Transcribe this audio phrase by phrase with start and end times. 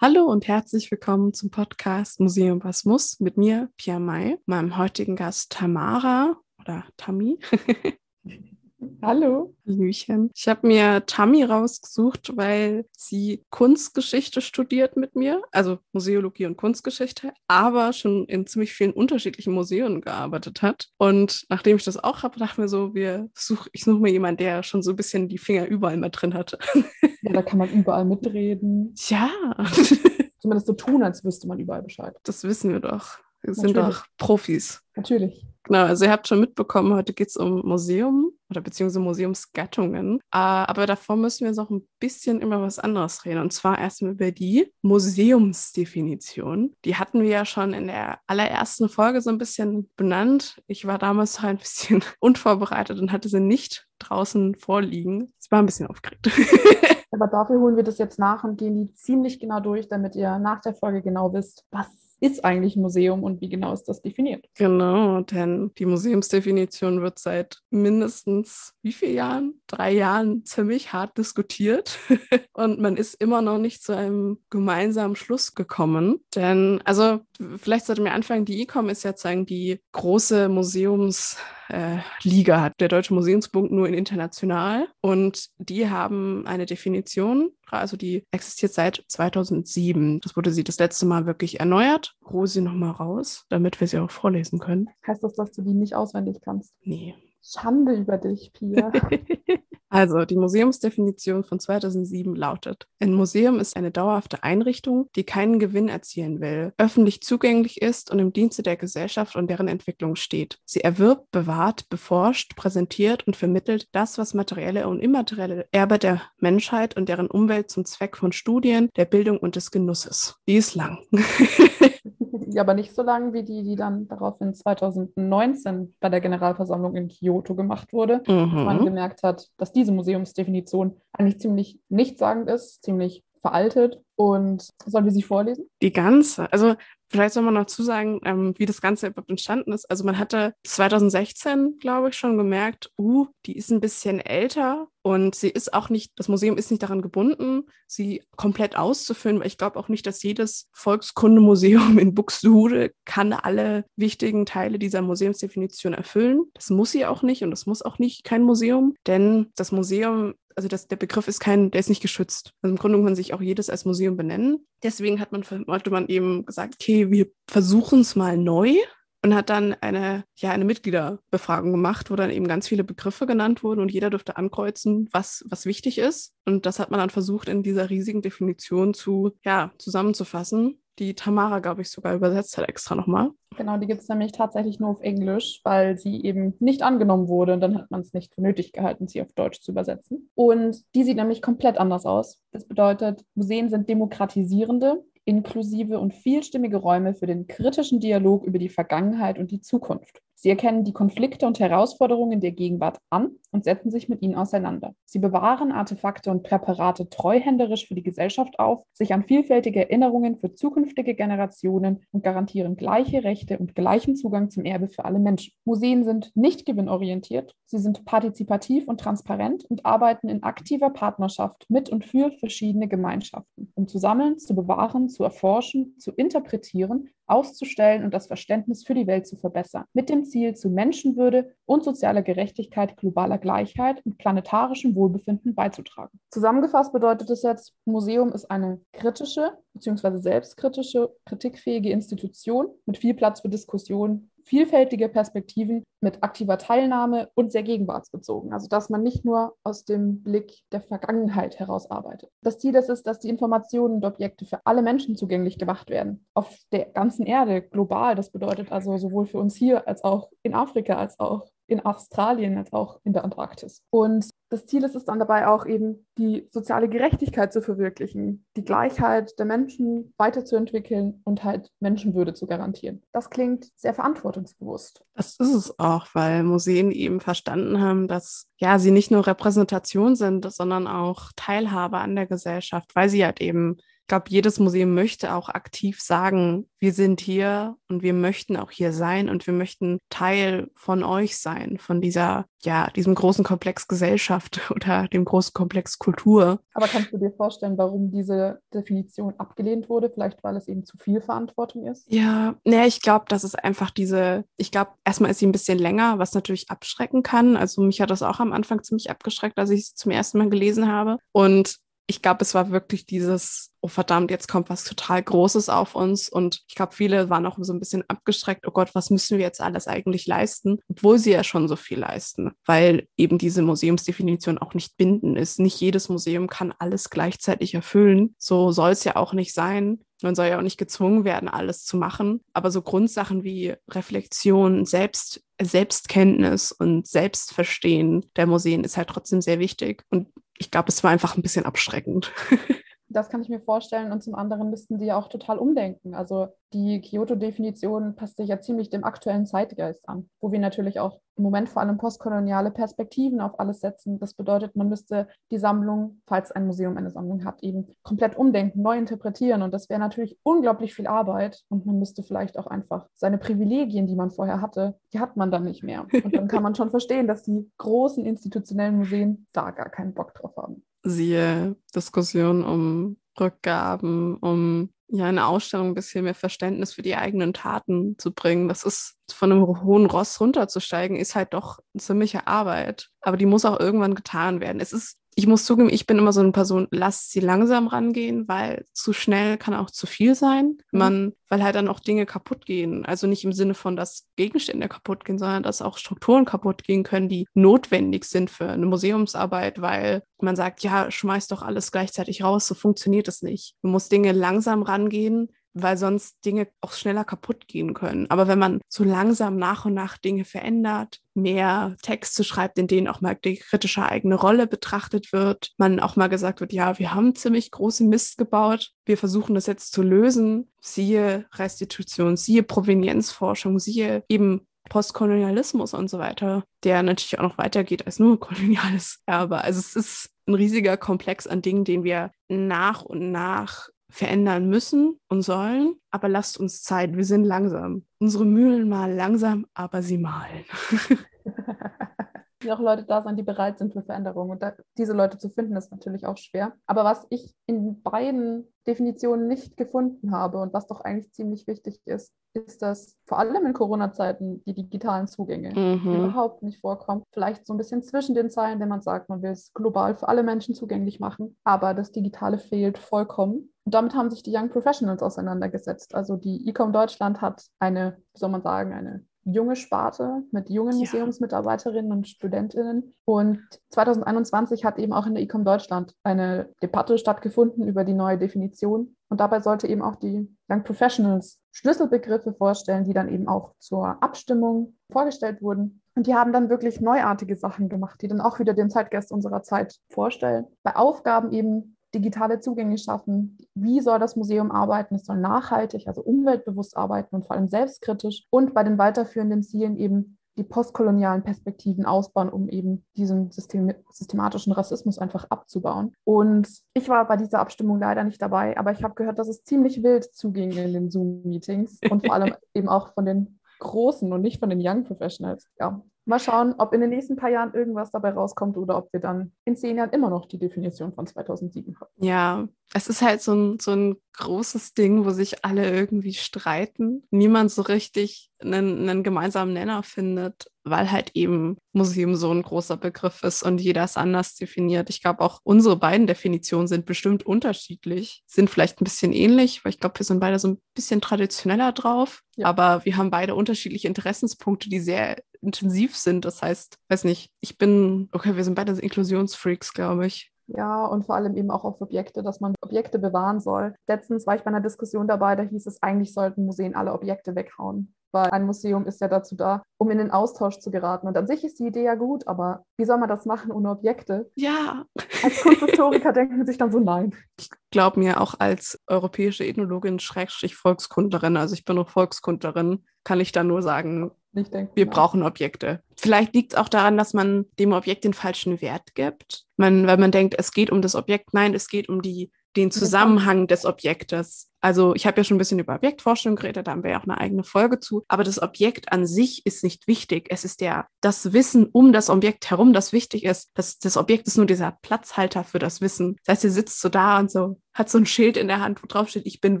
[0.00, 5.16] Hallo und herzlich willkommen zum Podcast Museum Was muss mit mir, Pia May, meinem heutigen
[5.16, 7.40] Gast Tamara oder Tammy.
[9.02, 9.54] Hallo.
[9.66, 10.30] Hallöchen.
[10.34, 17.32] Ich habe mir Tammy rausgesucht, weil sie Kunstgeschichte studiert mit mir, also Museologie und Kunstgeschichte,
[17.48, 20.88] aber schon in ziemlich vielen unterschiedlichen Museen gearbeitet hat.
[20.96, 24.12] Und nachdem ich das auch habe, dachte ich mir so, wir such, ich suche mir
[24.12, 26.58] jemanden, der schon so ein bisschen die Finger überall mit drin hatte.
[27.22, 28.94] Ja, da kann man überall mitreden.
[29.08, 29.28] Ja.
[30.38, 32.14] Zumindest so tun, als wüsste man überall Bescheid.
[32.22, 33.18] Das wissen wir doch.
[33.42, 34.80] Wir sind doch Profis.
[34.94, 35.44] Natürlich.
[35.64, 40.16] Genau, also ihr habt schon mitbekommen, heute geht es um Museum oder beziehungsweise Museumsgattungen.
[40.16, 40.20] Uh,
[40.68, 43.40] aber davor müssen wir noch ein bisschen über was anderes reden.
[43.40, 46.74] Und zwar erstmal über die Museumsdefinition.
[46.84, 50.62] Die hatten wir ja schon in der allerersten Folge so ein bisschen benannt.
[50.66, 55.32] Ich war damals halt ein bisschen unvorbereitet und hatte sie nicht draußen vorliegen.
[55.40, 56.30] Ich war ein bisschen aufgeregt.
[57.10, 60.38] Aber dafür holen wir das jetzt nach und gehen die ziemlich genau durch, damit ihr
[60.38, 61.88] nach der Folge genau wisst, was
[62.20, 64.46] ist eigentlich Museum und wie genau ist das definiert.
[64.56, 69.60] Genau, denn die Museumsdefinition wird seit mindestens wie vielen Jahren?
[69.66, 71.98] Drei Jahren ziemlich hart diskutiert
[72.52, 76.20] und man ist immer noch nicht zu einem gemeinsamen Schluss gekommen.
[76.34, 77.20] Denn, also
[77.58, 81.36] vielleicht sollten wir anfangen, die ICOM ist ja sozusagen die große Museums-
[81.68, 87.96] äh, Liga hat der Deutsche Museumsbund nur in international und die haben eine Definition, also
[87.96, 90.20] die existiert seit 2007.
[90.20, 92.14] Das wurde sie das letzte Mal wirklich erneuert.
[92.24, 94.88] Hol sie nochmal raus, damit wir sie auch vorlesen können.
[95.06, 96.74] Heißt das, dass du die nicht auswendig kannst?
[96.82, 97.14] Nee.
[97.42, 98.92] Schande über dich, Pia.
[99.90, 105.88] Also, die Museumsdefinition von 2007 lautet: Ein Museum ist eine dauerhafte Einrichtung, die keinen Gewinn
[105.88, 110.58] erzielen will, öffentlich zugänglich ist und im Dienste der Gesellschaft und deren Entwicklung steht.
[110.66, 116.94] Sie erwirbt, bewahrt, beforscht, präsentiert und vermittelt das, was materielle und immaterielle Erbe der Menschheit
[116.96, 120.36] und deren Umwelt zum Zweck von Studien, der Bildung und des Genusses.
[120.46, 120.98] Die ist lang.
[122.48, 127.08] ja, aber nicht so lang wie die, die dann daraufhin 2019 bei der Generalversammlung in
[127.08, 128.22] Kyoto gemacht wurde.
[128.26, 128.64] Mhm.
[128.64, 134.02] Man gemerkt hat, dass diese Museumsdefinition eigentlich ziemlich nichtssagend ist, ziemlich veraltet.
[134.18, 135.70] Und sollen wir sie vorlesen?
[135.80, 136.52] Die ganze.
[136.52, 136.74] Also
[137.10, 139.90] Vielleicht soll man noch zusagen, ähm, wie das Ganze überhaupt entstanden ist.
[139.90, 145.34] Also man hatte 2016, glaube ich, schon gemerkt, uh, die ist ein bisschen älter und
[145.34, 149.56] sie ist auch nicht, das Museum ist nicht daran gebunden, sie komplett auszufüllen, weil ich
[149.56, 156.42] glaube auch nicht, dass jedes Volkskundemuseum in Buxtehude kann alle wichtigen Teile dieser Museumsdefinition erfüllen.
[156.52, 160.34] Das muss sie auch nicht und das muss auch nicht kein Museum, denn das Museum
[160.58, 162.52] also das, der Begriff ist kein, der ist nicht geschützt.
[162.62, 164.66] Also im Grunde kann sich auch jedes als Museum benennen.
[164.82, 168.74] Deswegen hat man, hatte man eben gesagt, okay, wir versuchen es mal neu
[169.22, 173.62] und hat dann eine, ja, eine Mitgliederbefragung gemacht, wo dann eben ganz viele Begriffe genannt
[173.62, 176.34] wurden und jeder durfte ankreuzen, was, was wichtig ist.
[176.44, 181.60] Und das hat man dann versucht, in dieser riesigen Definition zu, ja, zusammenzufassen die Tamara,
[181.60, 183.30] glaube ich, sogar übersetzt hat extra nochmal.
[183.56, 187.54] Genau, die gibt es nämlich tatsächlich nur auf Englisch, weil sie eben nicht angenommen wurde
[187.54, 190.30] und dann hat man es nicht für nötig gehalten, sie auf Deutsch zu übersetzen.
[190.34, 192.40] Und die sieht nämlich komplett anders aus.
[192.52, 198.68] Das bedeutet, Museen sind demokratisierende, inklusive und vielstimmige Räume für den kritischen Dialog über die
[198.68, 200.22] Vergangenheit und die Zukunft.
[200.40, 204.94] Sie erkennen die Konflikte und Herausforderungen der Gegenwart an und setzen sich mit ihnen auseinander.
[205.04, 210.54] Sie bewahren Artefakte und Präparate treuhänderisch für die Gesellschaft auf, sich an vielfältige Erinnerungen für
[210.54, 215.54] zukünftige Generationen und garantieren gleiche Rechte und gleichen Zugang zum Erbe für alle Menschen.
[215.64, 221.90] Museen sind nicht gewinnorientiert, sie sind partizipativ und transparent und arbeiten in aktiver Partnerschaft mit
[221.90, 228.14] und für verschiedene Gemeinschaften, um zu sammeln, zu bewahren, zu erforschen, zu interpretieren auszustellen und
[228.14, 232.96] das Verständnis für die Welt zu verbessern, mit dem Ziel zu Menschenwürde und sozialer Gerechtigkeit,
[232.96, 236.18] globaler Gleichheit und planetarischem Wohlbefinden beizutragen.
[236.30, 240.18] Zusammengefasst bedeutet es jetzt, Museum ist eine kritische bzw.
[240.18, 247.62] selbstkritische, kritikfähige Institution mit viel Platz für Diskussion vielfältige Perspektiven mit aktiver Teilnahme und sehr
[247.62, 248.52] gegenwartsbezogen.
[248.52, 252.30] Also dass man nicht nur aus dem Blick der Vergangenheit heraus arbeitet.
[252.42, 256.26] Das Ziel ist es, dass die Informationen und Objekte für alle Menschen zugänglich gemacht werden.
[256.34, 258.14] Auf der ganzen Erde, global.
[258.14, 262.56] Das bedeutet also sowohl für uns hier als auch in Afrika, als auch in Australien
[262.56, 263.82] als auch in der Antarktis.
[263.90, 268.64] Und das Ziel ist es dann dabei auch eben, die soziale Gerechtigkeit zu verwirklichen, die
[268.64, 273.02] Gleichheit der Menschen weiterzuentwickeln und halt Menschenwürde zu garantieren.
[273.12, 275.04] Das klingt sehr verantwortungsbewusst.
[275.14, 280.16] Das ist es auch, weil Museen eben verstanden haben, dass ja sie nicht nur Repräsentation
[280.16, 283.76] sind, sondern auch Teilhabe an der Gesellschaft, weil sie halt eben
[284.08, 288.92] glaube, jedes Museum möchte auch aktiv sagen, wir sind hier und wir möchten auch hier
[288.92, 294.70] sein und wir möchten Teil von euch sein, von dieser, ja, diesem großen Komplex Gesellschaft
[294.70, 296.60] oder dem großen Komplex Kultur.
[296.74, 300.10] Aber kannst du dir vorstellen, warum diese Definition abgelehnt wurde?
[300.10, 302.10] Vielleicht, weil es eben zu viel Verantwortung ist?
[302.10, 305.78] Ja, ne, ich glaube, das ist einfach diese, ich glaube, erstmal ist sie ein bisschen
[305.78, 307.56] länger, was natürlich abschrecken kann.
[307.56, 310.48] Also mich hat das auch am Anfang ziemlich abgeschreckt, als ich es zum ersten Mal
[310.48, 311.18] gelesen habe.
[311.32, 311.78] Und
[312.10, 316.30] ich glaube, es war wirklich dieses, oh verdammt, jetzt kommt was total Großes auf uns.
[316.30, 319.44] Und ich glaube, viele waren auch so ein bisschen abgestreckt, oh Gott, was müssen wir
[319.44, 320.78] jetzt alles eigentlich leisten?
[320.88, 325.60] Obwohl sie ja schon so viel leisten, weil eben diese Museumsdefinition auch nicht bindend ist.
[325.60, 328.34] Nicht jedes Museum kann alles gleichzeitig erfüllen.
[328.38, 330.00] So soll es ja auch nicht sein.
[330.22, 332.40] Man soll ja auch nicht gezwungen werden, alles zu machen.
[332.54, 339.58] Aber so Grundsachen wie Reflexion, Selbst, Selbstkenntnis und Selbstverstehen der Museen ist halt trotzdem sehr
[339.58, 340.04] wichtig.
[340.08, 340.28] Und
[340.58, 342.32] ich glaube, es war einfach ein bisschen abschreckend.
[343.08, 344.12] Das kann ich mir vorstellen.
[344.12, 346.14] Und zum anderen müssten die ja auch total umdenken.
[346.14, 351.18] Also die Kyoto-Definition passt sich ja ziemlich dem aktuellen Zeitgeist an, wo wir natürlich auch
[351.36, 354.18] im Moment vor allem postkoloniale Perspektiven auf alles setzen.
[354.18, 358.82] Das bedeutet, man müsste die Sammlung, falls ein Museum eine Sammlung hat, eben komplett umdenken,
[358.82, 359.62] neu interpretieren.
[359.62, 361.62] Und das wäre natürlich unglaublich viel Arbeit.
[361.68, 365.50] Und man müsste vielleicht auch einfach seine Privilegien, die man vorher hatte, die hat man
[365.50, 366.06] dann nicht mehr.
[366.24, 370.34] Und dann kann man schon verstehen, dass die großen institutionellen Museen da gar keinen Bock
[370.34, 377.02] drauf haben siehe Diskussion um Rückgaben, um ja eine Ausstellung ein bisschen mehr Verständnis für
[377.02, 378.68] die eigenen Taten zu bringen.
[378.68, 383.10] Das ist von einem hohen Ross runterzusteigen, ist halt doch eine ziemliche Arbeit.
[383.20, 384.80] Aber die muss auch irgendwann getan werden.
[384.80, 388.48] Es ist ich muss zugeben, ich bin immer so eine Person, lasst sie langsam rangehen,
[388.48, 390.78] weil zu schnell kann auch zu viel sein.
[390.90, 390.98] Mhm.
[390.98, 393.06] Man, weil halt dann auch Dinge kaputt gehen.
[393.06, 397.04] Also nicht im Sinne von, dass Gegenstände kaputt gehen, sondern dass auch Strukturen kaputt gehen
[397.04, 402.42] können, die notwendig sind für eine Museumsarbeit, weil man sagt, ja, schmeiß doch alles gleichzeitig
[402.42, 403.76] raus, so funktioniert es nicht.
[403.82, 408.30] Man muss Dinge langsam rangehen, weil sonst Dinge auch schneller kaputt gehen können.
[408.30, 413.08] Aber wenn man so langsam nach und nach Dinge verändert, mehr Texte schreibt, in denen
[413.08, 417.14] auch mal die kritische eigene Rolle betrachtet wird, man auch mal gesagt wird, ja, wir
[417.14, 423.78] haben ziemlich große Mist gebaut, wir versuchen das jetzt zu lösen, siehe Restitution, siehe Provenienzforschung,
[423.78, 429.62] siehe eben Postkolonialismus und so weiter, der natürlich auch noch weitergeht als nur koloniales Erbe.
[429.62, 435.18] Also es ist ein riesiger Komplex an Dingen, den wir nach und nach verändern müssen
[435.28, 438.04] und sollen, aber lasst uns Zeit, wir sind langsam.
[438.18, 440.64] Unsere Mühlen malen langsam, aber sie malen.
[442.66, 444.50] auch Leute da sein, die bereit sind für Veränderungen.
[444.50, 446.74] Und da, diese Leute zu finden, ist natürlich auch schwer.
[446.86, 452.00] Aber was ich in beiden Definitionen nicht gefunden habe und was doch eigentlich ziemlich wichtig
[452.04, 456.14] ist, ist, dass vor allem in Corona-Zeiten die digitalen Zugänge mhm.
[456.14, 457.22] überhaupt nicht vorkommen.
[457.32, 460.28] Vielleicht so ein bisschen zwischen den Zeilen, wenn man sagt, man will es global für
[460.28, 463.72] alle Menschen zugänglich machen, aber das Digitale fehlt vollkommen.
[463.84, 466.14] Und damit haben sich die Young Professionals auseinandergesetzt.
[466.14, 470.92] Also die Ecom Deutschland hat eine, wie soll man sagen, eine junge Sparte mit jungen
[470.92, 470.98] ja.
[470.98, 473.14] Museumsmitarbeiterinnen und Studentinnen.
[473.24, 473.60] Und
[473.90, 479.16] 2021 hat eben auch in der Ecom Deutschland eine Debatte stattgefunden über die neue Definition.
[479.28, 484.22] Und dabei sollte eben auch die Young Professionals Schlüsselbegriffe vorstellen, die dann eben auch zur
[484.22, 486.02] Abstimmung vorgestellt wurden.
[486.14, 489.62] Und die haben dann wirklich neuartige Sachen gemacht, die dann auch wieder den Zeitgeist unserer
[489.62, 490.66] Zeit vorstellen.
[490.82, 493.58] Bei Aufgaben eben digitale Zugänge schaffen.
[493.74, 495.16] Wie soll das Museum arbeiten?
[495.16, 499.96] Es soll nachhaltig, also umweltbewusst arbeiten und vor allem selbstkritisch und bei den weiterführenden Zielen
[499.96, 506.14] eben die postkolonialen Perspektiven ausbauen, um eben diesen System systematischen Rassismus einfach abzubauen.
[506.24, 509.62] Und ich war bei dieser Abstimmung leider nicht dabei, aber ich habe gehört, dass es
[509.62, 514.42] ziemlich wild zuging in den Zoom-Meetings und vor allem eben auch von den Großen und
[514.42, 515.68] nicht von den Young Professionals.
[515.78, 519.20] Ja, Mal schauen, ob in den nächsten paar Jahren irgendwas dabei rauskommt oder ob wir
[519.20, 522.10] dann in zehn Jahren immer noch die Definition von 2007 haben.
[522.18, 527.22] Ja, es ist halt so ein, so ein großes Ding, wo sich alle irgendwie streiten.
[527.30, 532.96] Niemand so richtig einen, einen gemeinsamen Nenner findet, weil halt eben Museum so ein großer
[532.96, 535.10] Begriff ist und jeder ist anders definiert.
[535.10, 539.90] Ich glaube, auch unsere beiden Definitionen sind bestimmt unterschiedlich, sind vielleicht ein bisschen ähnlich, weil
[539.90, 542.66] ich glaube, wir sind beide so ein bisschen traditioneller drauf, ja.
[542.66, 546.44] aber wir haben beide unterschiedliche Interessenspunkte, die sehr intensiv sind.
[546.44, 550.52] Das heißt, weiß nicht, ich bin, okay, wir sind beide Inklusionsfreaks, glaube ich.
[550.68, 553.94] Ja, und vor allem eben auch auf Objekte, dass man Objekte bewahren soll.
[554.06, 557.54] Letztens war ich bei einer Diskussion dabei, da hieß es, eigentlich sollten Museen alle Objekte
[557.54, 558.14] weghauen.
[558.30, 561.26] Weil ein Museum ist ja dazu da, um in den Austausch zu geraten.
[561.26, 563.88] Und an sich ist die Idee ja gut, aber wie soll man das machen ohne
[563.90, 564.50] Objekte?
[564.54, 565.06] Ja.
[565.42, 567.34] Als Kunsthistoriker denken sich dann so, nein.
[567.58, 573.40] Ich glaube mir auch als europäische Ethnologin, Schrägstrich Volkskundlerin, also ich bin noch Volkskundlerin, kann
[573.40, 575.10] ich da nur sagen, denke, wir ja.
[575.10, 576.02] brauchen Objekte.
[576.16, 579.64] Vielleicht liegt es auch daran, dass man dem Objekt den falschen Wert gibt.
[579.76, 581.54] Man, weil man denkt, es geht um das Objekt.
[581.54, 584.70] Nein, es geht um die, den Zusammenhang des Objektes.
[584.80, 587.24] Also ich habe ja schon ein bisschen über Objektforschung geredet, da haben wir ja auch
[587.24, 588.24] eine eigene Folge zu.
[588.28, 590.46] Aber das Objekt an sich ist nicht wichtig.
[590.50, 593.70] Es ist der, das Wissen um das Objekt herum, das wichtig ist.
[593.74, 596.36] Das, das Objekt ist nur dieser Platzhalter für das Wissen.
[596.44, 599.02] Das heißt, ihr sitzt so da und so, hat so ein Schild in der Hand,
[599.02, 599.80] wo drauf steht, ich bin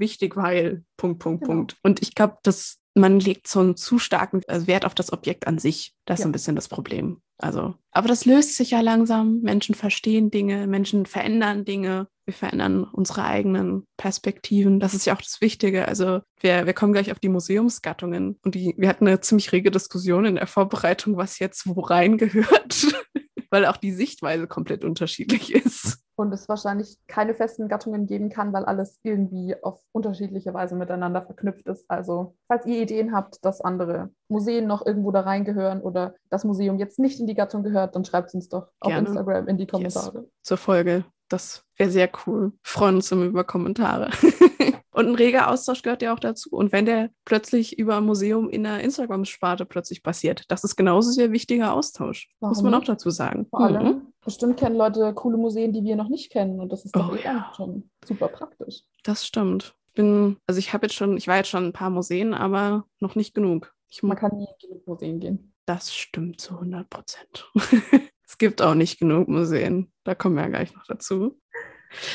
[0.00, 1.54] wichtig, weil, Punkt, Punkt, genau.
[1.54, 1.76] Punkt.
[1.82, 5.46] Und ich glaube, das man legt so einen zu starken äh, Wert auf das Objekt
[5.46, 5.94] an sich.
[6.04, 6.28] Das ist ja.
[6.28, 7.20] ein bisschen das Problem.
[7.38, 9.40] Also, aber das löst sich ja langsam.
[9.42, 12.08] Menschen verstehen Dinge, Menschen verändern Dinge.
[12.24, 14.80] Wir verändern unsere eigenen Perspektiven.
[14.80, 15.86] Das ist ja auch das Wichtige.
[15.86, 18.38] Also, wir, wir kommen gleich auf die Museumsgattungen.
[18.44, 22.86] Und die, wir hatten eine ziemlich rege Diskussion in der Vorbereitung, was jetzt wo reingehört,
[23.50, 25.67] weil auch die Sichtweise komplett unterschiedlich ist
[26.18, 31.22] und es wahrscheinlich keine festen Gattungen geben kann, weil alles irgendwie auf unterschiedliche Weise miteinander
[31.22, 31.84] verknüpft ist.
[31.88, 36.78] Also, falls ihr Ideen habt, dass andere Museen noch irgendwo da reingehören oder das Museum
[36.78, 39.06] jetzt nicht in die Gattung gehört, dann schreibt es uns doch auf Gerne.
[39.06, 40.18] Instagram in die Kommentare.
[40.22, 40.30] Yes.
[40.42, 41.04] Zur Folge.
[41.28, 42.52] Das wäre sehr cool.
[42.62, 44.10] freuen uns immer über Kommentare.
[44.90, 46.50] Und ein reger Austausch gehört ja auch dazu.
[46.50, 51.10] Und wenn der plötzlich über ein Museum in der Instagram-Sparte plötzlich passiert, das ist genauso
[51.10, 52.28] sehr wichtiger Austausch.
[52.40, 53.46] Warum muss man auch dazu sagen.
[53.50, 54.12] Vor allem, mhm.
[54.24, 56.60] bestimmt kennen Leute coole Museen, die wir noch nicht kennen.
[56.60, 57.52] Und das ist doch oh, ja.
[57.54, 58.82] schon super praktisch.
[59.02, 59.74] Das stimmt.
[59.88, 62.84] Ich bin, also ich habe jetzt schon, ich war jetzt schon ein paar Museen, aber
[63.00, 63.74] noch nicht genug.
[63.90, 65.52] Ich man kann nie genug Museen gehen.
[65.66, 67.50] Das stimmt zu 100 Prozent.
[68.26, 69.92] es gibt auch nicht genug Museen.
[70.04, 71.38] Da kommen wir ja gleich noch dazu.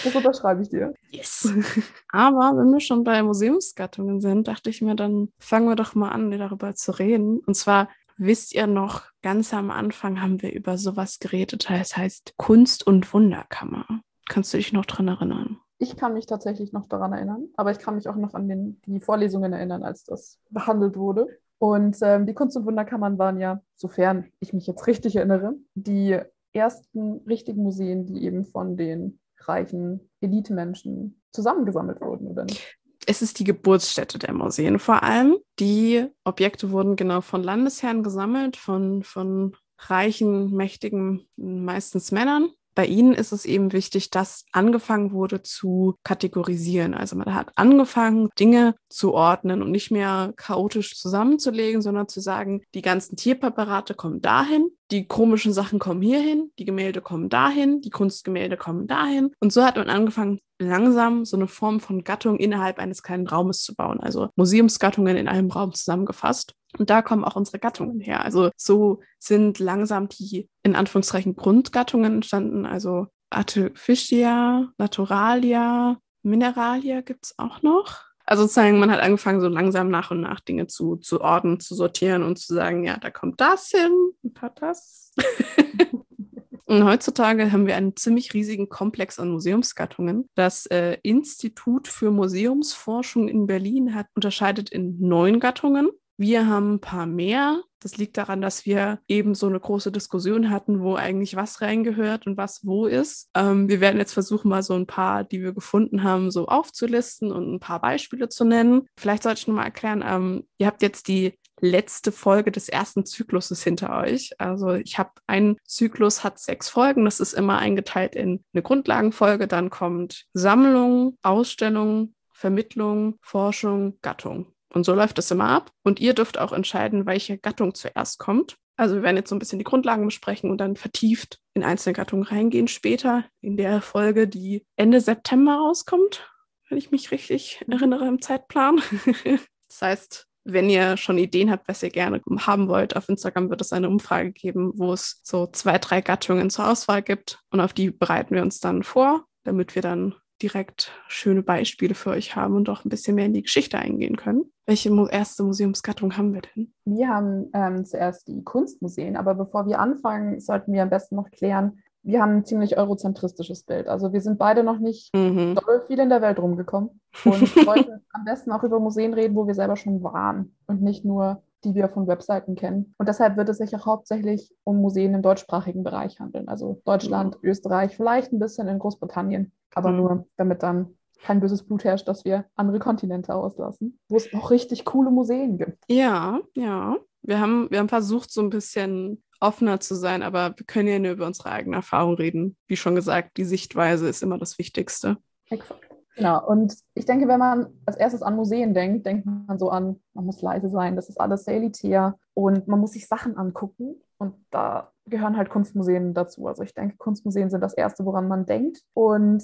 [0.03, 0.93] Das unterschreibe ich dir.
[1.09, 1.51] Yes.
[2.09, 6.09] Aber wenn wir schon bei Museumsgattungen sind, dachte ich mir, dann fangen wir doch mal
[6.09, 7.39] an, darüber zu reden.
[7.39, 12.35] Und zwar wisst ihr noch, ganz am Anfang haben wir über sowas geredet, das heißt
[12.37, 13.85] Kunst- und Wunderkammer.
[14.29, 15.57] Kannst du dich noch daran erinnern?
[15.79, 18.81] Ich kann mich tatsächlich noch daran erinnern, aber ich kann mich auch noch an den,
[18.85, 21.27] die Vorlesungen erinnern, als das behandelt wurde.
[21.57, 26.19] Und ähm, die Kunst- und Wunderkammern waren ja, sofern ich mich jetzt richtig erinnere, die
[26.53, 32.77] ersten richtigen Museen, die eben von den reichen Elitemenschen zusammengesammelt wurden, oder nicht?
[33.05, 35.37] Es ist die Geburtsstätte der Museen vor allem.
[35.59, 43.13] Die Objekte wurden genau von Landesherren gesammelt, von, von reichen, mächtigen, meistens Männern bei ihnen
[43.13, 46.93] ist es eben wichtig, dass angefangen wurde zu kategorisieren.
[46.93, 52.63] Also man hat angefangen, Dinge zu ordnen und nicht mehr chaotisch zusammenzulegen, sondern zu sagen,
[52.73, 57.89] die ganzen Tierpräparate kommen dahin, die komischen Sachen kommen hierhin, die Gemälde kommen dahin, die
[57.89, 59.31] Kunstgemälde kommen dahin.
[59.39, 63.63] Und so hat man angefangen, langsam so eine Form von Gattung innerhalb eines kleinen Raumes
[63.63, 63.99] zu bauen.
[63.99, 66.53] Also Museumsgattungen in einem Raum zusammengefasst.
[66.77, 68.23] Und da kommen auch unsere Gattungen her.
[68.23, 72.67] Also so sind langsam die in Anführungszeichen Grundgattungen entstanden.
[72.67, 78.03] Also Artificia, Naturalia, Mineralia gibt es auch noch.
[78.25, 81.75] Also sozusagen, man hat angefangen, so langsam nach und nach Dinge zu, zu ordnen, zu
[81.75, 85.13] sortieren und zu sagen, ja, da kommt das hin und hat das.
[86.65, 90.29] und heutzutage haben wir einen ziemlich riesigen Komplex an Museumsgattungen.
[90.35, 95.89] Das äh, Institut für Museumsforschung in Berlin hat unterscheidet in neun Gattungen.
[96.17, 97.61] Wir haben ein paar mehr.
[97.79, 102.27] Das liegt daran, dass wir eben so eine große Diskussion hatten, wo eigentlich was reingehört
[102.27, 103.29] und was wo ist.
[103.35, 107.31] Ähm, wir werden jetzt versuchen, mal so ein paar, die wir gefunden haben, so aufzulisten
[107.31, 108.87] und ein paar Beispiele zu nennen.
[108.97, 113.05] Vielleicht sollte ich noch mal erklären, ähm, ihr habt jetzt die letzte Folge des ersten
[113.05, 114.31] Zykluses hinter euch.
[114.37, 117.05] Also ich habe einen Zyklus, hat sechs Folgen.
[117.05, 119.47] Das ist immer eingeteilt in eine Grundlagenfolge.
[119.47, 124.52] Dann kommt Sammlung, Ausstellung, Vermittlung, Forschung, Gattung.
[124.73, 125.71] Und so läuft es immer ab.
[125.83, 128.57] Und ihr dürft auch entscheiden, welche Gattung zuerst kommt.
[128.75, 131.93] Also wir werden jetzt so ein bisschen die Grundlagen besprechen und dann vertieft in einzelne
[131.93, 136.27] Gattungen reingehen später in der Folge, die Ende September rauskommt,
[136.69, 138.81] wenn ich mich richtig erinnere im Zeitplan.
[139.67, 143.61] das heißt, wenn ihr schon Ideen habt, was ihr gerne haben wollt, auf Instagram wird
[143.61, 147.73] es eine Umfrage geben, wo es so zwei, drei Gattungen zur Auswahl gibt und auf
[147.73, 152.55] die bereiten wir uns dann vor, damit wir dann direkt schöne Beispiele für euch haben
[152.55, 154.51] und auch ein bisschen mehr in die Geschichte eingehen können.
[154.65, 156.73] Welche erste Museumsgattung haben wir denn?
[156.85, 161.29] Wir haben ähm, zuerst die Kunstmuseen, aber bevor wir anfangen, sollten wir am besten noch
[161.31, 163.87] klären, wir haben ein ziemlich eurozentristisches Bild.
[163.87, 165.55] Also wir sind beide noch nicht mhm.
[165.55, 169.47] doll viel in der Welt rumgekommen und wollten am besten auch über Museen reden, wo
[169.47, 172.93] wir selber schon waren und nicht nur die wir von Webseiten kennen.
[172.97, 176.49] Und deshalb wird es sich auch hauptsächlich um Museen im deutschsprachigen Bereich handeln.
[176.49, 177.49] Also Deutschland, mhm.
[177.49, 179.97] Österreich, vielleicht ein bisschen in Großbritannien aber mhm.
[179.97, 184.51] nur, damit dann kein böses Blut herrscht, dass wir andere Kontinente auslassen, wo es auch
[184.51, 185.83] richtig coole Museen gibt.
[185.87, 186.97] Ja, ja.
[187.21, 190.99] Wir haben, wir haben versucht, so ein bisschen offener zu sein, aber wir können ja
[190.99, 192.57] nur über unsere eigene Erfahrung reden.
[192.67, 195.17] Wie schon gesagt, die Sichtweise ist immer das Wichtigste.
[195.49, 195.79] Exakt.
[196.15, 199.99] Genau, und ich denke, wenn man als erstes an Museen denkt, denkt man so an,
[200.13, 203.95] man muss leise sein, das ist alles sehr elitär und man muss sich Sachen angucken.
[204.17, 206.47] Und da gehören halt Kunstmuseen dazu.
[206.47, 208.83] Also ich denke, Kunstmuseen sind das Erste, woran man denkt.
[208.93, 209.43] Und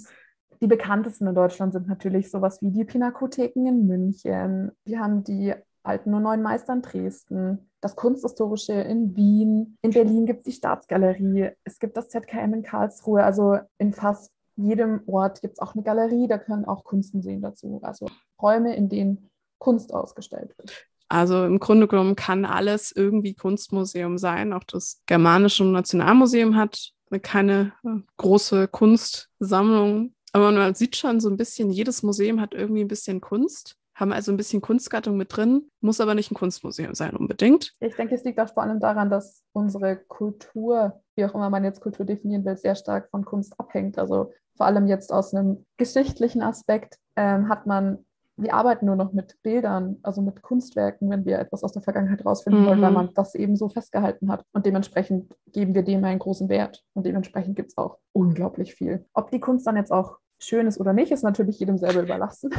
[0.61, 4.71] die bekanntesten in Deutschland sind natürlich sowas wie die Pinakotheken in München.
[4.85, 9.77] Wir haben die alten und neuen Meister in Dresden, das Kunsthistorische in Wien.
[9.81, 11.51] In Berlin gibt es die Staatsgalerie.
[11.63, 13.23] Es gibt das ZKM in Karlsruhe.
[13.23, 16.27] Also in fast jedem Ort gibt es auch eine Galerie.
[16.27, 17.79] Da können auch Kunstmuseen dazu.
[17.81, 18.07] Also
[18.41, 20.85] Räume, in denen Kunst ausgestellt wird.
[21.07, 24.53] Also im Grunde genommen kann alles irgendwie Kunstmuseum sein.
[24.53, 26.91] Auch das Germanische Nationalmuseum hat
[27.23, 30.13] keine äh, große Kunstsammlung.
[30.33, 34.13] Aber man sieht schon so ein bisschen, jedes Museum hat irgendwie ein bisschen Kunst haben
[34.13, 37.73] also ein bisschen Kunstgattung mit drin, muss aber nicht ein Kunstmuseum sein unbedingt.
[37.79, 41.65] Ich denke, es liegt auch vor allem daran, dass unsere Kultur, wie auch immer man
[41.65, 43.99] jetzt Kultur definieren will, sehr stark von Kunst abhängt.
[43.99, 48.05] Also vor allem jetzt aus einem geschichtlichen Aspekt ähm, hat man
[48.41, 52.25] wir arbeiten nur noch mit Bildern, also mit Kunstwerken, wenn wir etwas aus der Vergangenheit
[52.25, 52.65] rausfinden mhm.
[52.67, 52.95] wollen, weil mhm.
[52.95, 54.43] man das eben so festgehalten hat.
[54.53, 56.83] Und dementsprechend geben wir dem einen großen Wert.
[56.93, 59.05] Und dementsprechend gibt es auch unglaublich viel.
[59.13, 62.49] Ob die Kunst dann jetzt auch schön ist oder nicht, ist natürlich jedem selber überlassen.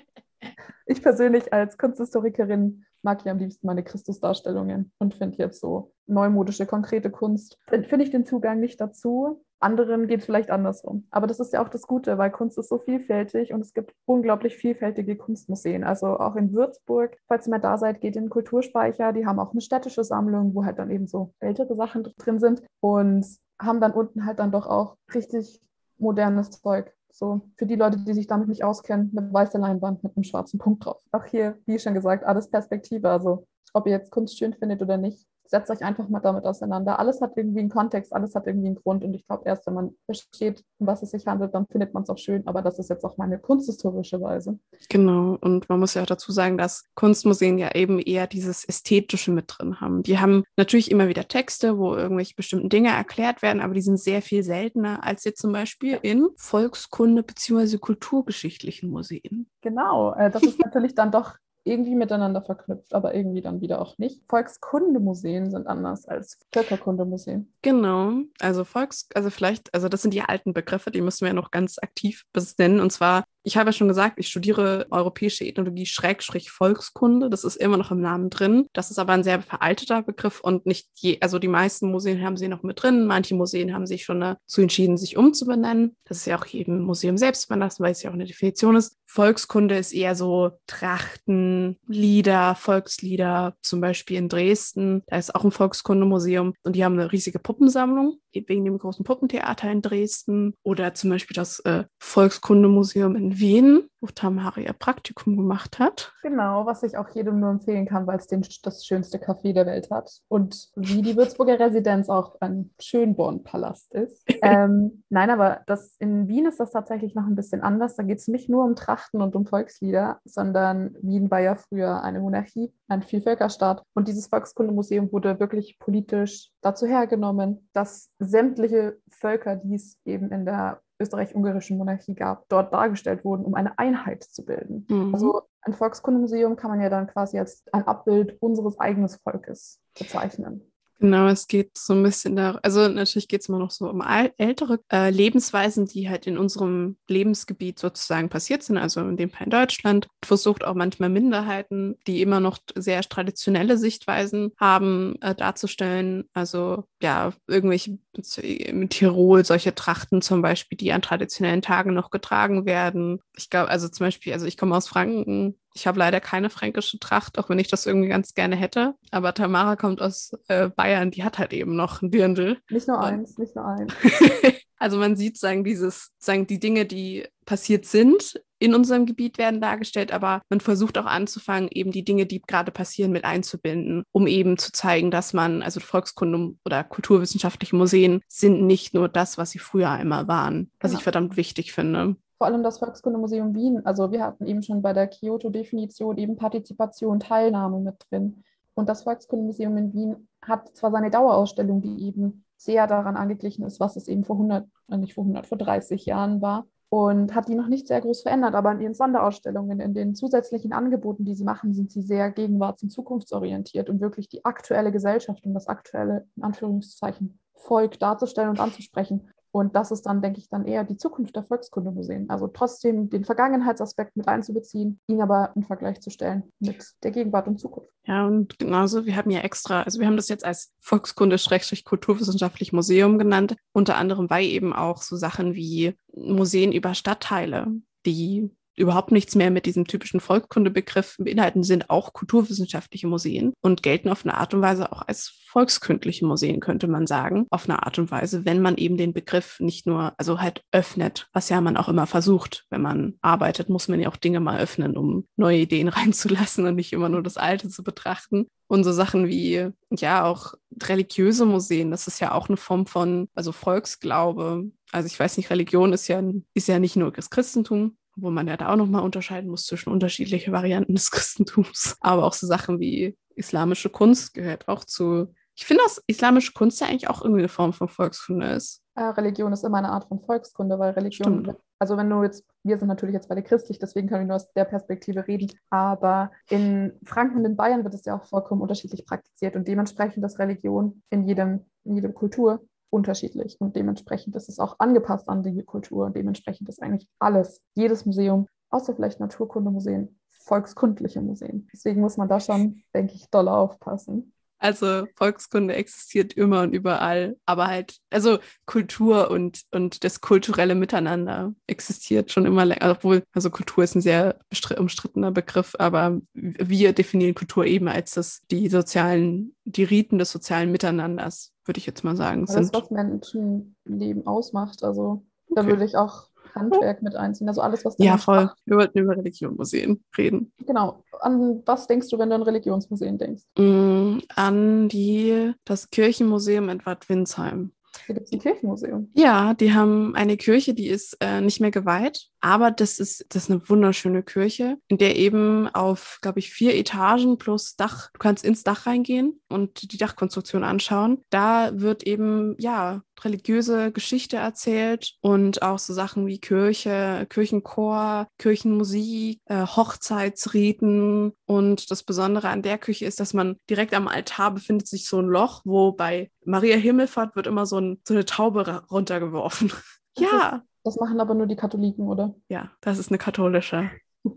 [0.86, 6.66] ich persönlich als Kunsthistorikerin mag ja am liebsten meine Christusdarstellungen und finde jetzt so neumodische,
[6.66, 9.42] konkrete Kunst, finde ich den Zugang nicht dazu.
[9.60, 11.06] Anderen geht es vielleicht andersrum.
[11.10, 13.94] Aber das ist ja auch das Gute, weil Kunst ist so vielfältig und es gibt
[14.06, 15.84] unglaublich vielfältige Kunstmuseen.
[15.84, 19.12] Also auch in Würzburg, falls ihr mal da seid, geht in den Kulturspeicher.
[19.12, 22.62] Die haben auch eine städtische Sammlung, wo halt dann eben so ältere Sachen drin sind
[22.80, 23.26] und
[23.60, 25.60] haben dann unten halt dann doch auch richtig
[25.98, 26.92] modernes Zeug.
[27.12, 30.58] So, für die Leute, die sich damit nicht auskennen, eine weiße Leinwand mit einem schwarzen
[30.58, 31.02] Punkt drauf.
[31.12, 33.10] Auch hier, wie schon gesagt, alles Perspektive.
[33.10, 36.98] Also, ob ihr jetzt Kunst schön findet oder nicht, setzt euch einfach mal damit auseinander.
[36.98, 39.02] Alles hat irgendwie einen Kontext, alles hat irgendwie einen Grund.
[39.02, 42.04] Und ich glaube, erst wenn man versteht, um was es sich handelt, dann findet man
[42.04, 42.46] es auch schön.
[42.46, 44.58] Aber das ist jetzt auch meine kunsthistorische Weise.
[44.88, 45.36] Genau.
[45.40, 49.46] Und man muss ja auch dazu sagen, dass Kunstmuseen ja eben eher dieses Ästhetische mit
[49.48, 50.04] drin haben.
[50.04, 53.98] Die haben natürlich immer wieder Texte, wo irgendwelche bestimmten Dinge erklärt werden, aber die sind
[53.98, 57.78] sehr viel seltener als jetzt zum Beispiel in Volkskunde- bzw.
[57.78, 59.48] kulturgeschichtlichen Museen.
[59.62, 60.14] Genau.
[60.14, 64.22] Äh, das ist natürlich dann doch irgendwie miteinander verknüpft, aber irgendwie dann wieder auch nicht.
[64.28, 67.52] Volkskundemuseen sind anders als Völkerkundemuseen.
[67.62, 71.34] Genau, also Volks, also vielleicht, also das sind die alten Begriffe, die müssen wir ja
[71.34, 72.80] noch ganz aktiv benennen.
[72.80, 77.30] Und zwar ich habe ja schon gesagt, ich studiere europäische Ethnologie Schrägstrich Volkskunde.
[77.30, 78.66] Das ist immer noch im Namen drin.
[78.72, 82.36] Das ist aber ein sehr veralteter Begriff und nicht je, also die meisten Museen haben
[82.36, 83.06] sie noch mit drin.
[83.06, 85.96] Manche Museen haben sich schon dazu entschieden, sich umzubenennen.
[86.04, 88.98] Das ist ja auch jedem Museum selbst überlassen, weil es ja auch eine Definition ist.
[89.06, 91.49] Volkskunde ist eher so Trachten,
[91.86, 95.02] Lieder, Volkslieder, zum Beispiel in Dresden.
[95.06, 99.70] Da ist auch ein Volkskundemuseum und die haben eine riesige Puppensammlung wegen dem großen Puppentheater
[99.70, 105.78] in Dresden oder zum Beispiel das äh, Volkskundemuseum in Wien, wo Tamara ihr Praktikum gemacht
[105.78, 106.12] hat.
[106.22, 109.66] Genau, was ich auch jedem nur empfehlen kann, weil es den, das schönste Café der
[109.66, 114.24] Welt hat und wie die Würzburger Residenz auch ein Schönborn-Palast ist.
[114.42, 117.96] ähm, nein, aber das, in Wien ist das tatsächlich noch ein bisschen anders.
[117.96, 122.02] Da geht es nicht nur um Trachten und um Volkslieder, sondern Wien war ja früher
[122.02, 129.56] eine Monarchie, ein Vielvölkerstaat und dieses Volkskundemuseum wurde wirklich politisch dazu hergenommen, dass sämtliche Völker,
[129.56, 134.44] die es eben in der österreich-ungarischen Monarchie gab, dort dargestellt wurden, um eine Einheit zu
[134.44, 134.86] bilden.
[134.88, 135.14] Mhm.
[135.14, 140.69] Also ein Volkskundemuseum kann man ja dann quasi als ein Abbild unseres eigenen Volkes bezeichnen.
[141.02, 144.02] Genau, es geht so ein bisschen da, also natürlich geht es immer noch so um
[144.36, 149.44] ältere äh, Lebensweisen, die halt in unserem Lebensgebiet sozusagen passiert sind, also in dem Fall
[149.46, 150.08] in Deutschland.
[150.22, 156.28] Versucht auch manchmal Minderheiten, die immer noch sehr traditionelle Sichtweisen haben, äh, darzustellen.
[156.34, 157.98] Also ja, irgendwelche
[158.42, 163.20] in Tirol solche Trachten zum Beispiel, die an traditionellen Tagen noch getragen werden.
[163.36, 166.98] Ich glaube, also zum Beispiel, also ich komme aus Franken, ich habe leider keine fränkische
[166.98, 168.94] Tracht, auch wenn ich das irgendwie ganz gerne hätte.
[169.10, 172.58] Aber Tamara kommt aus äh, Bayern, die hat halt eben noch ein Dirndl.
[172.70, 173.92] Nicht nur eins, nicht nur eins.
[174.78, 179.60] also man sieht, sagen, dieses, sagen, die Dinge, die passiert sind in unserem Gebiet werden
[179.60, 184.26] dargestellt, aber man versucht auch anzufangen, eben die Dinge, die gerade passieren, mit einzubinden, um
[184.26, 189.52] eben zu zeigen, dass man, also Volkskunde oder kulturwissenschaftliche Museen sind nicht nur das, was
[189.52, 190.98] sie früher einmal waren, was genau.
[190.98, 193.84] ich verdammt wichtig finde vor allem das Volkskundemuseum Wien.
[193.84, 198.42] Also wir hatten eben schon bei der Kyoto-Definition eben Partizipation, Teilnahme mit drin.
[198.72, 203.78] Und das Volkskundemuseum in Wien hat zwar seine Dauerausstellung, die eben sehr daran angeglichen ist,
[203.78, 207.48] was es eben vor 100, äh, nicht vor 100, vor 30 Jahren war, und hat
[207.48, 211.34] die noch nicht sehr groß verändert, aber in ihren Sonderausstellungen, in den zusätzlichen Angeboten, die
[211.34, 215.66] sie machen, sind sie sehr gegenwarts- und zukunftsorientiert und wirklich die aktuelle Gesellschaft und das
[215.66, 219.28] aktuelle, in Anführungszeichen, Volk darzustellen und anzusprechen.
[219.52, 222.30] Und das ist dann, denke ich, dann eher die Zukunft der Volkskundemuseen.
[222.30, 227.48] Also trotzdem den Vergangenheitsaspekt mit einzubeziehen, ihn aber in Vergleich zu stellen mit der Gegenwart
[227.48, 227.90] und Zukunft.
[228.04, 233.18] Ja, und genauso, wir haben ja extra, also wir haben das jetzt als Volkskunde-Kulturwissenschaftlich Museum
[233.18, 237.66] genannt, unter anderem weil eben auch so Sachen wie Museen über Stadtteile,
[238.06, 244.08] die überhaupt nichts mehr mit diesem typischen Volkskundebegriff beinhalten, sind auch kulturwissenschaftliche Museen und gelten
[244.08, 247.98] auf eine Art und Weise auch als volkskundliche Museen, könnte man sagen, auf eine Art
[247.98, 251.76] und Weise, wenn man eben den Begriff nicht nur, also halt öffnet, was ja man
[251.76, 255.58] auch immer versucht, wenn man arbeitet, muss man ja auch Dinge mal öffnen, um neue
[255.58, 258.46] Ideen reinzulassen und nicht immer nur das Alte zu betrachten.
[258.68, 263.28] Und so Sachen wie, ja, auch religiöse Museen, das ist ja auch eine Form von,
[263.34, 264.70] also Volksglaube.
[264.92, 266.22] Also ich weiß nicht, Religion ist ja,
[266.54, 269.92] ist ja nicht nur das Christentum, wo man ja da auch nochmal unterscheiden muss zwischen
[269.92, 271.96] unterschiedlichen Varianten des Christentums.
[272.00, 275.32] Aber auch so Sachen wie islamische Kunst gehört auch zu.
[275.54, 278.82] Ich finde, dass islamische Kunst ja eigentlich auch irgendwie eine Form von Volkskunde ist.
[278.96, 281.58] Religion ist immer eine Art von Volkskunde, weil Religion, Stimmt.
[281.78, 284.52] also wenn du jetzt, wir sind natürlich jetzt beide christlich, deswegen können wir nur aus
[284.52, 289.06] der Perspektive reden, aber in Franken und in Bayern wird es ja auch vollkommen unterschiedlich
[289.06, 294.58] praktiziert und dementsprechend ist Religion in jedem, in jedem Kultur unterschiedlich und dementsprechend ist es
[294.58, 300.18] auch angepasst an die Kultur und dementsprechend ist eigentlich alles, jedes Museum, außer vielleicht Naturkundemuseen,
[300.30, 301.68] volkskundliche Museen.
[301.72, 304.32] Deswegen muss man da schon, denke ich, doll aufpassen.
[304.60, 311.54] Also Volkskunde existiert immer und überall, aber halt, also Kultur und, und das kulturelle Miteinander
[311.66, 314.38] existiert schon immer länger, obwohl, also Kultur ist ein sehr
[314.78, 320.70] umstrittener Begriff, aber wir definieren Kultur eben als das, die sozialen, die Riten des sozialen
[320.70, 322.44] Miteinanders, würde ich jetzt mal sagen.
[322.44, 322.74] Das, sind.
[322.74, 325.54] was Menschenleben ausmacht, also okay.
[325.54, 327.48] da würde ich auch Handwerk mit einziehen.
[327.48, 328.44] Also alles, was Ja, voll.
[328.44, 328.58] Macht.
[328.66, 330.52] Wir wollten über Religionsmuseen reden.
[330.66, 331.02] Genau.
[331.20, 333.42] An was denkst du, wenn du an Religionsmuseen denkst?
[333.58, 337.72] Mm, an die, das Kirchenmuseum in Bad Windsheim.
[338.06, 339.10] Hier gibt es ein Kirchenmuseum.
[339.14, 343.44] Ja, die haben eine Kirche, die ist äh, nicht mehr geweiht, aber das ist, das
[343.44, 348.18] ist eine wunderschöne Kirche, in der eben auf, glaube ich, vier Etagen plus Dach, du
[348.18, 351.22] kannst ins Dach reingehen und die Dachkonstruktion anschauen.
[351.30, 359.40] Da wird eben, ja, religiöse Geschichte erzählt und auch so Sachen wie Kirche, Kirchenchor, Kirchenmusik,
[359.44, 361.32] äh, Hochzeitsriten.
[361.44, 365.18] Und das Besondere an der Küche ist, dass man direkt am Altar befindet sich so
[365.20, 369.72] ein Loch, wo bei Maria Himmelfahrt wird immer so, ein, so eine Taube runtergeworfen.
[370.16, 370.62] ja.
[370.84, 372.34] Das machen aber nur die Katholiken, oder?
[372.48, 373.90] Ja, das ist eine katholische.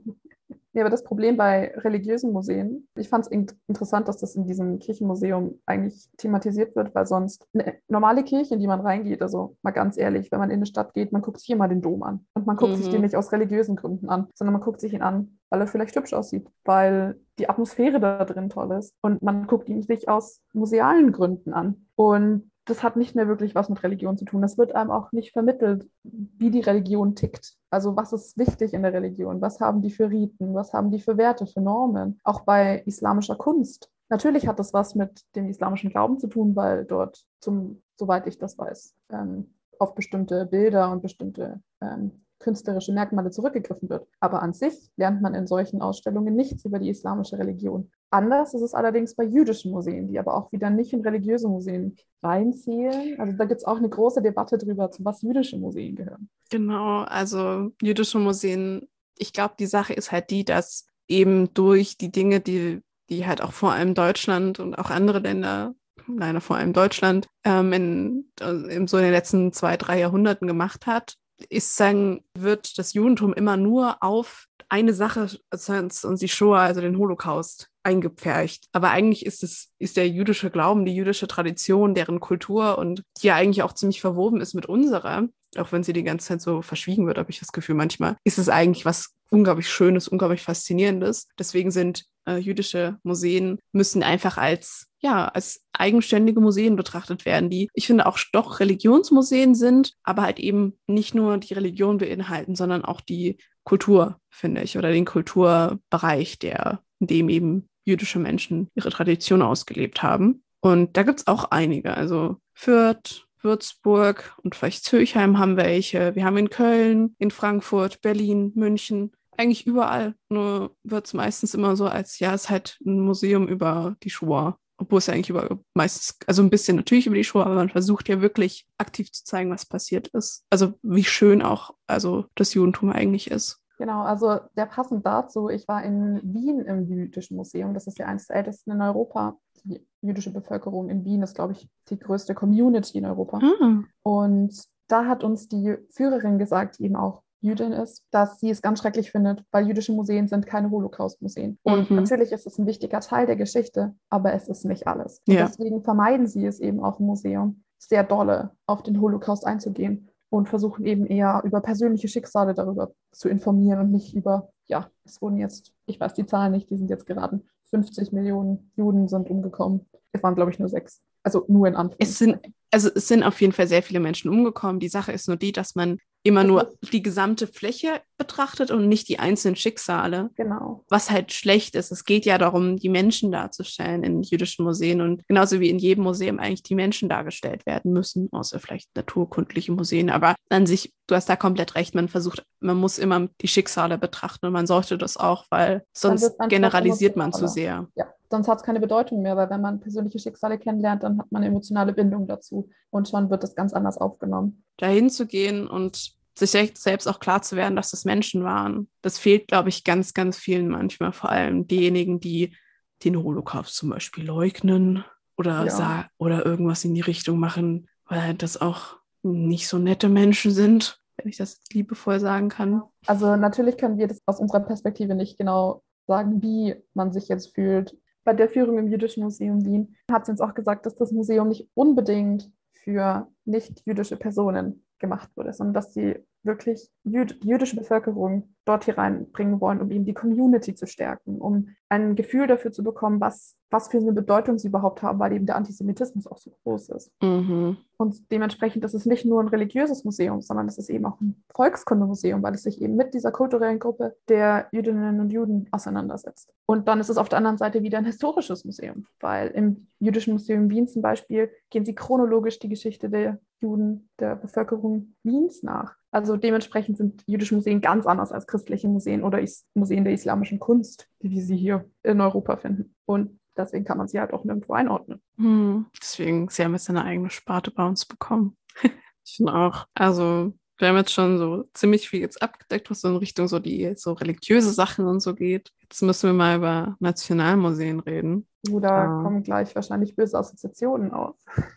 [0.76, 3.32] Ja, aber das Problem bei religiösen Museen, ich fand es
[3.68, 8.60] interessant, dass das in diesem Kirchenmuseum eigentlich thematisiert wird, weil sonst eine normale Kirche, in
[8.60, 11.38] die man reingeht, also mal ganz ehrlich, wenn man in eine Stadt geht, man guckt
[11.38, 12.26] sich hier mal den Dom an.
[12.34, 12.78] Und man guckt mhm.
[12.78, 15.68] sich den nicht aus religiösen Gründen an, sondern man guckt sich ihn an, weil er
[15.68, 18.96] vielleicht hübsch aussieht, weil die Atmosphäre da drin toll ist.
[19.02, 21.86] Und man guckt ihn sich aus musealen Gründen an.
[21.96, 24.42] Und das hat nicht mehr wirklich was mit Religion zu tun.
[24.42, 27.56] Das wird einem auch nicht vermittelt, wie die Religion tickt.
[27.70, 29.42] Also was ist wichtig in der Religion?
[29.42, 30.54] Was haben die für Riten?
[30.54, 32.20] Was haben die für Werte, für Normen?
[32.24, 33.90] Auch bei islamischer Kunst.
[34.10, 38.38] Natürlich hat das was mit dem islamischen Glauben zu tun, weil dort, zum, soweit ich
[38.38, 42.12] das weiß, ähm, auf bestimmte Bilder und bestimmte ähm,
[42.44, 44.08] künstlerische Merkmale zurückgegriffen wird.
[44.20, 47.90] Aber an sich lernt man in solchen Ausstellungen nichts über die islamische Religion.
[48.12, 51.96] Anders ist es allerdings bei jüdischen Museen, die aber auch wieder nicht in religiöse Museen
[52.22, 53.20] reinzählen.
[53.20, 56.30] Also da gibt es auch eine große Debatte darüber, zu was jüdische Museen gehören.
[56.52, 62.12] Genau, also jüdische Museen, ich glaube, die Sache ist halt die, dass eben durch die
[62.12, 65.74] Dinge, die, die halt auch vor allem Deutschland und auch andere Länder
[66.08, 68.26] leider vor allem Deutschland, ähm, in,
[68.70, 71.16] in, so in den letzten zwei, drei Jahrhunderten gemacht hat,
[71.50, 76.98] ist sagen, wird das Judentum immer nur auf eine Sache und die Shoah, also den
[76.98, 78.66] Holocaust, eingepfercht.
[78.72, 83.28] Aber eigentlich ist es, ist der jüdische Glauben, die jüdische Tradition, deren Kultur und die
[83.28, 86.62] ja eigentlich auch ziemlich verwoben ist mit unserer, auch wenn sie die ganze Zeit so
[86.62, 91.28] verschwiegen wird, habe ich das Gefühl manchmal, ist es eigentlich was unglaublich Schönes, unglaublich Faszinierendes.
[91.38, 97.70] Deswegen sind äh, jüdische Museen müssen einfach als ja, als eigenständige Museen betrachtet werden, die
[97.74, 102.86] ich finde auch doch Religionsmuseen sind, aber halt eben nicht nur die Religion beinhalten, sondern
[102.86, 108.90] auch die Kultur, finde ich, oder den Kulturbereich, der, in dem eben jüdische Menschen ihre
[108.90, 110.44] Tradition ausgelebt haben.
[110.62, 111.96] Und da gibt es auch einige.
[111.96, 116.16] Also Fürth, Würzburg und vielleicht Zürchheim haben welche.
[116.16, 120.16] Wir haben in Köln, in Frankfurt, Berlin, München, eigentlich überall.
[120.30, 124.10] Nur wird es meistens immer so als, ja, es ist halt ein Museum über die
[124.10, 124.58] Shoah.
[124.84, 128.10] Obwohl es eigentlich über meistens, also ein bisschen natürlich über die Shoah, aber man versucht
[128.10, 130.44] ja wirklich aktiv zu zeigen, was passiert ist.
[130.50, 133.62] Also wie schön auch also das Judentum eigentlich ist.
[133.78, 138.08] Genau, also der passend dazu, ich war in Wien im Jüdischen Museum, das ist ja
[138.08, 139.38] eines der ältesten in Europa.
[139.64, 143.40] Die jüdische Bevölkerung in Wien ist, glaube ich, die größte Community in Europa.
[143.40, 143.88] Mhm.
[144.04, 148.62] Und da hat uns die Führerin gesagt, die eben auch Jüdin ist, dass sie es
[148.62, 151.60] ganz schrecklich findet, weil jüdische Museen sind keine Holocaust-Museen.
[151.64, 151.98] Und mhm.
[151.98, 155.22] natürlich ist es ein wichtiger Teil der Geschichte, aber es ist nicht alles.
[155.28, 155.46] Ja.
[155.46, 160.48] deswegen vermeiden sie es eben auch im Museum, sehr dolle auf den Holocaust einzugehen und
[160.48, 165.38] versuchen eben eher über persönliche Schicksale darüber zu informieren und nicht über, ja, es wurden
[165.38, 169.86] jetzt, ich weiß die Zahlen nicht, die sind jetzt geraten, 50 Millionen Juden sind umgekommen.
[170.14, 171.02] Es waren, glaube ich, nur sechs.
[171.24, 172.36] Also nur in Anführungszeichen.
[172.36, 174.80] Es sind, also es sind auf jeden Fall sehr viele Menschen umgekommen.
[174.80, 179.10] Die Sache ist nur die, dass man immer nur die gesamte Fläche betrachtet und nicht
[179.10, 180.30] die einzelnen Schicksale.
[180.36, 180.86] Genau.
[180.90, 181.92] Was halt schlecht ist.
[181.92, 186.06] Es geht ja darum, die Menschen darzustellen in jüdischen Museen und genauso wie in jedem
[186.06, 190.10] Museum eigentlich die Menschen dargestellt werden müssen, außer vielleicht naturkundliche Museen.
[190.10, 191.94] Aber an sich, du hast da komplett recht.
[191.94, 196.36] Man versucht, man muss immer die Schicksale betrachten und man sollte das auch, weil sonst
[196.48, 197.88] generalisiert man zu sehr.
[197.96, 201.32] Ja sonst hat es keine Bedeutung mehr, weil wenn man persönliche Schicksale kennenlernt, dann hat
[201.32, 204.64] man emotionale Bindung dazu und schon wird das ganz anders aufgenommen.
[204.78, 209.20] Dahin zu gehen und sich selbst auch klar zu werden, dass das Menschen waren, das
[209.20, 212.56] fehlt, glaube ich, ganz, ganz vielen manchmal, vor allem diejenigen, die
[213.04, 215.06] den Holocaust zum Beispiel leugnen
[215.38, 216.10] oder, ja.
[216.18, 221.30] oder irgendwas in die Richtung machen, weil das auch nicht so nette Menschen sind, wenn
[221.30, 222.82] ich das liebevoll sagen kann.
[223.06, 227.54] Also natürlich können wir das aus unserer Perspektive nicht genau sagen, wie man sich jetzt
[227.54, 231.12] fühlt, bei der Führung im Jüdischen Museum Wien hat sie uns auch gesagt, dass das
[231.12, 238.54] Museum nicht unbedingt für nicht-jüdische Personen gemacht wurde, sondern dass sie wirklich jüd jüdische Bevölkerung
[238.66, 242.84] dort hier reinbringen wollen, um eben die Community zu stärken, um ein Gefühl dafür zu
[242.84, 246.52] bekommen, was, was für eine Bedeutung sie überhaupt haben, weil eben der Antisemitismus auch so
[246.64, 247.12] groß ist.
[247.22, 247.78] Mhm.
[247.98, 251.44] Und dementsprechend ist es nicht nur ein religiöses Museum, sondern es ist eben auch ein
[251.54, 256.54] Volkskundemuseum, weil es sich eben mit dieser kulturellen Gruppe der Jüdinnen und Juden auseinandersetzt.
[256.66, 260.34] Und dann ist es auf der anderen Seite wieder ein historisches Museum, weil im Jüdischen
[260.34, 265.96] Museum Wien zum Beispiel gehen sie chronologisch die Geschichte der Juden, der Bevölkerung Wiens nach.
[266.14, 270.60] Also dementsprechend sind jüdische Museen ganz anders als christliche Museen oder Is Museen der islamischen
[270.60, 272.94] Kunst, die wir sie hier in Europa finden.
[273.06, 275.24] Und deswegen kann man sie halt auch nirgendwo einordnen.
[275.38, 278.56] Hm, deswegen, sie haben jetzt eine eigene Sparte bei uns bekommen.
[279.26, 283.08] ich finde auch, also wir haben jetzt schon so ziemlich viel jetzt abgedeckt, was so
[283.08, 285.72] in Richtung so die so religiöse Sachen und so geht.
[285.82, 288.48] Jetzt müssen wir mal über Nationalmuseen reden.
[288.62, 289.24] Da ah.
[289.24, 291.36] kommen gleich wahrscheinlich böse Assoziationen auf.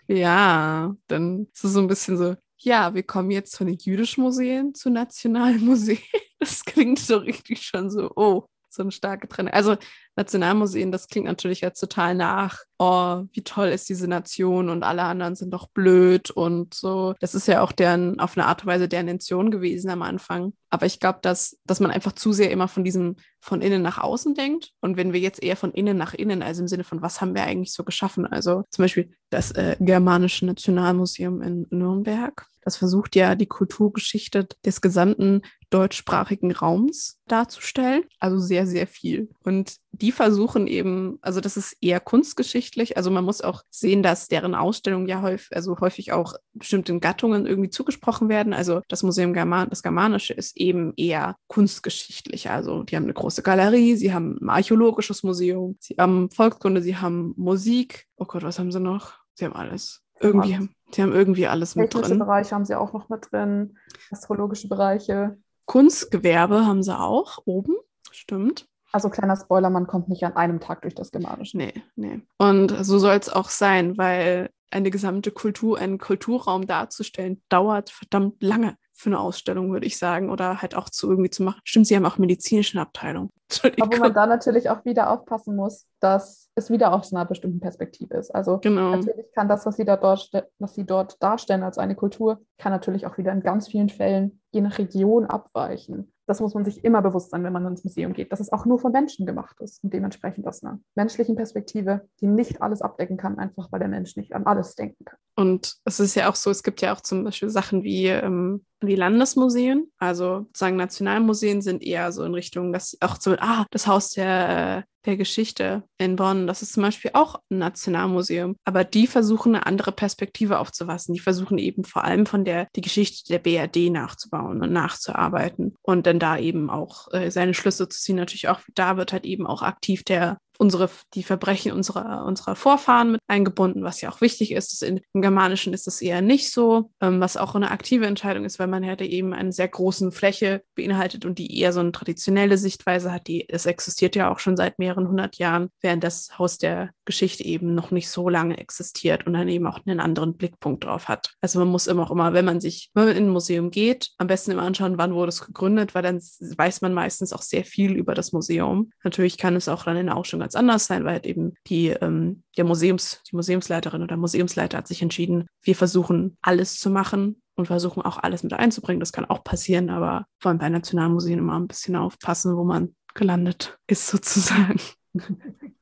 [0.09, 4.23] Ja, dann ist es so ein bisschen so, ja, wir kommen jetzt von den jüdischen
[4.23, 5.99] Museen zu Nationalmuseen.
[6.39, 9.55] Das klingt so richtig schon so, oh, so eine starke Trennung.
[9.55, 9.79] Also
[10.17, 15.03] Nationalmuseen, das klingt natürlich jetzt total nach, oh, wie toll ist diese Nation und alle
[15.03, 17.15] anderen sind doch blöd und so.
[17.21, 20.55] Das ist ja auch deren, auf eine Art und Weise deren Intention gewesen am Anfang.
[20.71, 23.99] Aber ich glaube, dass, dass man einfach zu sehr immer von diesem von innen nach
[23.99, 24.73] außen denkt.
[24.81, 27.35] Und wenn wir jetzt eher von innen nach innen, also im Sinne von, was haben
[27.35, 28.27] wir eigentlich so geschaffen?
[28.27, 32.47] Also zum Beispiel das äh, Germanische Nationalmuseum in Nürnberg.
[32.63, 38.03] Das versucht ja die Kulturgeschichte des gesamten deutschsprachigen Raums darzustellen.
[38.19, 39.31] Also sehr, sehr viel.
[39.45, 42.97] Und die versuchen eben, also das ist eher kunstgeschichtlich.
[42.97, 47.47] Also man muss auch sehen, dass deren Ausstellungen ja häufig, also häufig auch bestimmten Gattungen
[47.47, 48.53] irgendwie zugesprochen werden.
[48.53, 52.51] Also das Museum German, das Germanische ist eben eher kunstgeschichtlich.
[52.51, 56.97] Also die haben eine große Galerie, sie haben ein archäologisches Museum, sie haben Volkskunde, sie
[56.97, 58.07] haben Musik.
[58.17, 59.15] Oh Gott, was haben sie noch?
[59.35, 60.03] Sie haben alles.
[60.21, 62.03] Irgendwie, sie haben irgendwie alles mit drin.
[62.03, 63.77] Technische Bereiche haben sie auch noch mit drin,
[64.11, 65.39] astrologische Bereiche.
[65.67, 67.75] Kunstgewerbe haben sie auch oben,
[68.11, 68.67] stimmt.
[68.97, 71.59] Also kleiner Spoiler, man kommt nicht an einem Tag durch das Germanische.
[71.59, 72.23] Nee, nee.
[72.39, 78.43] Und so soll es auch sein, weil eine gesamte Kultur, einen Kulturraum darzustellen, dauert verdammt
[78.43, 81.61] lange für eine Ausstellung, würde ich sagen, oder halt auch zu irgendwie zu machen.
[81.65, 83.29] Stimmt, sie haben auch medizinische Abteilung.
[83.63, 87.61] Aber wo man da natürlich auch wieder aufpassen muss, dass es wieder aus einer bestimmten
[87.61, 88.35] Perspektive ist.
[88.35, 88.97] Also genau.
[88.97, 92.73] natürlich kann das, was sie, da dort, was sie dort darstellen als eine Kultur, kann
[92.73, 96.15] natürlich auch wieder in ganz vielen Fällen je nach Region abweichen.
[96.27, 98.67] Das muss man sich immer bewusst sein, wenn man ins Museum geht, dass es auch
[98.67, 103.17] nur von Menschen gemacht ist und dementsprechend aus einer menschlichen Perspektive, die nicht alles abdecken
[103.17, 105.19] kann, einfach weil der Mensch nicht an alles denken kann.
[105.37, 108.65] Und es ist ja auch so, es gibt ja auch zum Beispiel Sachen wie ähm,
[108.83, 113.87] die Landesmuseen, also sozusagen Nationalmuseen sind eher so in Richtung, dass auch so, ah, das
[113.87, 119.07] Haus der, der Geschichte in Bonn, das ist zum Beispiel auch ein Nationalmuseum, aber die
[119.07, 121.15] versuchen eine andere Perspektive aufzufassen.
[121.15, 126.07] Die versuchen eben vor allem von der die Geschichte der BRD nachzubauen und nachzuarbeiten und
[126.07, 128.17] dann da eben auch äh, seine Schlüsse zu ziehen.
[128.17, 133.13] Natürlich auch da wird halt eben auch aktiv der unsere, die Verbrechen unserer, unserer Vorfahren
[133.13, 134.83] mit eingebunden, was ja auch wichtig ist.
[134.83, 138.59] In, Im Germanischen ist das eher nicht so, ähm, was auch eine aktive Entscheidung ist,
[138.59, 142.59] weil man ja eben eine sehr großen Fläche beinhaltet und die eher so eine traditionelle
[142.59, 143.27] Sichtweise hat.
[143.27, 147.45] Die, es existiert ja auch schon seit mehreren hundert Jahren, während das Haus der Geschichte
[147.45, 151.35] eben noch nicht so lange existiert und dann eben auch einen anderen Blickpunkt drauf hat.
[151.41, 154.11] Also man muss immer auch immer, wenn man sich, wenn man in ein Museum geht,
[154.19, 157.65] am besten immer anschauen, wann wurde es gegründet, weil dann weiß man meistens auch sehr
[157.65, 158.91] viel über das Museum.
[159.03, 161.89] Natürlich kann es auch dann in der Ausstellung ganz anders sein, weil halt eben die,
[161.89, 167.43] ähm, der Museums, die Museumsleiterin oder Museumsleiter hat sich entschieden, wir versuchen alles zu machen
[167.57, 169.01] und versuchen auch alles mit einzubringen.
[169.01, 172.95] Das kann auch passieren, aber vor allem bei Nationalmuseen immer ein bisschen aufpassen, wo man
[173.15, 174.81] gelandet ist sozusagen.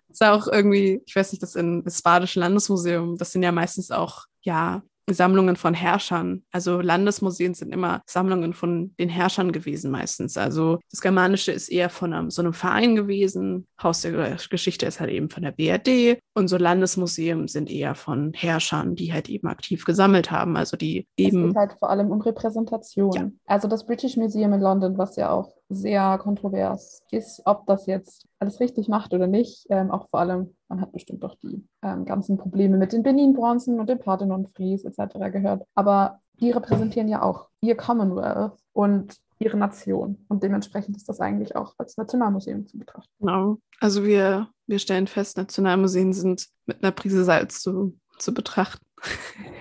[0.08, 3.90] ist auch irgendwie, ich weiß nicht, das in das Badische Landesmuseum, das sind ja meistens
[3.90, 6.42] auch, ja, Sammlungen von Herrschern.
[6.50, 10.36] Also Landesmuseen sind immer Sammlungen von den Herrschern gewesen meistens.
[10.36, 13.66] Also das Germanische ist eher von einem, so einem Verein gewesen.
[13.82, 16.18] Haus der Geschichte ist halt eben von der BRD.
[16.34, 20.56] Und so Landesmuseen sind eher von Herrschern, die halt eben aktiv gesammelt haben.
[20.56, 21.48] Also die eben.
[21.48, 23.12] Es geht halt vor allem um Repräsentation.
[23.14, 23.30] Ja.
[23.46, 28.26] Also das British Museum in London, was ja auch sehr kontrovers ist, ob das jetzt
[28.38, 29.66] alles richtig macht oder nicht.
[29.70, 33.80] Ähm, auch vor allem, man hat bestimmt auch die ähm, ganzen Probleme mit den Benin-Bronzen
[33.80, 35.32] und dem Parthenon-Fries etc.
[35.32, 35.66] gehört.
[35.74, 40.24] Aber die repräsentieren ja auch ihr Commonwealth und ihre Nation.
[40.28, 43.10] Und dementsprechend ist das eigentlich auch als Nationalmuseum zu betrachten.
[43.20, 43.58] Genau.
[43.80, 48.84] Also wir, wir stellen fest, Nationalmuseen sind mit einer Prise Salz zu, zu betrachten.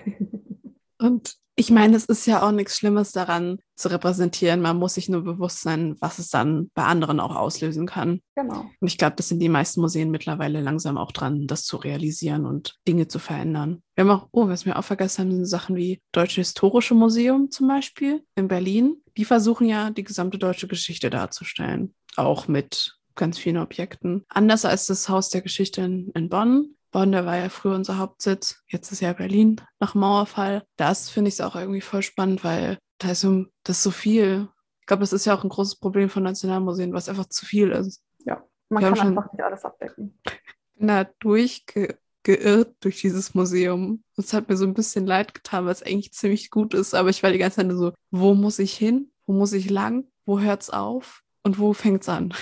[1.00, 4.62] und ich meine, es ist ja auch nichts Schlimmes daran zu repräsentieren.
[4.62, 8.22] Man muss sich nur bewusst sein, was es dann bei anderen auch auslösen kann.
[8.36, 8.62] Genau.
[8.80, 12.46] Und ich glaube, das sind die meisten Museen mittlerweile langsam auch dran, das zu realisieren
[12.46, 13.84] und Dinge zu verändern.
[13.96, 17.52] Wir haben auch, oh, was wir auch vergessen haben, sind Sachen wie Deutsche Historische Museum
[17.52, 18.96] zum Beispiel in Berlin.
[19.18, 21.94] Die versuchen ja, die gesamte deutsche Geschichte darzustellen.
[22.16, 24.26] Auch mit ganz vielen Objekten.
[24.28, 27.97] Anders als das Haus der Geschichte in, in Bonn Bonn, der war ja früher unser
[27.97, 30.63] Hauptsitz, jetzt ist ja Berlin nach Mauerfall.
[30.77, 34.47] Das finde ich auch irgendwie voll spannend, weil da ist so, das ist so viel.
[34.79, 37.71] Ich glaube, das ist ja auch ein großes Problem von Nationalmuseen, was einfach zu viel
[37.71, 38.03] ist.
[38.25, 40.19] Ja, man kann einfach nicht alles abdecken.
[40.23, 44.03] Ich bin da durchgeirrt durch dieses Museum.
[44.15, 46.93] Es hat mir so ein bisschen leid getan, weil es eigentlich ziemlich gut ist.
[46.93, 49.12] Aber ich war die ganze Zeit so, wo muss ich hin?
[49.25, 50.06] Wo muss ich lang?
[50.25, 51.23] Wo hört es auf?
[51.41, 52.36] Und wo fängt es an?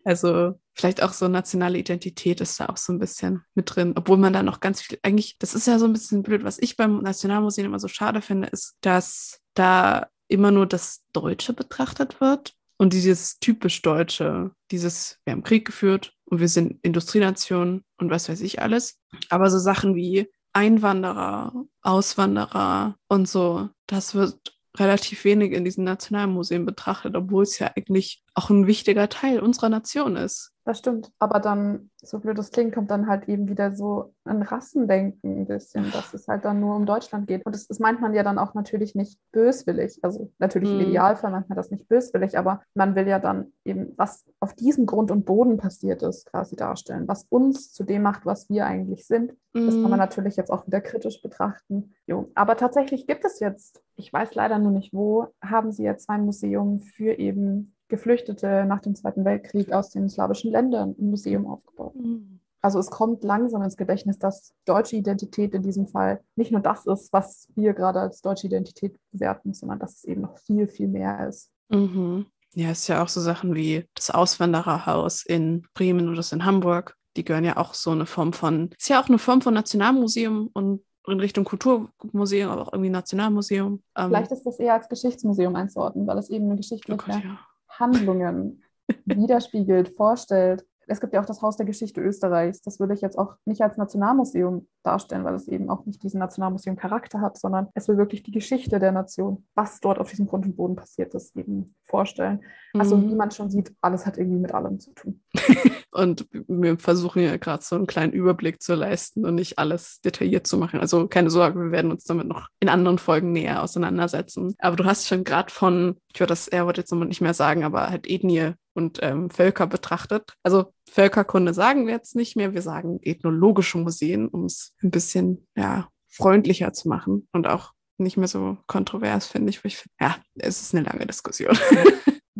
[0.02, 4.16] Also vielleicht auch so nationale Identität ist da auch so ein bisschen mit drin, obwohl
[4.16, 6.76] man da noch ganz viel, eigentlich, das ist ja so ein bisschen blöd, was ich
[6.76, 12.54] beim Nationalmuseum immer so schade finde, ist, dass da immer nur das Deutsche betrachtet wird
[12.78, 18.28] und dieses typisch Deutsche, dieses, wir haben Krieg geführt und wir sind Industrienation und was
[18.28, 18.98] weiß ich alles.
[19.28, 26.64] Aber so Sachen wie Einwanderer, Auswanderer und so, das wird relativ wenig in diesen Nationalmuseen
[26.64, 30.52] betrachtet, obwohl es ja eigentlich auch ein wichtiger Teil unserer Nation ist.
[30.64, 31.10] Das stimmt.
[31.18, 35.46] Aber dann, so blöd das klingt, kommt dann halt eben wieder so ein Rassendenken ein
[35.46, 37.46] bisschen, dass es halt dann nur um Deutschland geht.
[37.46, 39.98] Und das, das meint man ja dann auch natürlich nicht böswillig.
[40.02, 40.80] Also natürlich mhm.
[40.80, 44.54] im Idealfall meint man das nicht böswillig, aber man will ja dann eben, was auf
[44.54, 47.08] diesem Grund und Boden passiert ist, quasi darstellen.
[47.08, 49.32] Was uns zu dem macht, was wir eigentlich sind.
[49.54, 49.66] Mhm.
[49.66, 49.98] Das kann man mhm.
[49.98, 51.94] natürlich jetzt auch wieder kritisch betrachten.
[52.06, 52.30] Jo.
[52.34, 56.26] Aber tatsächlich gibt es jetzt, ich weiß leider nur nicht wo, haben sie jetzt ein
[56.26, 61.94] Museum für eben Geflüchtete nach dem Zweiten Weltkrieg aus den slawischen Ländern im Museum aufgebaut.
[61.94, 62.40] Mhm.
[62.62, 66.86] Also es kommt langsam ins Gedächtnis, dass deutsche Identität in diesem Fall nicht nur das
[66.86, 70.88] ist, was wir gerade als deutsche Identität bewerten, sondern dass es eben noch viel, viel
[70.88, 71.50] mehr ist.
[71.68, 72.26] Mhm.
[72.54, 76.44] Ja, es ist ja auch so Sachen wie das Auswandererhaus in Bremen oder das in
[76.44, 76.96] Hamburg.
[77.16, 80.50] Die gehören ja auch so eine Form von, ist ja auch eine Form von Nationalmuseum
[80.52, 83.82] und in Richtung Kulturmuseum, aber auch irgendwie Nationalmuseum.
[83.96, 87.22] Ähm, Vielleicht ist das eher als Geschichtsmuseum einzuordnen, weil es eben eine geschichtliche oh Gott,
[87.24, 87.38] ja.
[87.80, 88.62] Handlungen
[89.06, 90.64] widerspiegelt, vorstellt.
[90.90, 92.62] Es gibt ja auch das Haus der Geschichte Österreichs.
[92.62, 96.20] Das würde ich jetzt auch nicht als Nationalmuseum darstellen, weil es eben auch nicht diesen
[96.20, 100.46] Nationalmuseum-Charakter hat, sondern es will wirklich die Geschichte der Nation, was dort auf diesem Grund
[100.46, 102.40] und Boden passiert ist, eben vorstellen.
[102.74, 103.10] Also mhm.
[103.10, 105.20] wie man schon sieht, alles hat irgendwie mit allem zu tun.
[105.92, 110.46] und wir versuchen ja gerade so einen kleinen Überblick zu leisten und nicht alles detailliert
[110.46, 110.80] zu machen.
[110.80, 114.54] Also keine Sorge, wir werden uns damit noch in anderen Folgen näher auseinandersetzen.
[114.58, 117.64] Aber du hast schon gerade von, ich würde das Erwort jetzt nochmal nicht mehr sagen,
[117.64, 120.34] aber halt Ethnie und ähm, Völker betrachtet.
[120.42, 125.46] Also Völkerkunde sagen wir jetzt nicht mehr, wir sagen ethnologische Museen, um es ein bisschen
[125.56, 129.64] ja, freundlicher zu machen und auch nicht mehr so kontrovers, finde ich.
[129.64, 131.56] ich ja, es ist eine lange Diskussion.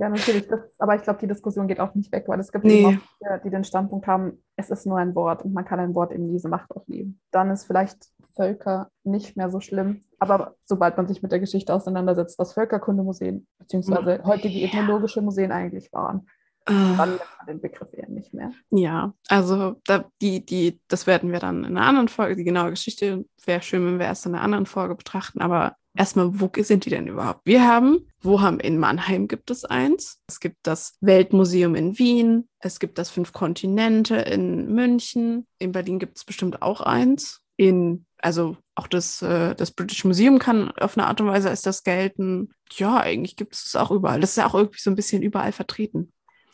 [0.01, 0.49] Ja, natürlich.
[0.49, 2.81] Das, aber ich glaube, die Diskussion geht auch nicht weg, weil es gibt nee.
[2.81, 5.79] eben auch die, die den Standpunkt haben, es ist nur ein Wort und man kann
[5.79, 7.21] ein Wort eben diese Macht auch leben.
[7.31, 8.07] Dann ist vielleicht
[8.41, 10.01] Völker nicht mehr so schlimm.
[10.19, 14.23] Aber sobald man sich mit der Geschichte auseinandersetzt, was Völkerkundemuseen bzw.
[14.25, 16.27] heutige ethnologische Museen eigentlich waren,
[16.65, 18.53] Dann nimmt man den Begriff eher nicht mehr.
[18.71, 22.71] Ja, also da, die, die, das werden wir dann in einer anderen Folge, die genaue
[22.71, 26.85] Geschichte wäre schön, wenn wir erst in einer anderen Folge betrachten, aber erstmal, wo sind
[26.85, 27.41] die denn überhaupt?
[27.45, 30.23] Wir haben, wo haben in Mannheim gibt es eins.
[30.29, 32.49] Es gibt das Weltmuseum in Wien.
[32.61, 35.47] Es gibt das Fünf Kontinente in München.
[35.59, 37.41] In Berlin gibt es bestimmt auch eins.
[37.57, 41.63] In, also auch das, äh, das British Museum kann auf eine Art und Weise als
[41.63, 42.51] das gelten.
[42.73, 44.21] Ja, eigentlich gibt es es auch überall.
[44.21, 46.13] Das ist ja auch irgendwie so ein bisschen überall vertreten.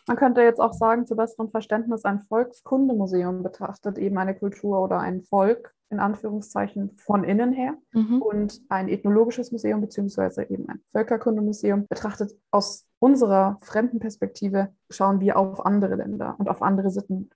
[0.08, 5.00] Man könnte jetzt auch sagen, zu besserem Verständnis, ein Volkskundemuseum betrachtet eben eine Kultur oder
[5.00, 8.20] ein Volk in Anführungszeichen von innen her Mhm.
[8.20, 15.36] und ein ethnologisches Museum beziehungsweise eben ein Völkerkundemuseum betrachtet aus unserer fremden Perspektive schauen wir
[15.36, 17.30] auf andere Länder und auf andere Sitten.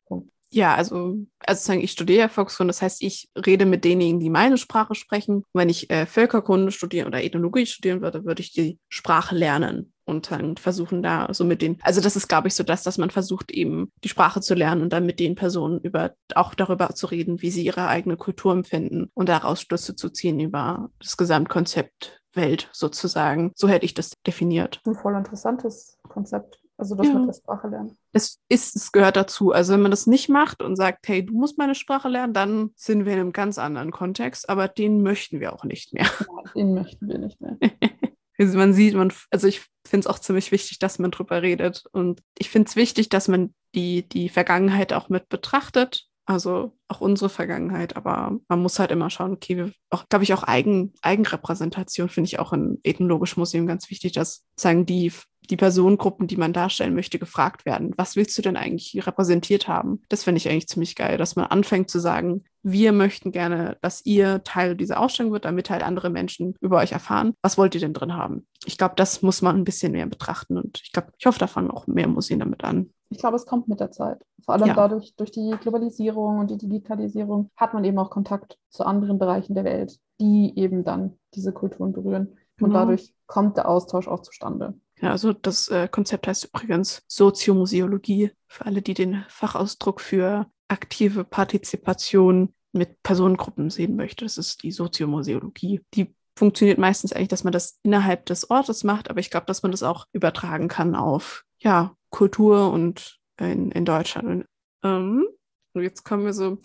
[0.53, 4.59] Ja, also, also sagen, ich studiere Volkskunde, das heißt, ich rede mit denjenigen, die meine
[4.59, 5.45] Sprache sprechen.
[5.53, 10.31] Wenn ich äh, Völkerkunde studieren oder Ethnologie studieren würde, würde ich die Sprache lernen und
[10.33, 13.11] dann versuchen da so mit den, also das ist, glaube ich, so das, dass man
[13.11, 17.07] versucht, eben die Sprache zu lernen und dann mit den Personen über auch darüber zu
[17.07, 22.21] reden, wie sie ihre eigene Kultur empfinden und daraus Schlüsse zu ziehen über das Gesamtkonzept
[22.35, 23.53] Welt sozusagen.
[23.55, 24.81] So hätte ich das definiert.
[24.85, 26.60] Ein voll interessantes Konzept.
[26.81, 27.15] Also das Ja.
[27.15, 27.97] mit der Sprache lernen.
[28.13, 29.53] Es ist, es gehört dazu.
[29.53, 32.71] Also wenn man das nicht macht und sagt, hey, du musst meine Sprache lernen, dann
[32.75, 36.05] sind wir in einem ganz anderen Kontext, aber den möchten wir auch nicht mehr.
[36.07, 37.57] Ja, den möchten wir nicht mehr.
[38.39, 41.85] Also man sieht, man, also ich finde es auch ziemlich wichtig, dass man drüber redet.
[41.93, 46.07] Und ich finde es wichtig, dass man die, die Vergangenheit auch mit betrachtet.
[46.25, 50.33] Also auch unsere Vergangenheit, aber man muss halt immer schauen, okay, wir auch, glaube ich,
[50.33, 55.13] auch Eigen, Eigenrepräsentation finde ich auch im Ethnologischen Museum ganz wichtig, dass sagen die,
[55.49, 57.93] die Personengruppen, die man darstellen möchte, gefragt werden.
[57.97, 60.03] Was willst du denn eigentlich repräsentiert haben?
[60.09, 64.05] Das finde ich eigentlich ziemlich geil, dass man anfängt zu sagen, wir möchten gerne, dass
[64.05, 67.33] ihr Teil dieser Ausstellung wird, damit halt andere Menschen über euch erfahren.
[67.43, 68.47] Was wollt ihr denn drin haben?
[68.67, 71.47] Ich glaube, das muss man ein bisschen mehr betrachten und ich glaube, ich hoffe, da
[71.47, 72.91] fangen auch mehr Museen damit an.
[73.09, 74.23] Ich glaube, es kommt mit der Zeit.
[74.45, 74.75] Vor allem Ja.
[74.75, 79.55] dadurch, durch die Globalisierung und die Digitalisierung hat man eben auch Kontakt zu anderen Bereichen
[79.55, 82.37] der Welt, die eben dann diese Kulturen berühren.
[82.61, 82.75] Und Genau.
[82.75, 84.75] dadurch kommt der Austausch auch zustande.
[85.01, 91.25] Ja, also das äh, Konzept heißt übrigens Soziomuseologie, für alle, die den Fachausdruck für aktive
[91.25, 94.25] Partizipation mit Personengruppen sehen möchte.
[94.25, 95.81] Das ist die Soziomuseologie.
[95.95, 99.63] Die funktioniert meistens eigentlich, dass man das innerhalb des Ortes macht, aber ich glaube, dass
[99.63, 104.29] man das auch übertragen kann auf ja, Kultur und in, in Deutschland.
[104.29, 104.47] Und,
[104.85, 105.27] ähm,
[105.73, 106.59] und jetzt kommen wir so,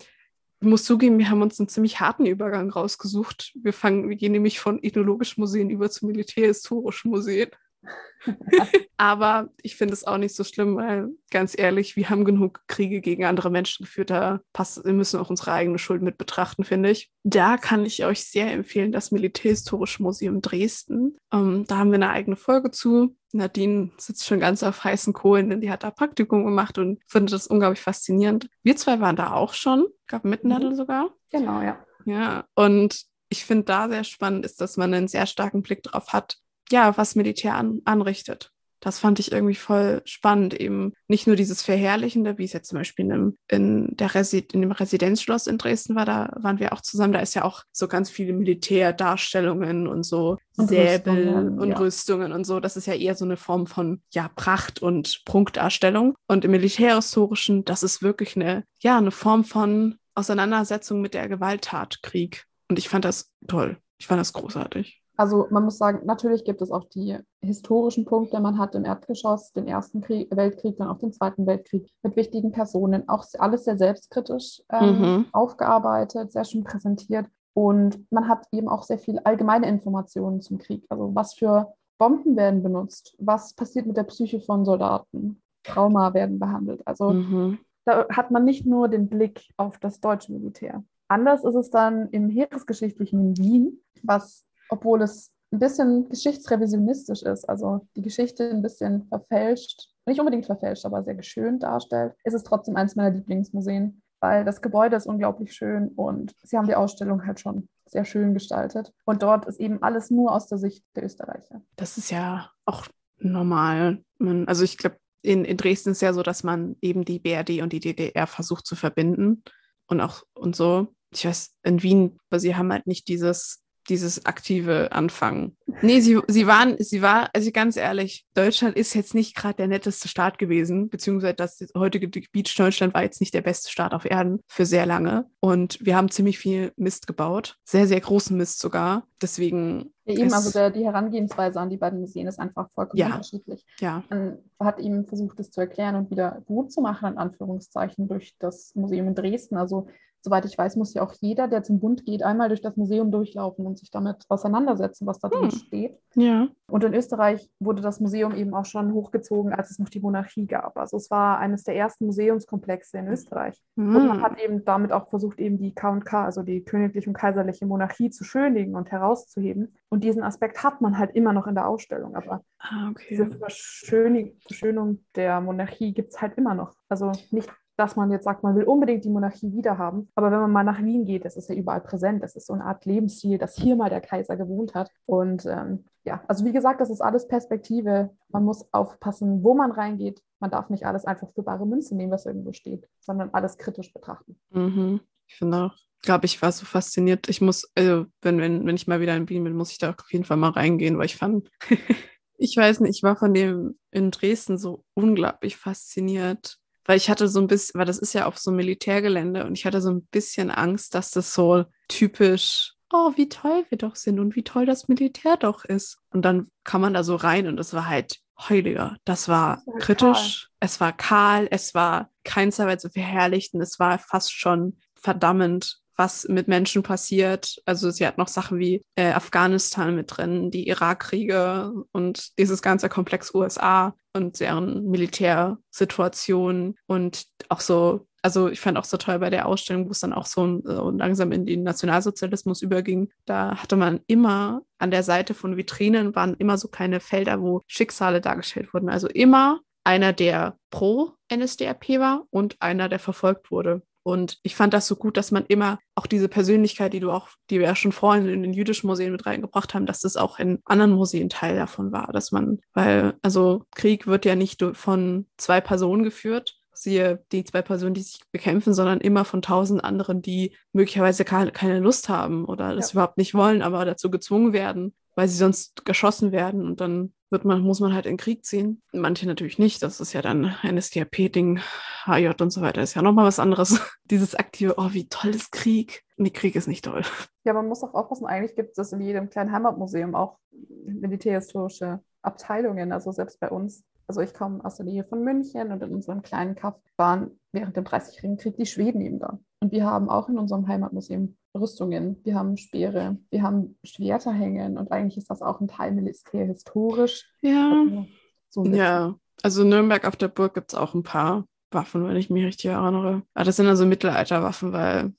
[0.60, 3.52] ich muss zugeben, wir haben uns einen ziemlich harten Übergang rausgesucht.
[3.62, 7.50] Wir fangen, wir gehen nämlich von ethnologischen Museen über zu militärhistorischen Museen.
[8.96, 13.00] Aber ich finde es auch nicht so schlimm, weil ganz ehrlich, wir haben genug Kriege
[13.00, 14.10] gegen andere Menschen geführt.
[14.10, 17.10] Da passt, wir müssen auch unsere eigene Schuld mit betrachten, finde ich.
[17.22, 21.16] Da kann ich euch sehr empfehlen, das Militärhistorische Museum Dresden.
[21.32, 23.16] Ähm, da haben wir eine eigene Folge zu.
[23.32, 27.32] Nadine sitzt schon ganz auf heißen Kohlen, denn die hat da Praktikum gemacht und findet
[27.32, 28.48] das unglaublich faszinierend.
[28.62, 31.10] Wir zwei waren da auch schon, ich glaube miteinander sogar.
[31.30, 31.84] Genau, ja.
[32.06, 36.12] Ja, und ich finde da sehr spannend ist, dass man einen sehr starken Blick drauf
[36.12, 36.38] hat,
[36.70, 38.50] ja, was Militär an, anrichtet.
[38.80, 42.78] Das fand ich irgendwie voll spannend, eben nicht nur dieses Verherrlichende, wie es jetzt zum
[42.78, 46.72] Beispiel in dem, in der Resi in dem Residenzschloss in Dresden war, da waren wir
[46.72, 51.58] auch zusammen, da ist ja auch so ganz viele Militärdarstellungen und so Und Säbel Rüstungen,
[51.58, 51.78] und ja.
[51.78, 52.60] Rüstungen und so.
[52.60, 56.14] Das ist ja eher so eine Form von ja, Pracht und Prunkdarstellung.
[56.28, 62.02] Und im Militärhistorischen, das ist wirklich eine, ja, eine Form von Auseinandersetzung mit der Gewalttat,
[62.02, 62.44] Krieg.
[62.68, 63.78] Und ich fand das toll.
[63.98, 65.02] Ich fand das großartig.
[65.16, 68.38] Also man muss sagen, natürlich gibt es auch die historischen Punkte.
[68.40, 72.52] Man hat im Erdgeschoss den Ersten Krieg, Weltkrieg, dann auch den Zweiten Weltkrieg mit wichtigen
[72.52, 75.26] Personen, auch alles sehr selbstkritisch ähm, Mhm.
[75.32, 77.26] aufgearbeitet, sehr schön präsentiert.
[77.54, 80.84] Und man hat eben auch sehr viel allgemeine Informationen zum Krieg.
[80.90, 86.38] Also was für Bomben werden benutzt, was passiert mit der Psyche von Soldaten, Trauma werden
[86.38, 86.82] behandelt.
[86.86, 87.58] Also Mhm.
[87.86, 90.84] da hat man nicht nur den Blick auf das deutsche Militär.
[91.08, 97.48] Anders ist es dann im Heeresgeschichtlichen in Wien, was, obwohl es ein bisschen geschichtsrevisionistisch ist,
[97.48, 102.42] also die Geschichte ein bisschen verfälscht, nicht unbedingt verfälscht, aber sehr geschönt darstellt, ist es
[102.42, 107.26] trotzdem eines meiner Lieblingsmuseen, weil das Gebäude ist unglaublich schön und sie haben die Ausstellung
[107.26, 108.92] halt schon sehr schön gestaltet.
[109.04, 111.62] Und dort ist eben alles nur aus der Sicht der Österreicher.
[111.76, 112.86] Das ist ja auch
[113.18, 114.02] normal.
[114.18, 117.62] Man, also ich glaube, in, in Dresden ist ja so, dass man eben die BRD
[117.62, 119.42] und die DDR versucht zu verbinden
[119.86, 120.88] und auch und so.
[121.12, 125.56] Ich weiß, in Wien, aber sie haben halt nicht dieses, dieses aktive Anfangen.
[125.82, 129.68] Nee, sie, sie waren, sie war, also ganz ehrlich, Deutschland ist jetzt nicht gerade der
[129.68, 134.04] netteste Staat gewesen, beziehungsweise das heutige Gebiet Deutschland war jetzt nicht der beste Staat auf
[134.04, 135.26] Erden für sehr lange.
[135.40, 139.06] Und wir haben ziemlich viel Mist gebaut, sehr, sehr großen Mist sogar.
[139.22, 139.92] deswegen.
[140.04, 143.06] Ja, eben, also der, die Herangehensweise an die beiden Museen ist einfach vollkommen Ja.
[143.06, 143.64] unterschiedlich.
[143.80, 144.04] Ja.
[144.10, 148.36] Man hat ihm versucht, das zu erklären und wieder gut zu machen, in Anführungszeichen, durch
[148.38, 149.56] das Museum in Dresden.
[149.56, 149.88] Also,
[150.22, 153.10] soweit ich weiß, muss ja auch jeder, der zum Bund geht, einmal durch das Museum
[153.12, 155.50] durchlaufen und sich damit auseinandersetzen, was da drin Hm.
[155.50, 155.98] steht.
[156.14, 156.48] Ja.
[156.68, 160.46] Und in Österreich wurde das Museum eben auch schon hochgezogen, als es noch die Monarchie
[160.46, 160.76] gab.
[160.76, 163.62] Also es war eines der ersten Museumskomplexe in Österreich.
[163.76, 164.22] Und man Hm.
[164.22, 168.24] hat eben damit auch versucht, eben die K&K, also die königliche und kaiserliche Monarchie, zu
[168.24, 169.74] schönigen und herauszuheben.
[169.90, 172.16] Und diesen Aspekt hat man halt immer noch in der Ausstellung.
[172.16, 173.36] Aber Ah, diese okay.
[173.38, 176.72] Verschöni- Verschönung der Monarchie gibt es halt immer noch.
[176.88, 180.08] Also nicht, dass man jetzt sagt, man will unbedingt die Monarchie wiederhaben.
[180.14, 182.22] Aber wenn man mal nach Wien geht, das ist ja überall präsent.
[182.22, 184.90] Das ist so eine Art Lebensstil, dass hier mal der Kaiser gewohnt hat.
[185.04, 188.10] Und ähm, ja, also wie gesagt, das ist alles Perspektive.
[188.28, 190.22] Man muss aufpassen, wo man reingeht.
[190.40, 193.92] Man darf nicht alles einfach für bare Münze nehmen, was irgendwo steht, sondern alles kritisch
[193.92, 194.38] betrachten.
[194.50, 195.00] Mhm.
[195.26, 197.28] Ich finde auch, glaube ich, war so fasziniert.
[197.28, 199.90] Ich muss, also wenn, wenn, wenn ich mal wieder in Wien bin, muss ich da
[199.90, 201.50] auf jeden Fall mal reingehen, weil ich fand,
[202.38, 206.58] ich weiß nicht, ich war von dem in Dresden so unglaublich fasziniert.
[206.86, 209.58] Weil ich hatte so ein bisschen, weil das ist ja auf so einem Militärgelände und
[209.58, 213.96] ich hatte so ein bisschen Angst, dass das so typisch, oh, wie toll wir doch
[213.96, 215.98] sind und wie toll das Militär doch ist.
[216.10, 218.96] Und dann kam man da so rein und es war halt heiliger.
[219.04, 223.98] Das war Es war kritisch, es war kahl, es war keinster Weise verherrlichend, es war
[223.98, 227.56] fast schon verdammend, was mit Menschen passiert.
[227.64, 232.88] Also sie hat noch Sachen wie äh, Afghanistan mit drin, die Irakkriege und dieses ganze
[232.88, 239.30] Komplex USA und deren Militärsituation und auch so, also ich fand auch so toll bei
[239.30, 243.10] der Ausstellung, wo es dann auch so, so langsam in den Nationalsozialismus überging.
[243.24, 247.62] Da hatte man immer an der Seite von Vitrinen waren immer so kleine Felder, wo
[247.66, 248.88] Schicksale dargestellt wurden.
[248.88, 253.82] Also immer einer, der pro NSDAP war und einer, der verfolgt wurde.
[254.06, 257.26] Und ich fand das so gut, dass man immer auch diese Persönlichkeit, die du auch,
[257.50, 260.38] die wir ja schon vorhin in den jüdischen Museen mit reingebracht haben, dass das auch
[260.38, 265.26] in anderen Museen Teil davon war, dass man, weil, also Krieg wird ja nicht von
[265.38, 270.22] zwei Personen geführt, siehe die zwei Personen, die sich bekämpfen, sondern immer von tausend anderen,
[270.22, 272.92] die möglicherweise ke- keine Lust haben oder das Ja.
[272.92, 277.44] überhaupt nicht wollen, aber dazu gezwungen werden, weil sie sonst geschossen werden und dann wird
[277.44, 278.82] man, muss man halt in den Krieg ziehen.
[278.92, 279.82] Manche natürlich nicht.
[279.82, 281.58] Das ist ja dann NSDAP-Ding,
[282.04, 283.80] HJ und so weiter, ist ja nochmal was anderes.
[284.04, 286.04] Dieses aktive, oh, wie toll ist Krieg.
[286.16, 287.02] Nee, Krieg ist nicht toll.
[287.44, 290.38] Ja, man muss auch aufpassen, eigentlich gibt es in jedem kleinen Heimatmuseum auch
[290.84, 293.84] militärhistorische Abteilungen, also selbst bei uns.
[294.06, 297.76] Also ich komme aus der Nähe von München und in unserem kleinen Kaff waren während
[297.76, 299.40] dem Dreißigjährigen Krieg die Schweden eben da.
[299.60, 304.78] Und wir haben auch in unserem Heimatmuseum Rüstungen, wir haben Speere, wir haben Schwerter hängen
[304.78, 307.30] und eigentlich ist das auch ein Teil militärhistorisch.
[307.42, 307.70] Ja.
[307.70, 308.06] Also,
[308.50, 312.30] so Ja, also Nürnberg auf der Burg gibt es auch ein paar Waffen, wenn ich
[312.30, 313.22] mich richtig erinnere.
[313.34, 315.12] Aber das sind also Mittelalterwaffen, weil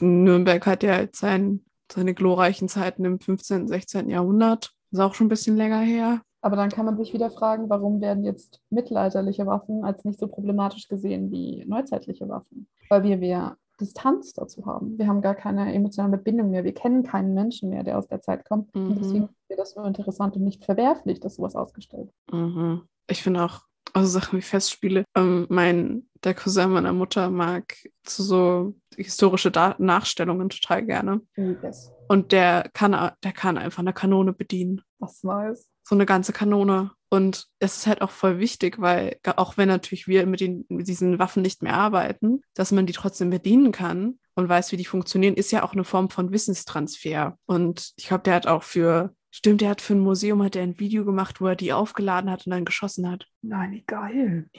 [0.00, 4.08] Nürnberg hat ja jetzt sein, seine glorreichen Zeiten im 15., 16.
[4.10, 4.72] Jahrhundert.
[4.90, 6.22] Ist auch schon ein bisschen länger her.
[6.40, 10.28] Aber dann kann man sich wieder fragen, warum werden jetzt mittelalterliche Waffen als nicht so
[10.28, 12.68] problematisch gesehen wie neuzeitliche Waffen?
[12.88, 14.98] Weil wir mehr Distanz dazu haben.
[14.98, 16.64] Wir haben gar keine emotionale Bindung mehr.
[16.64, 18.74] Wir kennen keinen Menschen mehr, der aus der Zeit kommt.
[18.74, 18.88] Mhm.
[18.88, 22.40] Und deswegen ist das so interessant und nicht verwerflich, dass sowas ausgestellt wird.
[22.40, 22.82] Mhm.
[23.08, 23.62] Ich finde auch,
[23.92, 25.04] also Sachen wie Festspiele.
[25.14, 27.74] Ähm, mein, der Cousin meiner Mutter mag
[28.06, 31.20] so, so historische da Nachstellungen total gerne.
[31.36, 31.92] Yes.
[32.08, 34.82] Und der kann, der kann einfach eine Kanone bedienen.
[34.98, 35.68] Was Neues.
[35.84, 36.90] so eine ganze Kanone.
[37.10, 40.88] Und das ist halt auch voll wichtig, weil auch wenn natürlich wir mit, den, mit
[40.88, 44.84] diesen Waffen nicht mehr arbeiten, dass man die trotzdem bedienen kann und weiß, wie die
[44.84, 47.38] funktionieren, ist ja auch eine Form von Wissenstransfer.
[47.46, 50.62] Und ich glaube, der hat auch für, stimmt, der hat für ein Museum hat er
[50.64, 53.26] ein Video gemacht, wo er die aufgeladen hat und dann geschossen hat.
[53.40, 54.50] Nein, geil.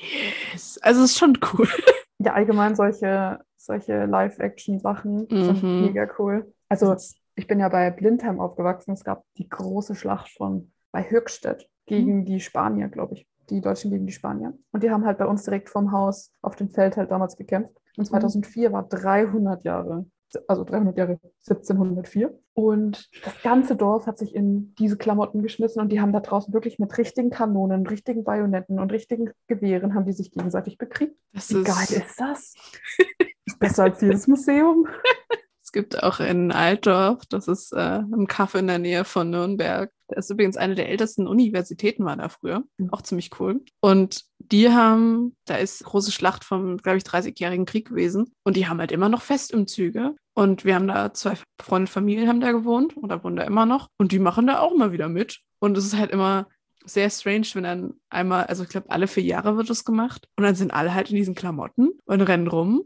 [0.52, 0.80] Yes.
[0.82, 1.68] Also es ist schon cool.
[2.22, 5.86] Ja, allgemein solche, solche Live-Action-Sachen sind Mhm.
[5.86, 6.54] mega cool.
[6.68, 6.94] Also
[7.40, 8.92] ich bin ja bei Blindheim aufgewachsen.
[8.92, 13.28] Es gab die große Schlacht von bei Höchstädt gegen die Spanier, glaube ich.
[13.50, 14.54] Die Deutschen gegen die Spanier.
[14.72, 17.74] Und die haben halt bei uns direkt vom Haus auf dem Feld halt damals gekämpft.
[17.98, 20.06] Und 2004 war 300 Jahre,
[20.48, 22.38] also 300 Jahre 1704.
[22.54, 26.54] Und das ganze Dorf hat sich in diese Klamotten geschmissen und die haben da draußen
[26.54, 31.16] wirklich mit richtigen Kanonen, richtigen Bajonetten und richtigen Gewehren haben die sich gegenseitig bekriegt.
[31.34, 32.54] Das Wie ist, geil ist das?
[33.60, 34.88] besser als jedes Museum.
[35.70, 39.92] Es gibt auch in Altdorf, das ist äh, ein Kaff in der Nähe von Nürnberg.
[40.08, 42.64] Das ist übrigens eine der ältesten Universitäten, war da früher.
[42.80, 42.92] Mhm.
[42.92, 43.64] Auch ziemlich cool.
[43.80, 48.34] Und die haben, da ist große Schlacht vom, glaube ich, 30-jährigen Krieg gewesen.
[48.44, 50.16] Und die haben halt immer noch Festumzüge.
[50.34, 53.90] Und wir haben da zwei Freunde, Familien haben da gewohnt oder wohnen da immer noch.
[54.00, 55.42] Und die machen da auch mal wieder mit.
[55.60, 56.48] Und es ist halt immer
[56.86, 60.28] sehr strange, wenn dann einmal, also ich glaube, alle vier Jahre wird es gemacht.
[60.38, 62.84] Und dann sind alle halt in diesen Klamotten und rennen rum,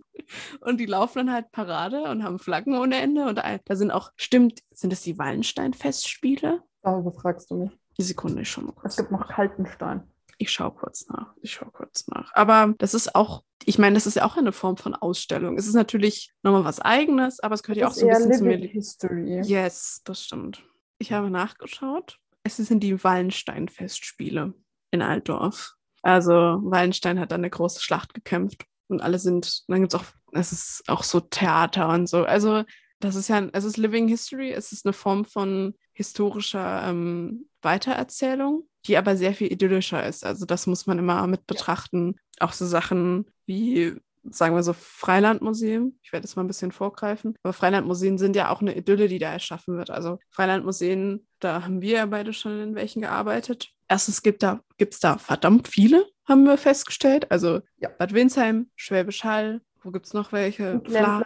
[0.61, 3.27] und die laufen dann halt Parade und haben Flaggen ohne Ende.
[3.27, 6.61] Und da sind auch, stimmt, sind das die Wallenstein-Festspiele?
[6.81, 7.71] Darüber fragst du mich.
[7.97, 8.93] Die Sekunde, schau mal kurz.
[8.93, 10.03] Es gibt noch Kaltenstein.
[10.37, 11.33] Ich schaue kurz nach.
[11.41, 12.31] Ich schaue kurz nach.
[12.33, 15.57] Aber das ist auch, ich meine, das ist ja auch eine Form von Ausstellung.
[15.57, 18.43] Es ist natürlich nochmal was Eigenes, aber es gehört ja auch so ein bisschen zu
[18.43, 18.57] mir.
[18.57, 19.41] History.
[19.43, 20.63] Yes, das stimmt.
[20.97, 22.19] Ich habe nachgeschaut.
[22.43, 24.53] Es sind die Wallenstein-Festspiele
[24.91, 25.73] in Altdorf.
[26.01, 30.05] Also Wallenstein hat dann eine große Schlacht gekämpft und alle sind, dann gibt es auch,
[30.33, 32.25] es ist auch so Theater und so.
[32.25, 32.63] Also
[32.99, 38.67] das ist ja, es ist Living History, es ist eine Form von historischer ähm, Weitererzählung,
[38.85, 40.25] die aber sehr viel idyllischer ist.
[40.25, 42.15] Also das muss man immer mit betrachten.
[42.39, 42.47] Ja.
[42.47, 43.95] Auch so Sachen wie,
[44.29, 45.99] sagen wir so, Freilandmuseen.
[46.01, 47.35] Ich werde jetzt mal ein bisschen vorgreifen.
[47.43, 49.89] Aber Freilandmuseen sind ja auch eine Idylle, die da erschaffen wird.
[49.89, 53.69] Also Freilandmuseen, da haben wir ja beide schon in welchen gearbeitet.
[53.87, 57.29] Erstens gibt da, gibt es da verdammt viele, haben wir festgestellt.
[57.31, 57.89] Also ja.
[57.89, 60.81] Bad Windsheim, Schwäbisch Hall, wo gibt es noch welche?
[60.85, 61.23] Fla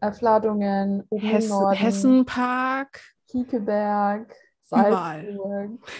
[0.00, 5.78] äh, Fladungen, Hessen, Hessenpark, Kiekeberg, Salzburg.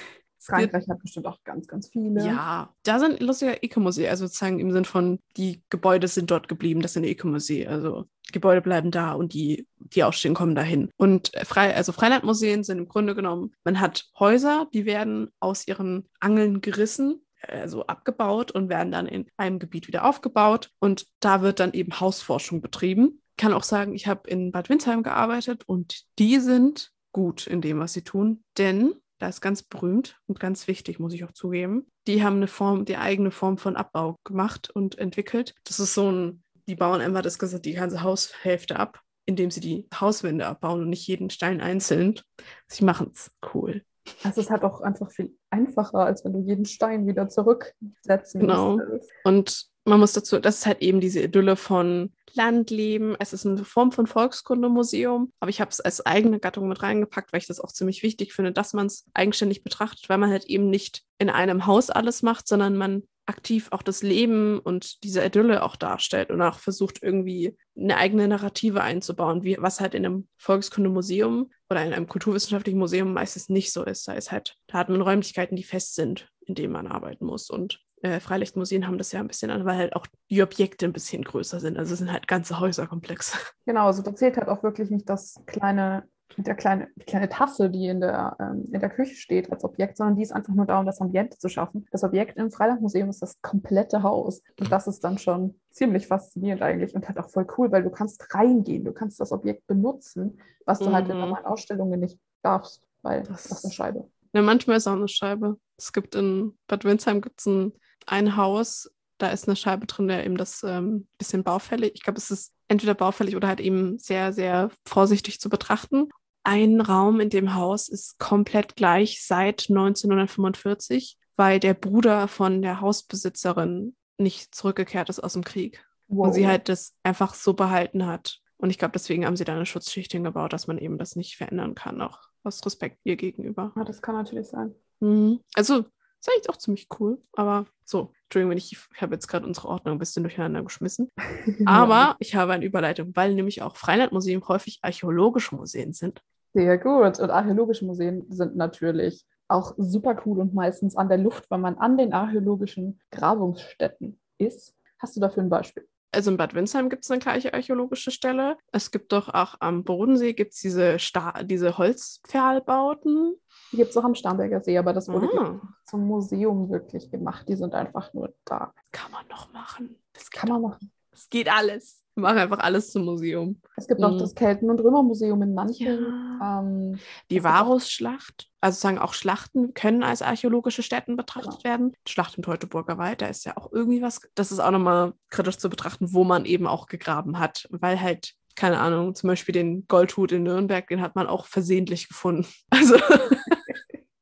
[0.47, 2.25] Frankreich hat bestimmt auch ganz, ganz viele.
[2.25, 6.83] Ja, da sind lustige Eco-Museen, also sozusagen im Sinn von, die Gebäude sind dort geblieben,
[6.83, 7.69] das sind Eco-Museen.
[7.69, 10.91] Also Gebäude bleiben da und die, die ausstehen, kommen dahin.
[10.97, 16.09] Und frei, also Freilandmuseen sind im Grunde genommen, man hat Häuser, die werden aus ihren
[16.21, 20.71] Angeln gerissen also abgebaut und werden dann in einem Gebiet wieder aufgebaut.
[20.79, 23.23] Und da wird dann eben Hausforschung betrieben.
[23.31, 27.61] Ich kann auch sagen, ich habe in Bad Windsheim gearbeitet und die sind gut in
[27.61, 31.33] dem, was sie tun, denn da ist ganz berühmt und ganz wichtig, muss ich auch
[31.33, 31.87] zugeben.
[32.07, 35.55] Die haben eine Form, die eigene Form von Abbau gemacht und entwickelt.
[35.65, 39.61] Das ist so ein, die bauen einfach das gesagt, die ganze Haushälfte ab, indem sie
[39.61, 42.21] die Hauswände abbauen und nicht jeden Stein einzeln.
[42.69, 43.83] Sie machen es cool.
[44.23, 48.41] Also es ist halt auch einfach viel einfacher, als wenn du jeden Stein wieder zurücksetzen
[48.41, 48.77] Genau.
[48.77, 49.11] Müsstest.
[49.25, 53.17] Und man muss dazu, das ist halt eben diese Idylle von Landleben.
[53.19, 57.33] Es ist eine Form von Volkskundemuseum, aber ich habe es als eigene Gattung mit reingepackt,
[57.33, 60.45] weil ich das auch ziemlich wichtig finde, dass man es eigenständig betrachtet, weil man halt
[60.45, 65.25] eben nicht in einem Haus alles macht, sondern man aktiv auch das Leben und diese
[65.25, 70.07] Idylle auch darstellt und auch versucht irgendwie eine eigene Narrative einzubauen, wie, was halt in
[70.07, 74.07] einem Volkskundemuseum oder in einem kulturwissenschaftlichen Museum meistens nicht so ist.
[74.09, 77.51] Da ist halt, da hat man Räumlichkeiten, die fest sind, in denen man arbeiten muss.
[77.51, 80.93] Und äh, Freilichtmuseen haben das ja ein bisschen an, weil halt auch die Objekte ein
[80.93, 81.79] bisschen größer sind.
[81.79, 83.39] Also es sind halt ganze Häuserkomplexe.
[83.67, 87.71] Genau, also da zählt halt auch wirklich nicht das kleine der kleine, die kleine Tasse,
[87.71, 90.67] die in der, ähm, in der Küche steht als Objekt, sondern die ist einfach nur
[90.67, 91.87] da, um das Ambiente zu schaffen.
[91.91, 94.43] Das Objekt im Freilandmuseum ist das komplette Haus.
[94.61, 97.91] Und das ist dann schon ziemlich faszinierend eigentlich und halt auch voll cool, weil du
[97.91, 100.95] kannst reingehen, du kannst das Objekt benutzen, was du mhm.
[100.95, 101.21] halt in mhm.
[101.21, 104.11] normalen Ausstellungen nicht darfst, weil das, das ist eine Scheibe.
[104.33, 105.59] Ja, manchmal ist auch eine Scheibe.
[105.79, 107.73] Es gibt in Bad Windsheim gibt's ein,
[108.07, 112.19] ein Haus, da ist eine Scheibe drin, der eben das ähm, bisschen baufällig, ich glaube,
[112.19, 116.09] es ist entweder baufällig oder halt eben sehr, sehr vorsichtig zu betrachten.
[116.43, 122.81] Ein Raum in dem Haus ist komplett gleich seit 1945, weil der Bruder von der
[122.81, 125.85] Hausbesitzerin nicht zurückgekehrt ist aus dem Krieg.
[126.09, 126.29] Wow.
[126.29, 128.41] Und sie halt das einfach so behalten hat.
[128.59, 131.37] Und ich glaube, deswegen haben sie da eine Schutzschicht hingebaut, dass man eben das nicht
[131.37, 133.73] verändern kann, auch aus Respekt ihr gegenüber.
[133.77, 134.75] Ja, das kann natürlich sein.
[135.01, 135.41] Mhm.
[135.55, 135.85] Also
[136.21, 137.23] ist eigentlich auch ziemlich cool.
[137.35, 141.11] Aber so, Entschuldigung, wenn ich, ich habe jetzt gerade unsere Ordnung ein bisschen durcheinander geschmissen.
[141.67, 146.21] Aber ich habe eine Überleitung, weil nämlich auch Freilandmuseen häufig archäologische Museen sind.
[146.53, 147.21] Sehr gut.
[147.21, 151.77] Und archäologische Museen sind natürlich auch super cool und meistens an der Luft, weil man
[151.77, 154.75] an den archäologischen Grabungsstätten ist.
[154.99, 155.87] Hast du dafür ein Beispiel?
[156.17, 158.57] Also in Bad Windsheim gibt es eine gleiche archäologische Stelle.
[158.73, 160.97] Es gibt doch auch am Bodensee gibt's diese,
[161.43, 163.37] diese Holzpfahlbauten.
[163.71, 165.61] Die gibt es auch am Starnberger See, aber das wurde ah.
[165.85, 167.47] zum Museum wirklich gemacht.
[167.51, 168.73] Die sind einfach nur da.
[168.93, 169.97] Kann man noch machen.
[170.15, 170.91] Das kann man machen.
[171.17, 172.03] Es geht alles.
[172.15, 173.61] Wir machen einfach alles zum Museum.
[173.77, 174.07] Es gibt mhm.
[174.07, 176.03] auch das Kelten- und Römermuseum in Manchen.
[176.41, 176.61] Ja.
[176.61, 176.99] Ähm,
[177.31, 181.65] die Varusschlacht, also sagen auch Schlachten können als archäologische Stätten betrachtet genau.
[181.65, 181.97] werden.
[182.09, 185.59] Schlacht im Teutoburger Wald, da ist ja auch irgendwie was, das ist auch nochmal kritisch
[185.59, 189.87] zu betrachten, wo man eben auch gegraben hat, weil halt keine Ahnung, zum Beispiel den
[189.87, 192.47] Goldhut in Nürnberg, den hat man auch versehentlich gefunden.
[192.71, 192.97] Also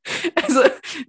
[0.43, 0.61] also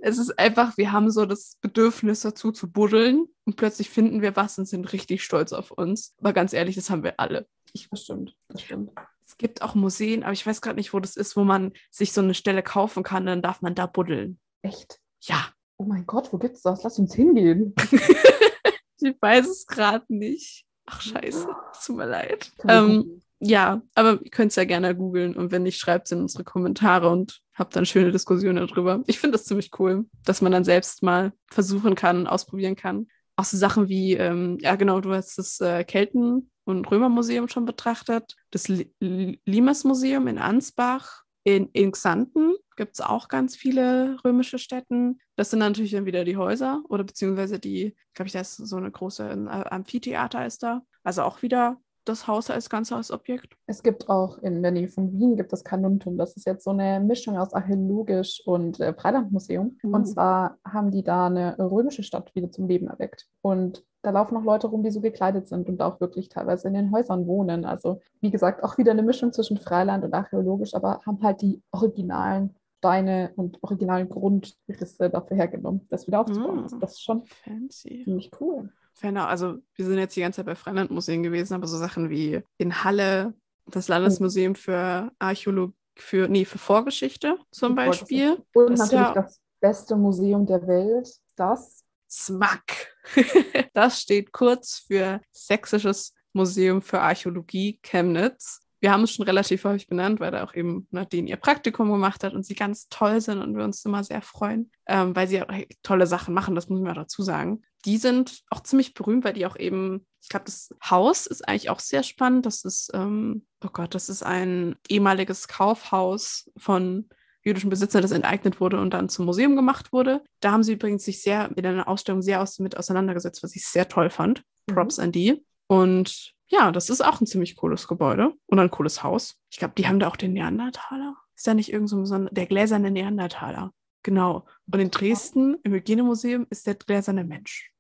[0.02, 4.36] es ist einfach, wir haben so das Bedürfnis dazu zu buddeln und plötzlich finden wir
[4.36, 6.14] was und sind richtig stolz auf uns.
[6.20, 7.48] Aber ganz ehrlich, das haben wir alle.
[7.74, 8.92] Ich, das stimmt, das stimmt.
[9.26, 12.14] Es gibt auch Museen, aber ich weiß gerade nicht, wo das ist, wo man sich
[12.14, 14.40] so eine Stelle kaufen kann, dann darf man da buddeln.
[14.62, 15.00] Echt?
[15.22, 15.50] Ja.
[15.78, 16.84] Oh mein Gott, wo gibt's das?
[16.84, 17.74] Lass uns hingehen.
[19.02, 20.66] ich weiß es gerade nicht.
[20.86, 22.52] Ach scheiße, es tut mir leid.
[22.68, 26.22] Ähm, ja, aber ihr könnt es ja gerne googeln und wenn nicht, schreibt es in
[26.22, 29.04] unsere Kommentare und habt dann schöne Diskussionen darüber.
[29.08, 33.08] Ich finde das ziemlich cool, dass man dann selbst mal versuchen kann, ausprobieren kann.
[33.36, 37.66] auch so Sachen wie, ähm, ja genau, du hast das äh, Kelten- und Römermuseum schon
[37.66, 45.20] betrachtet, das Limes-Museum in Ansbach, in, in Xanten gibt es auch ganz viele römische Städten.
[45.36, 48.78] Das sind natürlich dann wieder die Häuser oder beziehungsweise die, glaube ich, da ist so
[48.78, 50.82] eine große ein Amphitheater ist da.
[51.04, 53.58] Also auch wieder das Haus als ganzes Objekt.
[53.66, 56.18] Es gibt auch in der Nähe von Wien gibt es Kanuntum.
[56.18, 59.78] Das ist jetzt so eine Mischung aus archäologisch und äh, Freilandmuseum.
[59.82, 59.94] Mhm.
[59.94, 63.28] Und zwar haben die da eine römische Stadt wieder zum Leben erweckt.
[63.42, 66.76] Und da laufen noch Leute rum, die so gekleidet sind und auch wirklich teilweise in
[66.76, 67.66] den Häusern wohnen.
[67.66, 71.62] Also wie gesagt, auch wieder eine Mischung zwischen Freiland und archäologisch, aber haben halt die
[71.72, 76.62] originalen Steine und originalen Grundrisse dafür hergenommen, das wieder aufzubauen.
[76.62, 78.04] Also das ist schon fancy.
[78.04, 78.70] ziemlich cool.
[79.02, 82.42] Genau, also wir sind jetzt die ganze Zeit bei Freilandmuseen gewesen, aber so Sachen wie
[82.58, 83.34] in Halle,
[83.66, 88.44] das Landesmuseum für Archäologie, für, nee, für Vorgeschichte zum Beispiel.
[88.54, 92.94] Und das natürlich ja das beste Museum der Welt, das SMAC.
[93.74, 99.88] das steht kurz für Sächsisches Museum für Archäologie Chemnitz wir haben es schon relativ häufig
[99.88, 103.42] benannt, weil da auch eben Nadine ihr Praktikum gemacht hat und sie ganz toll sind
[103.42, 105.48] und wir uns immer sehr freuen, ähm, weil sie auch
[105.82, 107.64] tolle Sachen machen, das muss man dazu sagen.
[107.86, 111.72] Die sind auch ziemlich berühmt, weil die auch eben, ich glaube, das Haus ist eigentlich
[111.72, 112.46] auch sehr spannend.
[112.46, 117.10] Das ist, ähm, oh Gott, das ist ein ehemaliges Kaufhaus von
[117.44, 120.22] jüdischen Besitzern, das enteignet wurde und dann zum Museum gemacht wurde.
[120.42, 123.66] Da haben sie übrigens sich sehr in einer Ausstellung sehr aus, mit auseinandergesetzt, was ich
[123.66, 124.44] sehr toll fand.
[124.68, 125.06] Props mhm.
[125.06, 125.44] an die.
[125.66, 129.40] Und ja, das ist auch ein ziemlich cooles Gebäude und ein cooles Haus.
[129.50, 131.16] Ich glaube, die haben da auch den Neandertaler.
[131.36, 133.72] Ist da nicht irgend so ein, der gläserne Neandertaler?
[134.04, 134.46] Genau.
[134.72, 137.74] Und in Dresden im Hygienemuseum ist der gläserne Mensch.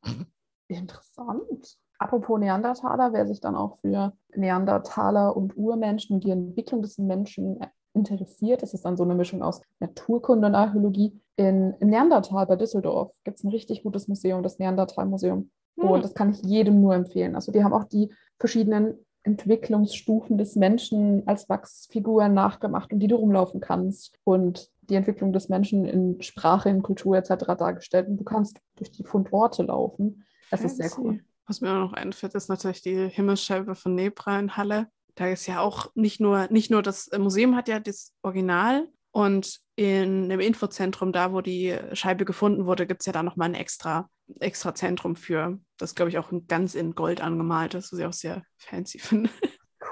[0.67, 1.77] Interessant.
[1.97, 7.59] Apropos Neandertaler, wer sich dann auch für Neandertaler und Urmenschen und die Entwicklung des Menschen
[7.93, 11.21] interessiert, das ist dann so eine Mischung aus Naturkunde und Archäologie.
[11.37, 15.51] In, Im Neandertal bei Düsseldorf gibt es ein richtig gutes Museum, das Neandertal-Museum.
[15.79, 15.89] Hm.
[15.89, 17.35] Und das kann ich jedem nur empfehlen.
[17.35, 18.09] Also die haben auch die
[18.39, 24.17] verschiedenen Entwicklungsstufen des Menschen als Wachsfiguren nachgemacht, um die du rumlaufen kannst.
[24.23, 27.45] Und die Entwicklung des Menschen in Sprache, in Kultur etc.
[27.57, 28.07] dargestellt.
[28.07, 30.23] Und du kannst durch die Fundorte laufen.
[30.51, 30.65] Das Fancy.
[30.65, 31.19] ist sehr cool.
[31.47, 34.87] Was mir auch noch einfällt, ist natürlich die Himmelsscheibe von Nebra in Halle.
[35.15, 39.61] Da ist ja auch nicht nur, nicht nur das Museum hat ja das Original und
[39.75, 43.53] in dem Infozentrum, da wo die Scheibe gefunden wurde, gibt es ja da nochmal ein
[43.53, 44.09] extra
[44.39, 45.59] extra Zentrum für.
[45.77, 49.29] Das glaube ich auch ganz in Gold angemalt ist, was ich auch sehr fancy finde.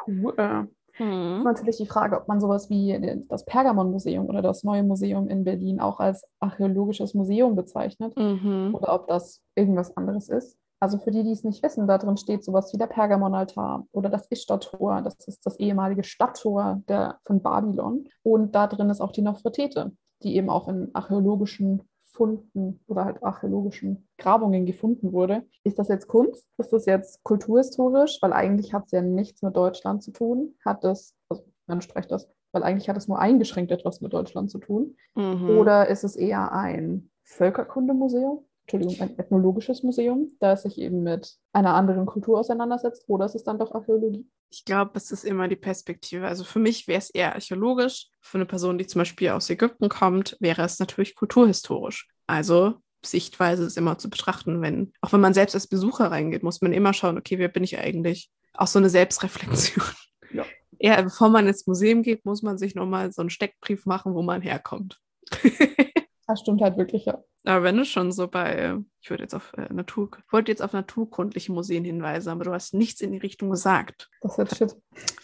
[0.08, 0.68] Cool.
[0.96, 1.38] Hm.
[1.38, 5.44] Ist natürlich die Frage, ob man sowas wie das Pergamon-Museum oder das Neue Museum in
[5.44, 8.76] Berlin auch als archäologisches Museum bezeichnet mhm.
[8.76, 10.58] oder ob das irgendwas anderes ist.
[10.80, 14.10] Also für die, die es nicht wissen, da drin steht sowas wie der Pergamon-Altar oder
[14.10, 18.08] das Ishtar-Tor, das ist das ehemalige Stadttor der, von Babylon.
[18.22, 23.24] Und da drin ist auch die Nofretete, die eben auch in archäologischen Funden oder halt
[23.24, 25.44] archäologischen Grabungen gefunden wurde.
[25.64, 26.48] Ist das jetzt Kunst?
[26.58, 28.20] Ist das jetzt kulturhistorisch?
[28.22, 30.56] Weil eigentlich hat es ja nichts mit Deutschland zu tun.
[30.64, 34.52] Hat es, also man spricht das, weil eigentlich hat es nur eingeschränkt etwas mit Deutschland
[34.52, 34.96] zu tun.
[35.16, 35.50] Mhm.
[35.50, 38.46] Oder ist es eher ein Völkerkundemuseum?
[38.66, 43.44] Entschuldigung, ein ethnologisches Museum, das sich eben mit einer anderen Kultur auseinandersetzt, oder ist es
[43.44, 44.26] dann doch Archäologie?
[44.50, 46.28] Ich glaube, es ist immer die Perspektive.
[46.28, 48.10] Also für mich wäre es eher archäologisch.
[48.22, 52.08] Für eine Person, die zum Beispiel aus Ägypten kommt, wäre es natürlich kulturhistorisch.
[52.28, 56.62] Also Sichtweise ist immer zu betrachten, wenn, auch wenn man selbst als Besucher reingeht, muss
[56.62, 58.30] man immer schauen, okay, wer bin ich eigentlich?
[58.54, 59.86] Auch so eine Selbstreflexion.
[60.36, 60.46] Ja.
[60.80, 64.24] Eher bevor man ins Museum geht, muss man sich nochmal so einen Steckbrief machen, wo
[64.24, 65.00] man herkommt.
[66.28, 67.24] Das stimmt halt wirklich, ja.
[67.46, 70.72] Aber wenn du schon so bei, ich würde jetzt auf äh, Natur, wollte jetzt auf
[70.72, 74.10] naturkundliche Museen hinweisen, aber du hast nichts in die Richtung gesagt.
[74.22, 74.76] Das wird shit.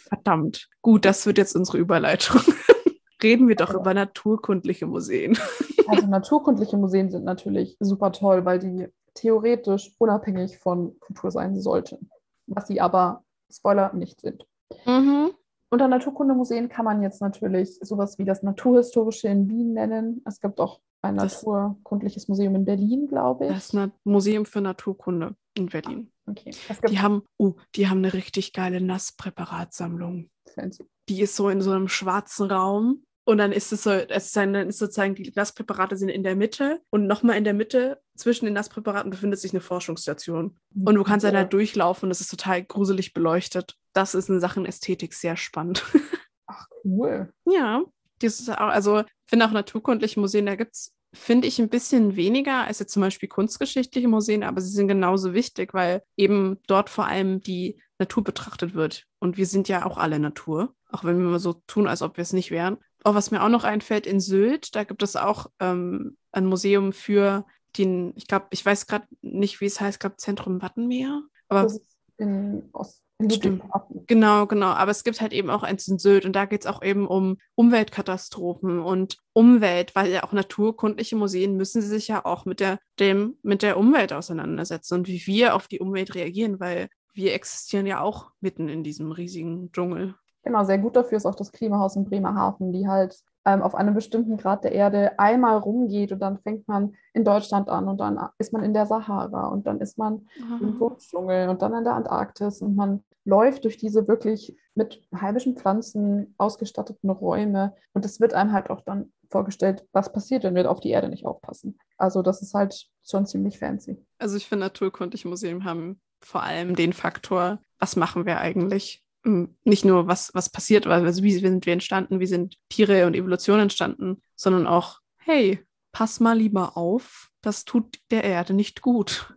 [0.07, 0.69] Verdammt.
[0.81, 2.41] Gut, das wird jetzt unsere Überleitung.
[3.23, 3.79] Reden wir doch ja.
[3.79, 5.37] über naturkundliche Museen.
[5.91, 12.11] Also naturkundliche Museen sind natürlich super toll, weil die theoretisch unabhängig von Kultur sein sollten.
[12.45, 14.45] Was sie aber, Spoiler, nicht sind.
[14.85, 15.31] Mhm.
[15.71, 20.21] Unter Naturkundemuseen kann man jetzt natürlich sowas wie das Naturhistorische in Wien nennen.
[20.25, 23.51] Es gibt auch ein das, naturkundliches Museum in Berlin, glaube ich.
[23.51, 26.11] Das Museum für Naturkunde in Berlin.
[26.25, 26.51] Okay.
[26.89, 30.29] Die haben, oh, die haben eine richtig geile Nasspräparatsammlung.
[30.53, 30.85] Fancy.
[31.07, 34.35] Die ist so in so einem schwarzen Raum und dann ist es so, es ist
[34.35, 38.45] dann ist sozusagen die Nasspräparate sind in der Mitte und nochmal in der Mitte zwischen
[38.45, 40.57] den Nasspräparaten befindet sich eine Forschungsstation.
[40.83, 41.29] Und du kannst ja.
[41.29, 43.77] dann da durchlaufen und es ist total gruselig beleuchtet.
[43.93, 45.85] Das ist in Sachen Ästhetik sehr spannend.
[46.47, 47.31] Ach, cool.
[47.45, 47.83] Ja,
[48.19, 52.15] dieses auch, also ich finde auch naturkundliche Museen, da gibt es, finde ich, ein bisschen
[52.15, 56.89] weniger als jetzt zum Beispiel kunstgeschichtliche Museen, aber sie sind genauso wichtig, weil eben dort
[56.89, 59.05] vor allem die Natur betrachtet wird.
[59.19, 62.17] Und wir sind ja auch alle Natur, auch wenn wir mal so tun, als ob
[62.17, 62.79] wir es nicht wären.
[63.03, 66.93] Oh, was mir auch noch einfällt, in Sylt, da gibt es auch ähm, ein Museum
[66.93, 67.45] für
[67.77, 71.21] den, ich glaube, ich weiß gerade nicht, wie es heißt, ich glaube Zentrum Wattenmeer.
[71.47, 73.63] Aber Das ist in Ost Stimmt.
[74.07, 74.67] Genau, genau.
[74.67, 77.05] Aber es gibt halt eben auch eins in Sylt und da geht es auch eben
[77.05, 82.79] um Umweltkatastrophen und Umwelt, weil ja auch naturkundliche Museen müssen sich ja auch mit der,
[82.97, 87.85] dem, mit der Umwelt auseinandersetzen und wie wir auf die Umwelt reagieren, weil wir existieren
[87.85, 90.15] ja auch mitten in diesem riesigen Dschungel.
[90.49, 93.93] Genau, sehr gut dafür ist auch das Klimahaus in Bremerhaven, die halt ähm, auf einem
[93.93, 98.19] bestimmten Grad der Erde einmal rumgeht und dann fängt man in Deutschland an und dann
[98.39, 100.27] ist man in der Sahara und dann ist man
[100.59, 105.55] im Wurmdschungel und dann in der Antarktis und man läuft durch diese wirklich mit heimischen
[105.55, 110.71] Pflanzen ausgestatteten Räume und es wird einem halt auch dann vorgestellt, was passiert, wenn wir
[110.71, 111.77] auf die Erde nicht aufpassen.
[111.99, 114.03] Also das ist halt schon ziemlich fancy.
[114.17, 119.05] Also ich finde, naturkundliche Museen haben vor allem den Faktor, was machen wir eigentlich?
[119.23, 123.59] Nicht nur, was, was passiert, also wie sind wir entstanden, wie sind Tiere und Evolution
[123.59, 125.59] entstanden, sondern auch, hey,
[125.91, 129.35] pass mal lieber auf, das tut der Erde nicht gut.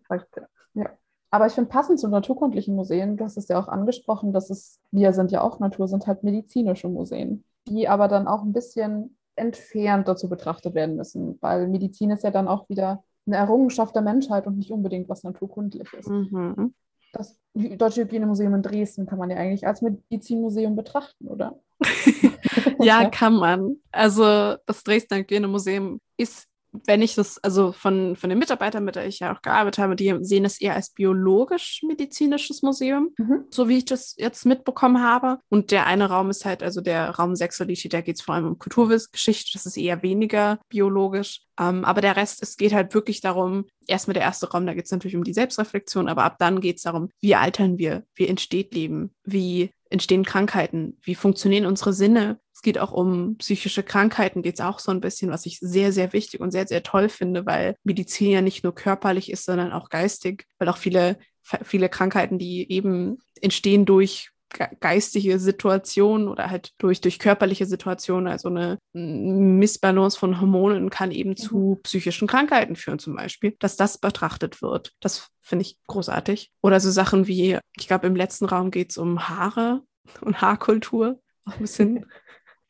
[0.74, 0.91] Ja.
[1.30, 4.78] Aber ich finde passend zu naturkundlichen Museen, du hast es ja auch angesprochen, dass es,
[4.91, 9.16] wir sind ja auch Natur, sind halt medizinische Museen, die aber dann auch ein bisschen
[9.35, 14.03] entfernt dazu betrachtet werden müssen, weil Medizin ist ja dann auch wieder eine Errungenschaft der
[14.03, 16.07] Menschheit und nicht unbedingt was naturkundliches.
[16.07, 16.74] Mhm.
[17.13, 21.61] Das Deutsche Hygienemuseum in Dresden kann man ja eigentlich als Medizinmuseum betrachten, oder?
[22.83, 23.77] Ja, kann man.
[23.91, 26.49] Also das Dresdner Hygienemuseum ist,
[26.87, 29.97] wenn ich das, also von, von den Mitarbeitern, mit denen ich ja auch gearbeitet habe,
[29.97, 33.45] die sehen es eher als biologisch-medizinisches Museum, Mhm.
[33.51, 35.39] so wie ich das jetzt mitbekommen habe.
[35.49, 38.47] Und der eine Raum ist halt, also der Raum Sexualität, da geht es vor allem
[38.47, 41.43] um Kulturgeschichte, das ist eher weniger biologisch.
[41.61, 44.87] Ähm, aber der Rest, es geht halt wirklich darum, erstmal der erste Raum, da geht
[44.87, 48.27] es natürlich um die Selbstreflexion, aber ab dann geht es darum, wie altern wir, wie
[48.29, 52.39] entsteht Leben, wie entstehen Krankheiten, wie funktionieren unsere Sinne.
[52.63, 55.93] Es geht auch um psychische Krankheiten, geht es auch so ein bisschen, was ich sehr,
[55.93, 59.73] sehr wichtig und sehr, sehr toll finde, weil Medizin ja nicht nur körperlich ist, sondern
[59.73, 66.51] auch geistig, weil auch viele, viele Krankheiten, die eben entstehen durch ge- geistige Situationen oder
[66.51, 72.77] halt durch, durch körperliche Situationen, also eine Missbalance von Hormonen kann eben zu psychischen Krankheiten
[72.77, 74.93] führen zum Beispiel, dass das betrachtet wird.
[75.01, 76.53] Das finde ich großartig.
[76.63, 79.83] Oder so Sachen wie, ich glaube, im letzten Raum geht es um Haare
[80.21, 81.19] und Haarkultur.
[81.45, 82.07] Auch ein bisschen,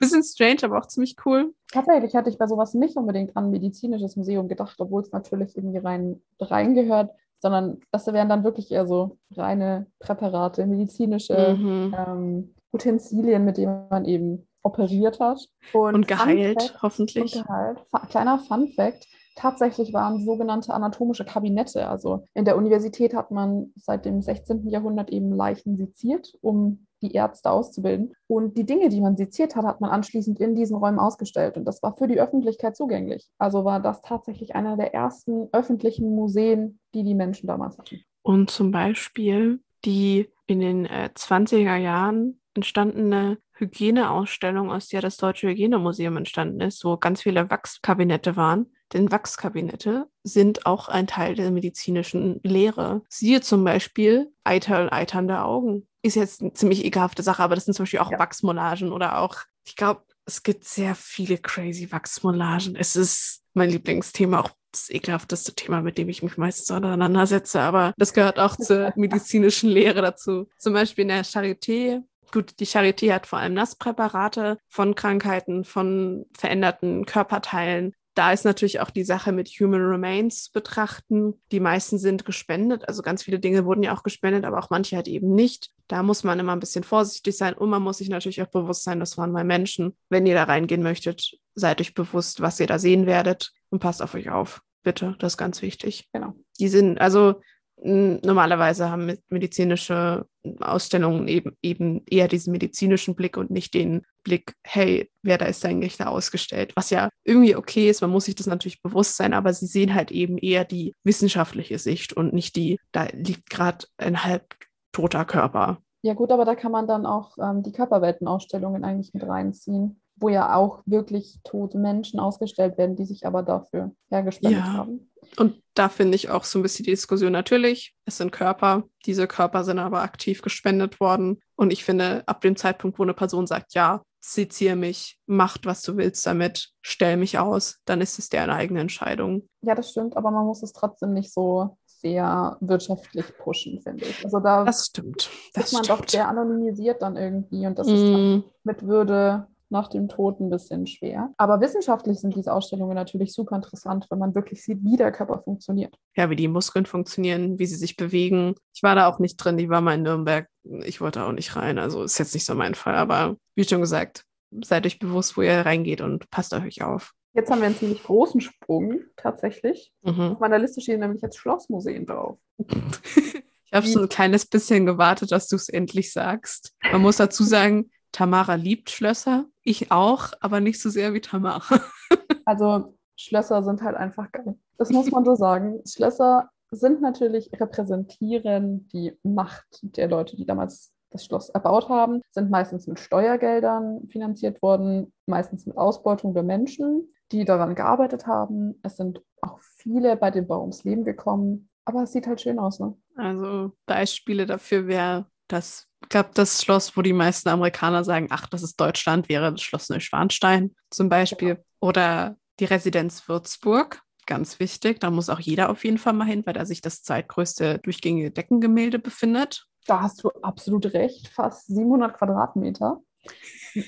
[0.03, 1.55] bisschen strange, aber auch ziemlich cool.
[1.73, 5.57] Tatsächlich hatte ich bei sowas nicht unbedingt an ein medizinisches Museum gedacht, obwohl es natürlich
[5.57, 11.95] irgendwie rein reingehört, sondern das wären dann wirklich eher so reine Präparate, medizinische Mhm.
[11.97, 15.49] ähm, Utensilien, mit denen man eben operiert hat.
[15.73, 17.37] Und Fun geheilt, Fact- hoffentlich.
[17.37, 17.81] Und Gehalt.
[17.91, 19.07] Fa kleiner Fun Fact.
[19.35, 21.89] Tatsächlich waren sogenannte anatomische Kabinette.
[21.89, 24.69] Also in der Universität hat man seit dem 16.
[24.69, 28.15] Jahrhundert eben Leichen seziert, um die Ärzte auszubilden.
[28.27, 31.57] Und die Dinge, die man seziert hat, hat man anschließend in diesen Räumen ausgestellt.
[31.57, 33.29] Und das war für die Öffentlichkeit zugänglich.
[33.39, 38.01] Also war das tatsächlich einer der ersten öffentlichen Museen, die die Menschen damals hatten.
[38.23, 45.49] Und zum Beispiel die in den äh, 20er Jahren entstandene Hygieneausstellung, aus der das Deutsche
[45.49, 48.67] Hygienemuseum entstanden ist, wo ganz viele Wachskabinette waren.
[48.93, 53.03] Denn Wachskabinette sind auch ein Teil der medizinischen Lehre.
[53.09, 55.87] Siehe zum Beispiel Eiter und eiternde Augen.
[56.03, 58.19] Ist jetzt eine ziemlich ekelhafte Sache, aber das sind zum Beispiel auch Ja.
[58.19, 62.77] Wachsmollagen oder auch, ich glaube, es gibt sehr viele crazy Wachsmollagen.
[62.77, 67.93] Es ist mein Lieblingsthema, auch das ekelhafteste Thema, mit dem ich mich meistens auseinandersetze, aber
[67.99, 70.49] das gehört auch zur medizinischen Lehre dazu.
[70.59, 72.03] Zum Beispiel in der Charité.
[72.33, 77.93] Gut, die Charité hat vor allem Nasspräparate von Krankheiten, von veränderten Körperteilen.
[78.15, 81.41] Da ist natürlich auch die Sache mit Human Remains zu betrachten.
[81.51, 84.97] Die meisten sind gespendet, also ganz viele Dinge wurden ja auch gespendet, aber auch manche
[84.97, 85.71] halt eben nicht.
[85.89, 88.85] Da muss man immer ein bisschen vorsichtig sein und man muss sich natürlich auch bewusst
[88.85, 89.97] sein, das waren mal Menschen.
[90.11, 94.03] Wenn ihr da reingehen möchtet, seid euch bewusst, was ihr da sehen werdet und passt
[94.03, 94.63] auf euch auf.
[94.83, 96.09] Bitte, das ist ganz wichtig.
[96.13, 96.35] Genau.
[96.59, 97.41] Die sind, also
[97.85, 100.27] normalerweise haben med- medizinische
[100.61, 105.65] Ausstellungen eben, eben eher diesen medizinischen Blick und nicht den Blick, hey, wer da ist
[105.65, 106.73] eigentlich da ausgestellt?
[106.77, 109.95] Was ja irgendwie okay ist, man muss sich das natürlich bewusst sein, aber sie sehen
[109.95, 114.55] halt eben eher die wissenschaftliche Sicht und nicht die, da liegt gerade ein halb
[114.93, 115.79] toter Körper.
[116.05, 120.29] Ja gut, aber da kann man dann auch ähm, die Körperweltenausstellungen eigentlich mit reinziehen, wo
[120.29, 124.73] ja auch wirklich tote Menschen ausgestellt werden, die sich aber dafür hergespendet Ja.
[124.73, 125.11] haben.
[125.37, 127.95] Und da finde ich auch so ein bisschen die Diskussion natürlich.
[128.05, 128.85] Es sind Körper.
[129.07, 131.41] Diese Körper sind aber aktiv gespendet worden.
[131.57, 135.83] Und ich finde, ab dem Zeitpunkt, wo eine Person sagt, ja, seziere mich, macht, was
[135.83, 139.49] du willst damit, stell mich aus, dann ist es deren eigene Entscheidung.
[139.63, 144.25] Ja, das stimmt, aber man muss es trotzdem nicht so sehr wirtschaftlich pushen, finde ich.
[144.25, 145.31] Also da Das stimmt.
[145.55, 146.11] Das ist man doch stimmt.
[146.11, 150.51] sehr anonymisiert dann irgendwie und das ist dann Mm, mit Würde nach dem Tod ein
[150.51, 151.33] bisschen schwer.
[151.37, 155.43] Aber wissenschaftlich sind diese Ausstellungen natürlich super interessant, wenn man wirklich sieht, wie der Körper
[155.43, 155.97] funktioniert.
[156.17, 158.55] Ja, wie die Muskeln funktionieren, wie sie sich bewegen.
[158.75, 160.47] Ich war da auch nicht drin, ich war mal in Nürnberg.
[160.85, 162.95] Ich wollte auch nicht rein, also ist jetzt nicht so mein Fall.
[162.95, 164.25] Aber wie schon gesagt,
[164.63, 167.13] seid euch bewusst, wo ihr reingeht und passt euch auf.
[167.35, 169.91] Jetzt haben wir einen ziemlich großen Sprung tatsächlich.
[170.03, 170.33] Mhm.
[170.33, 172.39] Auf meiner Liste stehen nämlich jetzt Schlossmuseen drauf.
[172.59, 176.75] ich habe so ein kleines bisschen gewartet, dass du es endlich sagst.
[176.93, 179.47] Man muss dazu sagen, Tamara liebt Schlösser.
[179.63, 181.81] Ich auch, aber nicht so sehr wie Tamara.
[182.45, 184.59] also Schlösser sind halt einfach geil.
[184.79, 185.81] Das muss man so sagen.
[185.87, 192.51] Schlösser sind natürlich repräsentieren die Macht der Leute, die damals das Schloss erbaut haben, sind
[192.51, 198.81] meistens mit Steuergeldern finanziert worden, meistens mit Ausbeutung der Menschen, die daran gearbeitet haben.
[198.83, 202.59] Es sind auch viele bei dem Bau ums Leben gekommen, aber es sieht halt schön
[202.59, 202.97] aus, ne?
[203.15, 208.47] Also Beispiele dafür wäre das, ich glaube, das Schloss, wo die meisten Amerikaner sagen, ach,
[208.49, 211.49] das ist Deutschland, wäre das Schloss Neuschwanstein zum Beispiel.
[211.49, 211.57] Ja.
[211.81, 215.01] Oder die Residenz Würzburg, ganz wichtig.
[215.01, 218.31] Da muss auch jeder auf jeden Fall mal hin, weil da sich das zweitgrößte durchgängige
[218.31, 219.67] Deckengemälde befindet.
[219.87, 223.01] Da hast du absolut recht, fast 700 Quadratmeter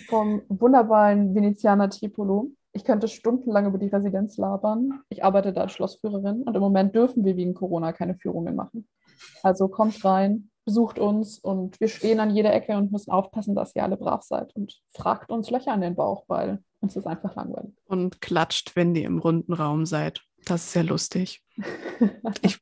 [0.09, 2.51] vom wunderbaren Venezianer Tiepolo.
[2.73, 5.01] Ich könnte stundenlang über die Residenz labern.
[5.09, 8.89] Ich arbeite da als Schlossführerin und im Moment dürfen wir wegen Corona keine Führungen machen.
[9.45, 13.75] Also kommt rein, besucht uns und wir stehen an jeder Ecke und müssen aufpassen, dass
[13.77, 17.35] ihr alle brav seid und fragt uns Löcher an den Bauch, weil uns ist einfach
[17.37, 17.73] langweilig.
[17.87, 20.23] Und klatscht, wenn ihr im runden Raum seid.
[20.45, 21.43] Das ist ja lustig.
[22.43, 22.59] ich,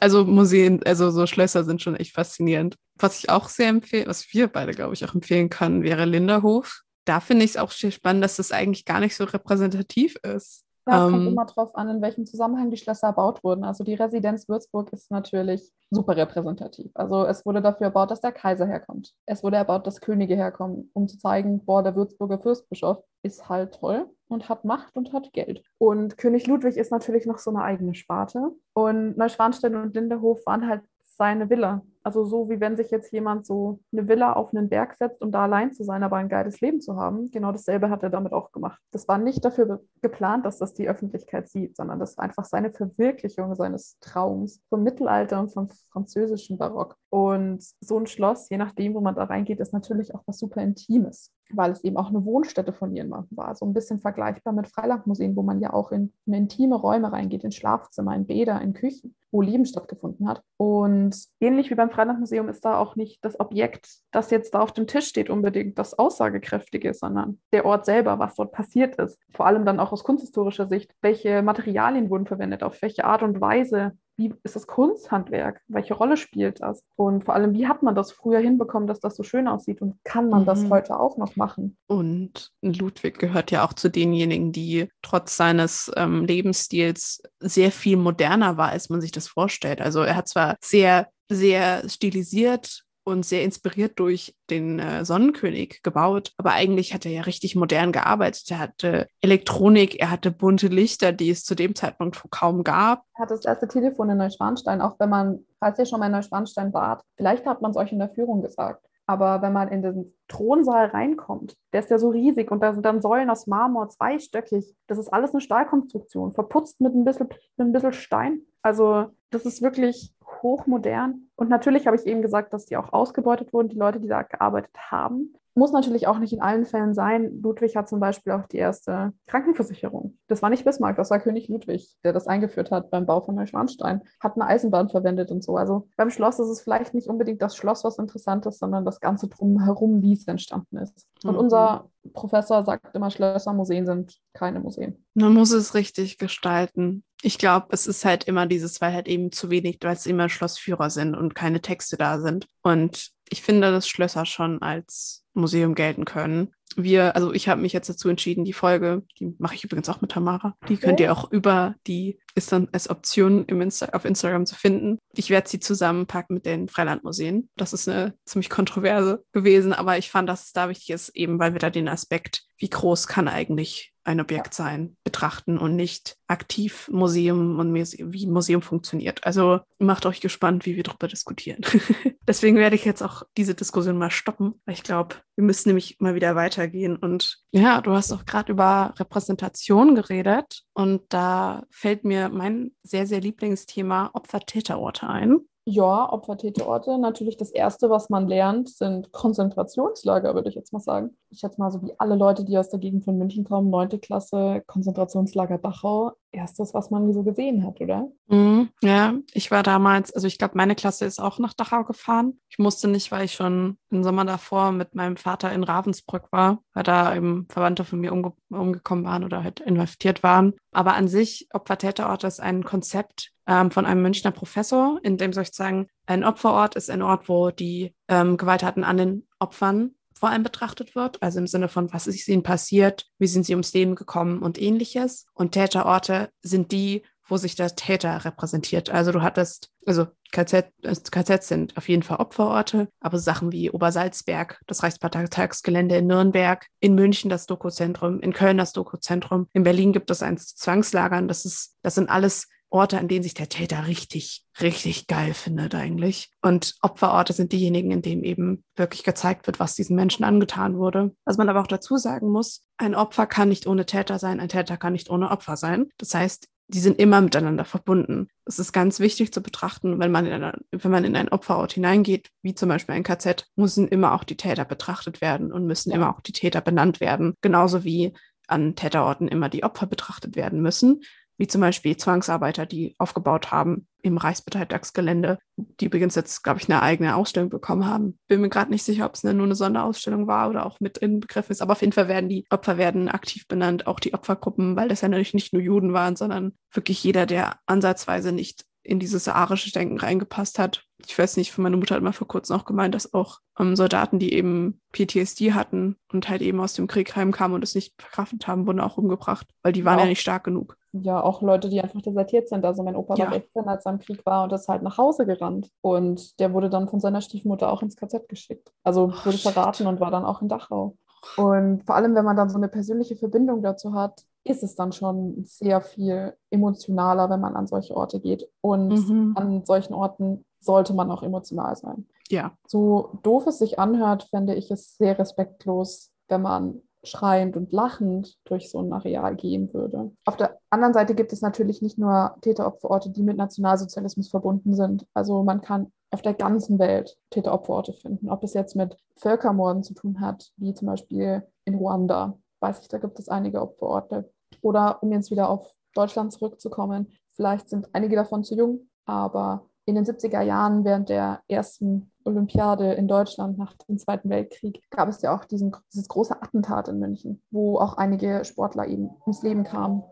[0.00, 2.76] also Museen, also so Schlösser sind schon echt faszinierend.
[2.96, 6.82] Was ich auch sehr empfehle, was wir beide, glaube ich, auch empfehlen können, wäre Linderhof.
[7.04, 10.65] Da finde ich es auch sehr spannend, dass das eigentlich gar nicht so repräsentativ ist.
[10.86, 13.64] Ja, es ähm, kommt immer darauf an, in welchem Zusammenhang die Schlösser erbaut wurden.
[13.64, 16.90] Also die Residenz Würzburg ist natürlich super repräsentativ.
[16.94, 19.12] Also es wurde dafür erbaut, dass der Kaiser herkommt.
[19.26, 23.74] Es wurde erbaut, dass Könige herkommen, um zu zeigen, boah, der Würzburger Fürstbischof ist halt
[23.74, 25.62] toll und hat Macht und hat Geld.
[25.78, 28.52] Und König Ludwig ist natürlich noch so eine eigene Sparte.
[28.72, 30.82] Und Neuschwanstein und Linderhof waren halt
[31.16, 31.82] seine Villa.
[32.02, 35.32] Also so wie wenn sich jetzt jemand so eine Villa auf einen Berg setzt, um
[35.32, 37.30] da allein zu sein, aber ein geiles Leben zu haben.
[37.32, 38.80] Genau dasselbe hat er damit auch gemacht.
[38.92, 42.70] Das war nicht dafür geplant, dass das die Öffentlichkeit sieht, sondern das war einfach seine
[42.70, 46.96] Verwirklichung seines Traums vom Mittelalter und vom französischen Barock.
[47.10, 50.62] Und so ein Schloss, je nachdem, wo man da reingeht, ist natürlich auch was super
[50.62, 53.54] Intimes weil es eben auch eine Wohnstätte von jemandem war.
[53.54, 57.44] So ein bisschen vergleichbar mit Freilandmuseen, wo man ja auch in, in intime Räume reingeht,
[57.44, 60.42] in Schlafzimmer, in Bäder, in Küchen, wo Leben stattgefunden hat.
[60.56, 64.72] Und ähnlich wie beim Freilandmuseum ist da auch nicht das Objekt, das jetzt da auf
[64.72, 69.18] dem Tisch steht, unbedingt das Aussagekräftige, sondern der Ort selber, was dort passiert ist.
[69.30, 73.40] Vor allem dann auch aus kunsthistorischer Sicht, welche Materialien wurden verwendet, auf welche Art und
[73.40, 75.60] Weise wie ist das Kunsthandwerk?
[75.68, 76.82] Welche Rolle spielt das?
[76.96, 79.82] Und vor allem, wie hat man das früher hinbekommen, dass das so schön aussieht?
[79.82, 80.46] Und kann man mhm.
[80.46, 81.76] das heute auch noch machen?
[81.86, 88.56] Und Ludwig gehört ja auch zu denjenigen, die trotz seines ähm, Lebensstils sehr viel moderner
[88.56, 89.80] war, als man sich das vorstellt.
[89.80, 96.32] Also er hat zwar sehr sehr stilisiert und sehr inspiriert durch den äh, Sonnenkönig gebaut.
[96.36, 98.50] Aber eigentlich hat er ja richtig modern gearbeitet.
[98.50, 103.04] Er hatte Elektronik, er hatte bunte Lichter, die es zu dem Zeitpunkt kaum gab.
[103.14, 106.12] Er hatte das erste Telefon in Neuschwanstein, auch wenn man, falls ihr schon mal in
[106.12, 108.84] Neuschwanstein wart, vielleicht hat man es euch in der Führung gesagt.
[109.08, 112.84] Aber wenn man in den Thronsaal reinkommt, der ist ja so riesig und da sind
[112.84, 114.74] dann Säulen aus Marmor, zweistöckig.
[114.88, 118.40] Das ist alles eine Stahlkonstruktion, verputzt mit ein bisschen, mit ein bisschen Stein.
[118.62, 120.12] Also das ist wirklich
[120.42, 121.28] hochmodern.
[121.36, 124.22] Und natürlich habe ich eben gesagt, dass die auch ausgebeutet wurden, die Leute, die da
[124.22, 125.34] gearbeitet haben.
[125.56, 127.40] Muss natürlich auch nicht in allen Fällen sein.
[127.42, 130.18] Ludwig hat zum Beispiel auch die erste Krankenversicherung.
[130.28, 133.34] Das war nicht Bismarck, das war König Ludwig, der das eingeführt hat beim Bau von
[133.34, 134.02] Neuschwanstein.
[134.20, 135.56] Hat eine Eisenbahn verwendet und so.
[135.56, 139.00] Also beim Schloss ist es vielleicht nicht unbedingt das Schloss, was interessant ist, sondern das
[139.00, 141.06] Ganze drumherum, wie es entstanden ist.
[141.24, 141.38] Und mhm.
[141.38, 145.04] unser Professor sagt immer, Schlösser, Museen sind keine Museen.
[145.14, 147.02] Man muss es richtig gestalten.
[147.22, 150.28] Ich glaube, es ist halt immer dieses, weil halt eben zu wenig, weil es immer
[150.28, 152.46] Schlossführer sind und keine Texte da sind.
[152.62, 156.52] Und ich finde, dass Schlösser schon als Museum gelten können.
[156.74, 160.00] Wir, also ich habe mich jetzt dazu entschieden, die Folge, die mache ich übrigens auch
[160.00, 164.04] mit Tamara, die könnt ihr auch über die, ist dann als Option im Insta auf
[164.04, 164.98] Instagram zu finden.
[165.14, 167.48] Ich werde sie zusammenpacken mit den Freilandmuseen.
[167.56, 171.38] Das ist eine ziemlich kontroverse gewesen, aber ich fand, dass es da wichtig ist, eben
[171.38, 176.16] weil wir da den Aspekt, wie groß kann eigentlich ein Objekt sein, betrachten und nicht
[176.28, 179.26] aktiv Museum und wie Museum funktioniert.
[179.26, 181.62] Also macht euch gespannt, wie wir darüber diskutieren.
[182.28, 185.96] Deswegen werde ich jetzt auch diese Diskussion mal stoppen, weil ich glaube, wir müssen nämlich
[185.98, 186.96] mal wieder weitergehen.
[186.96, 193.06] Und ja, du hast auch gerade über Repräsentation geredet und da fällt mir mein sehr,
[193.06, 195.40] sehr Lieblingsthema Opfer-Täterorte ein.
[195.68, 196.96] Ja, Opfertäterorte.
[196.96, 201.16] Natürlich das Erste, was man lernt, sind Konzentrationslager, würde ich jetzt mal sagen.
[201.28, 204.00] Ich schätze mal, so wie alle Leute, die aus der Gegend von München kommen, 9.
[204.00, 208.08] Klasse, Konzentrationslager Dachau, erstes, was man so gesehen hat, oder?
[208.28, 212.38] Mhm, ja, ich war damals, also ich glaube, meine Klasse ist auch nach Dachau gefahren.
[212.48, 216.62] Ich musste nicht, weil ich schon im Sommer davor mit meinem Vater in Ravensbrück war,
[216.74, 220.54] weil da eben Verwandte von mir umge umgekommen waren oder halt inhaftiert waren.
[220.72, 225.44] Aber an sich, Opfertäterorte ist ein Konzept, ähm, von einem Münchner Professor, in dem soll
[225.44, 230.30] ich sagen, ein Opferort ist ein Ort, wo die ähm, Gewalttaten an den Opfern vor
[230.30, 233.74] allem betrachtet wird, also im Sinne von, was ist ihnen passiert, wie sind sie ums
[233.74, 235.26] Leben gekommen und ähnliches.
[235.34, 238.88] Und Täterorte sind die, wo sich der Täter repräsentiert.
[238.88, 240.72] Also du hattest, also KZ,
[241.10, 246.94] KZ sind auf jeden Fall Opferorte, aber Sachen wie Obersalzberg, das Reichsparteitagsgelände in Nürnberg, in
[246.94, 251.28] München das Doku-Zentrum, in Köln das Doku-Zentrum, in Berlin gibt es eins Zwangslagern.
[251.28, 255.74] Das ist, das sind alles Orte, an denen sich der Täter richtig, richtig geil findet
[255.74, 256.30] eigentlich.
[256.42, 261.14] Und Opferorte sind diejenigen, in denen eben wirklich gezeigt wird, was diesen Menschen angetan wurde.
[261.24, 264.48] Was man aber auch dazu sagen muss, ein Opfer kann nicht ohne Täter sein, ein
[264.48, 265.86] Täter kann nicht ohne Opfer sein.
[265.98, 268.28] Das heißt, die sind immer miteinander verbunden.
[268.44, 271.74] Es ist ganz wichtig zu betrachten, wenn man, in eine, wenn man in ein Opferort
[271.74, 275.92] hineingeht, wie zum Beispiel ein KZ, müssen immer auch die Täter betrachtet werden und müssen
[275.92, 277.34] immer auch die Täter benannt werden.
[277.40, 278.14] Genauso wie
[278.48, 281.02] an Täterorten immer die Opfer betrachtet werden müssen
[281.38, 286.82] wie zum Beispiel Zwangsarbeiter, die aufgebaut haben im Reichsparteitagsgelände, die übrigens jetzt, glaube ich, eine
[286.82, 288.18] eigene Ausstellung bekommen haben.
[288.28, 291.52] Bin mir gerade nicht sicher, ob es nur eine Sonderausstellung war oder auch mit inbegriffen
[291.52, 294.88] ist, aber auf jeden Fall werden die Opfer werden aktiv benannt, auch die Opfergruppen, weil
[294.88, 299.28] das ja natürlich nicht nur Juden waren, sondern wirklich jeder, der ansatzweise nicht in dieses
[299.28, 300.85] arische Denken reingepasst hat.
[301.06, 304.18] Ich weiß nicht, meine Mutter hat mal vor kurzem auch gemeint, dass auch ähm, Soldaten,
[304.18, 308.46] die eben PTSD hatten und halt eben aus dem Krieg heimkamen und es nicht verkraftet
[308.48, 310.76] haben, wurden auch umgebracht, weil die waren ja, ja nicht stark genug.
[310.92, 312.64] Ja, auch Leute, die einfach desertiert sind.
[312.64, 313.26] Also mein Opa ja.
[313.26, 315.70] war 16, als er im Krieg war und ist halt nach Hause gerannt.
[315.80, 318.72] Und der wurde dann von seiner Stiefmutter auch ins KZ geschickt.
[318.82, 319.86] Also oh, wurde verraten shit.
[319.86, 320.96] und war dann auch in Dachau.
[321.36, 324.92] Und vor allem, wenn man dann so eine persönliche Verbindung dazu hat, ist es dann
[324.92, 328.48] schon sehr viel emotionaler, wenn man an solche Orte geht.
[328.60, 329.32] Und mhm.
[329.36, 332.06] an solchen Orten sollte man auch emotional sein.
[332.28, 332.52] Ja.
[332.66, 338.36] So doof es sich anhört, fände ich es sehr respektlos, wenn man schreiend und lachend
[338.44, 340.12] durch so ein Areal gehen würde.
[340.24, 345.06] Auf der anderen Seite gibt es natürlich nicht nur Täteropferorte, die mit Nationalsozialismus verbunden sind.
[345.14, 348.28] Also man kann auf der ganzen Welt Täteropferorte finden.
[348.28, 352.88] Ob es jetzt mit Völkermorden zu tun hat, wie zum Beispiel in Ruanda, weiß ich,
[352.88, 354.30] da gibt es einige Opferorte.
[354.60, 359.94] Oder um jetzt wieder auf Deutschland zurückzukommen, vielleicht sind einige davon zu jung, aber in
[359.94, 365.22] den 70er Jahren während der ersten Olympiade in Deutschland nach dem Zweiten Weltkrieg gab es
[365.22, 369.62] ja auch diesen, dieses große Attentat in München, wo auch einige Sportler eben ins Leben
[369.62, 370.02] kamen.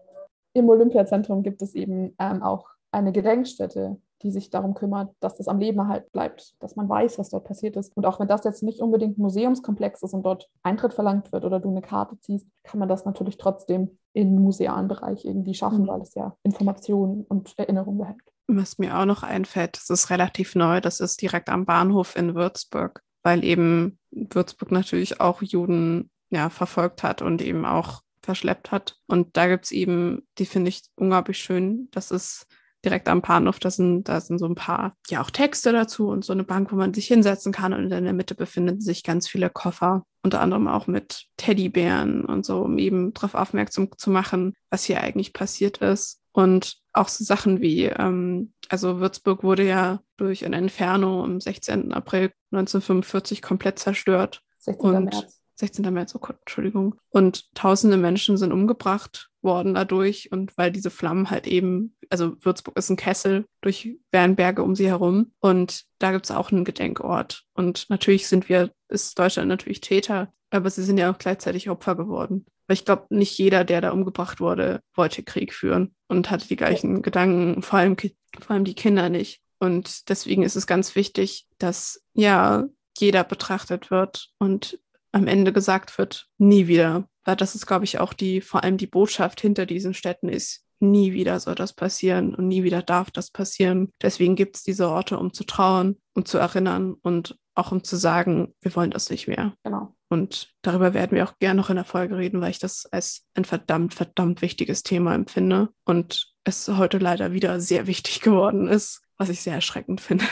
[0.53, 5.49] Im Olympiazentrum gibt es eben ähm, auch eine Gedenkstätte die sich darum kümmert, dass das
[5.49, 7.95] am Leben erhalten bleibt, dass man weiß, was dort passiert ist.
[7.95, 11.45] Und auch wenn das jetzt nicht unbedingt ein Museumskomplex ist und dort Eintritt verlangt wird
[11.45, 15.83] oder du eine Karte ziehst, kann man das natürlich trotzdem im musealen Bereich irgendwie schaffen,
[15.83, 15.89] mhm.
[15.89, 18.23] weil es ja Informationen und Erinnerungen behält.
[18.47, 22.35] Was mir auch noch einfällt, das ist relativ neu, das ist direkt am Bahnhof in
[22.35, 28.97] Würzburg, weil eben Würzburg natürlich auch Juden ja, verfolgt hat und eben auch verschleppt hat.
[29.07, 32.47] Und da gibt es eben, die finde ich unglaublich schön, das ist
[32.85, 33.59] direkt am Bahnhof.
[33.59, 36.73] Da sind, da sind so ein paar, ja, auch Texte dazu und so eine Bank,
[36.73, 37.73] wo man sich hinsetzen kann.
[37.73, 42.45] Und in der Mitte befinden sich ganz viele Koffer, unter anderem auch mit Teddybären und
[42.45, 46.21] so, um eben darauf aufmerksam zu machen, was hier eigentlich passiert ist.
[46.33, 51.93] Und auch so Sachen wie, ähm, also Würzburg wurde ja durch ein Inferno am 16.
[51.93, 54.43] April 1945 komplett zerstört.
[54.59, 54.91] 16.
[54.91, 55.44] Und März.
[55.57, 55.93] 16.
[55.93, 56.97] März, oh Gott, Entschuldigung.
[57.11, 62.77] Und tausende Menschen sind umgebracht worden dadurch und weil diese Flammen halt eben, also Würzburg
[62.79, 67.45] ist ein Kessel durch Wernberge um sie herum und da gibt es auch einen Gedenkort.
[67.53, 71.95] Und natürlich sind wir, ist Deutschland natürlich Täter, aber sie sind ja auch gleichzeitig Opfer
[71.95, 72.47] geworden.
[72.67, 76.57] Weil ich glaube, nicht jeder, der da umgebracht wurde, wollte Krieg führen und hatte die
[76.57, 77.03] gleichen.
[77.03, 79.43] Gedanken, vor allem, vor allem die Kinder nicht.
[79.59, 82.65] Und deswegen ist es ganz wichtig, dass ja
[82.97, 84.79] jeder betrachtet wird und
[85.15, 87.09] am Ende gesagt wird, nie wieder.
[87.25, 90.65] Weil das ist, glaube ich, auch die, vor allem die Botschaft hinter diesen Städten ist,
[90.81, 93.91] nie wieder soll das passieren und nie wieder darf das passieren.
[94.03, 97.97] Deswegen gibt es diese Orte, um zu trauern, um zu erinnern und auch um zu
[97.97, 99.55] sagen, wir wollen das nicht mehr.
[99.63, 99.95] Genau.
[100.11, 103.27] Und darüber werden wir auch gerne noch in der Folge reden, weil ich das als
[103.35, 109.03] ein verdammt, verdammt wichtiges Thema empfinde und es heute leider wieder sehr wichtig geworden ist,
[109.17, 110.25] was ich sehr erschreckend finde.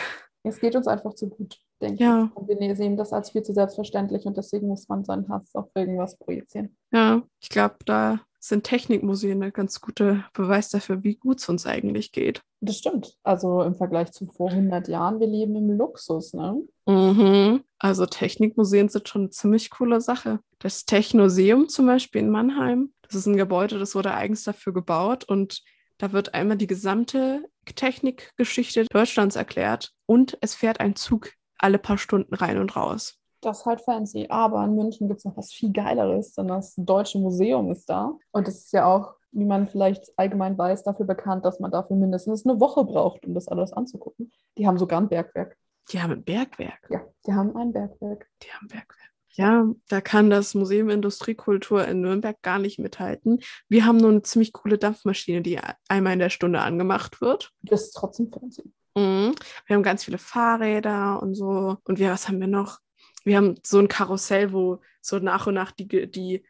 [0.45, 2.31] Es geht uns einfach zu gut denke ja.
[2.31, 2.37] ich.
[2.37, 5.69] Und wir sehen das als viel zu selbstverständlich und deswegen muss man seinen Hass auf
[5.75, 6.77] irgendwas projizieren.
[6.93, 11.65] Ja, ich glaube, da sind Technikmuseen ein ganz guter Beweis dafür, wie gut es uns
[11.65, 12.43] eigentlich geht.
[12.61, 13.17] Das stimmt.
[13.23, 16.61] Also im Vergleich zu vor 100 Jahren, wir leben im Luxus, ne?
[16.87, 17.63] Mhm.
[17.79, 20.41] Also Technikmuseen sind schon eine ziemlich coole Sache.
[20.59, 25.25] Das Technoseum zum Beispiel in Mannheim, das ist ein Gebäude, das wurde eigens dafür gebaut
[25.25, 25.63] und
[25.99, 31.31] da wird einmal die gesamte Technikgeschichte Deutschlands erklärt und es fährt ein Zug
[31.63, 33.19] alle paar Stunden rein und raus.
[33.41, 34.27] Das ist halt fancy.
[34.29, 38.17] Aber in München gibt es noch was viel Geileres, denn das Deutsche Museum ist da.
[38.31, 41.97] Und das ist ja auch, wie man vielleicht allgemein weiß, dafür bekannt, dass man dafür
[41.97, 44.31] mindestens eine Woche braucht, um das alles anzugucken.
[44.59, 45.57] Die haben sogar ein Bergwerk.
[45.91, 46.87] Die haben ein Bergwerk.
[46.91, 48.29] Ja, die haben ein Bergwerk.
[48.43, 49.13] Die haben ein Bergwerk.
[49.35, 53.41] Ja, da kann das Museum Industriekultur in Nürnberg gar nicht mithalten.
[53.67, 55.59] Wir haben nur eine ziemlich coole Dampfmaschine, die
[55.89, 57.51] einmal in der Stunde angemacht wird.
[57.63, 58.71] Das ist trotzdem fancy.
[58.97, 59.35] Mhm.
[59.67, 61.79] Wir haben ganz viele Fahrräder und so.
[61.85, 62.81] Und wir, was haben wir noch?
[63.25, 66.45] Wir haben so ein Karussell, wo so nach und nach die, die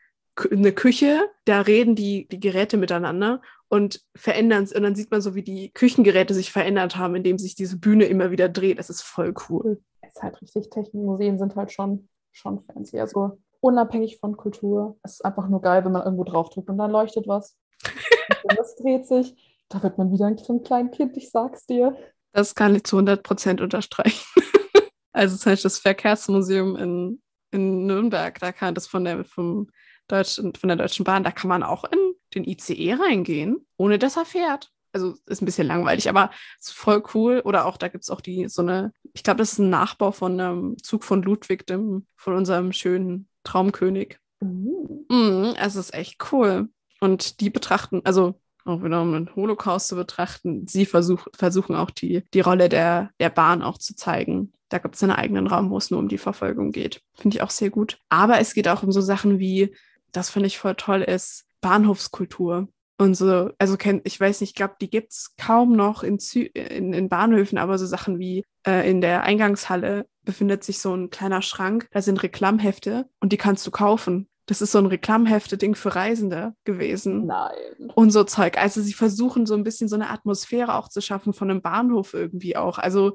[0.51, 4.73] eine Küche, da reden die, die Geräte miteinander und verändern es.
[4.73, 8.06] Und dann sieht man so, wie die Küchengeräte sich verändert haben, indem sich diese Bühne
[8.06, 8.78] immer wieder dreht.
[8.78, 9.81] Das ist voll cool.
[10.01, 12.98] Es ist halt richtig, Technikmuseen sind halt schon, schon fancy.
[12.98, 14.97] Also unabhängig von Kultur.
[15.02, 17.56] Es ist einfach nur geil, wenn man irgendwo draufdrückt und dann leuchtet was.
[18.43, 19.35] und das dreht sich.
[19.69, 21.97] Da wird man wieder ein kleines Kind, ich sag's dir.
[22.32, 24.24] Das kann ich zu 100 Prozent unterstreichen.
[25.12, 29.68] also zum Beispiel das Verkehrsmuseum in, in Nürnberg, da kann das von der, vom
[30.09, 31.98] Deutschen, von der Deutschen Bahn, da kann man auch in
[32.34, 34.70] den ICE reingehen, ohne dass er fährt.
[34.94, 36.30] Also ist ein bisschen langweilig, aber
[36.60, 37.40] ist voll cool.
[37.44, 40.12] Oder auch, da gibt es auch die so eine, ich glaube, das ist ein Nachbau
[40.12, 44.18] von einem Zug von Ludwig, dem, von unserem schönen Traumkönig.
[44.40, 45.06] Mhm.
[45.09, 46.68] Mhm, es ist echt cool.
[47.00, 51.90] Und die betrachten, also auch wieder um den Holocaust zu betrachten, sie versuch, versuchen auch
[51.90, 54.52] die, die Rolle der, der Bahn auch zu zeigen.
[54.68, 57.02] Da gibt es einen eigenen Raum, wo es nur um die Verfolgung geht.
[57.14, 57.98] Finde ich auch sehr gut.
[58.09, 59.74] Aber es geht auch um so Sachen wie,
[60.12, 62.68] das finde ich voll toll, ist Bahnhofskultur.
[62.98, 66.43] Und so, also ich weiß nicht, ich glaube, die gibt es kaum noch in, Zü
[66.43, 71.10] in, in Bahnhöfen, aber so Sachen wie äh, in der Eingangshalle befindet sich so ein
[71.10, 74.28] kleiner Schrank, da sind Reklamhefte und die kannst du kaufen.
[74.47, 77.27] Das ist so ein Reklamhefte-Ding für Reisende gewesen.
[77.27, 77.90] Nein.
[77.94, 78.59] Und so Zeug.
[78.59, 82.14] Also sie versuchen so ein bisschen so eine Atmosphäre auch zu schaffen von einem Bahnhof
[82.14, 82.78] irgendwie auch.
[82.78, 83.14] Also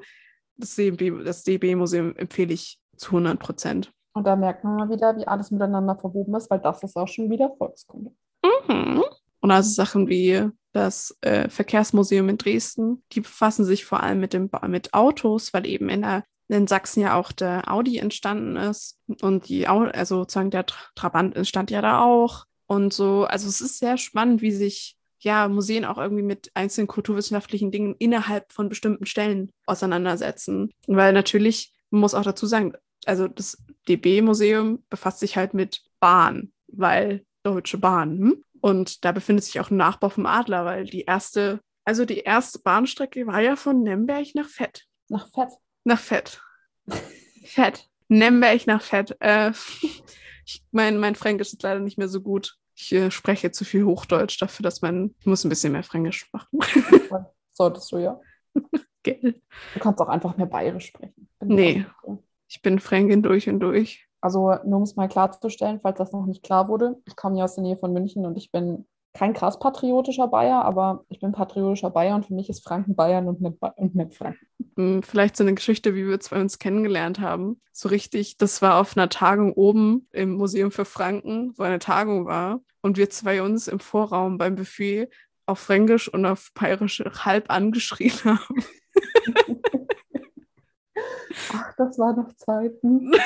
[0.56, 3.92] das, DB, das DB-Museum empfehle ich zu 100 Prozent.
[4.14, 7.06] Und da merkt man mal wieder, wie alles miteinander verwoben ist, weil das ist auch
[7.06, 8.10] schon wieder Volkskunde.
[8.42, 9.04] Mhm.
[9.40, 14.32] Und also Sachen wie das äh, Verkehrsmuseum in Dresden, die befassen sich vor allem mit,
[14.32, 18.98] dem, mit Autos, weil eben in der in Sachsen ja auch der Audi entstanden ist
[19.20, 23.24] und die, also sozusagen der Trabant entstand ja da auch und so.
[23.24, 27.96] Also es ist sehr spannend, wie sich ja Museen auch irgendwie mit einzelnen kulturwissenschaftlichen Dingen
[27.98, 30.70] innerhalb von bestimmten Stellen auseinandersetzen.
[30.86, 32.72] Weil natürlich, man muss auch dazu sagen,
[33.04, 33.58] also das
[33.88, 38.18] DB-Museum befasst sich halt mit Bahn, weil Deutsche Bahn.
[38.18, 38.44] Hm?
[38.60, 42.58] Und da befindet sich auch ein Nachbau vom Adler, weil die erste, also die erste
[42.58, 44.86] Bahnstrecke war ja von Nemberg nach Fett.
[45.08, 45.50] Nach Fett.
[45.88, 46.42] Nach Fett.
[47.44, 47.88] Fett.
[48.08, 49.16] Nemberg nach Fett.
[49.20, 49.52] Äh,
[50.44, 52.58] ich, mein, mein Fränkisch ist leider nicht mehr so gut.
[52.74, 56.30] Ich äh, spreche zu viel Hochdeutsch dafür, dass man, ich muss ein bisschen mehr Fränkisch
[56.30, 56.58] machen.
[57.54, 58.20] Solltest du ja.
[59.02, 59.40] Gell.
[59.72, 61.26] Du kannst auch einfach mehr Bayerisch sprechen.
[61.42, 61.86] nee,
[62.48, 64.06] ich bin Fränkin durch und durch.
[64.20, 67.44] Also nur um es mal klarzustellen, falls das noch nicht klar wurde, ich komme ja
[67.44, 68.86] aus der Nähe von München und ich bin
[69.18, 73.26] kein krass patriotischer Bayer, aber ich bin patriotischer Bayer und für mich ist Franken Bayern
[73.26, 74.46] und nicht, und nicht Franken.
[74.76, 77.60] Hm, vielleicht so eine Geschichte, wie wir zwei uns kennengelernt haben.
[77.72, 82.26] So richtig, das war auf einer Tagung oben im Museum für Franken, wo eine Tagung
[82.26, 82.60] war.
[82.80, 85.08] Und wir zwei uns im Vorraum beim Buffet
[85.46, 88.62] auf Fränkisch und auf Bayerisch halb angeschrien haben.
[91.52, 93.10] Ach, das war noch Zeiten.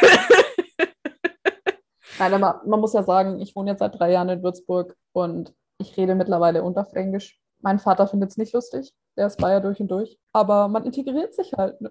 [2.19, 5.53] Nein, aber man muss ja sagen, ich wohne jetzt seit drei Jahren in Würzburg und
[5.83, 7.39] ich rede mittlerweile Unterfränkisch.
[7.61, 8.93] Mein Vater findet es nicht lustig.
[9.17, 10.19] Der ist Bayer durch und durch.
[10.33, 11.81] Aber man integriert sich halt.
[11.81, 11.91] Ne?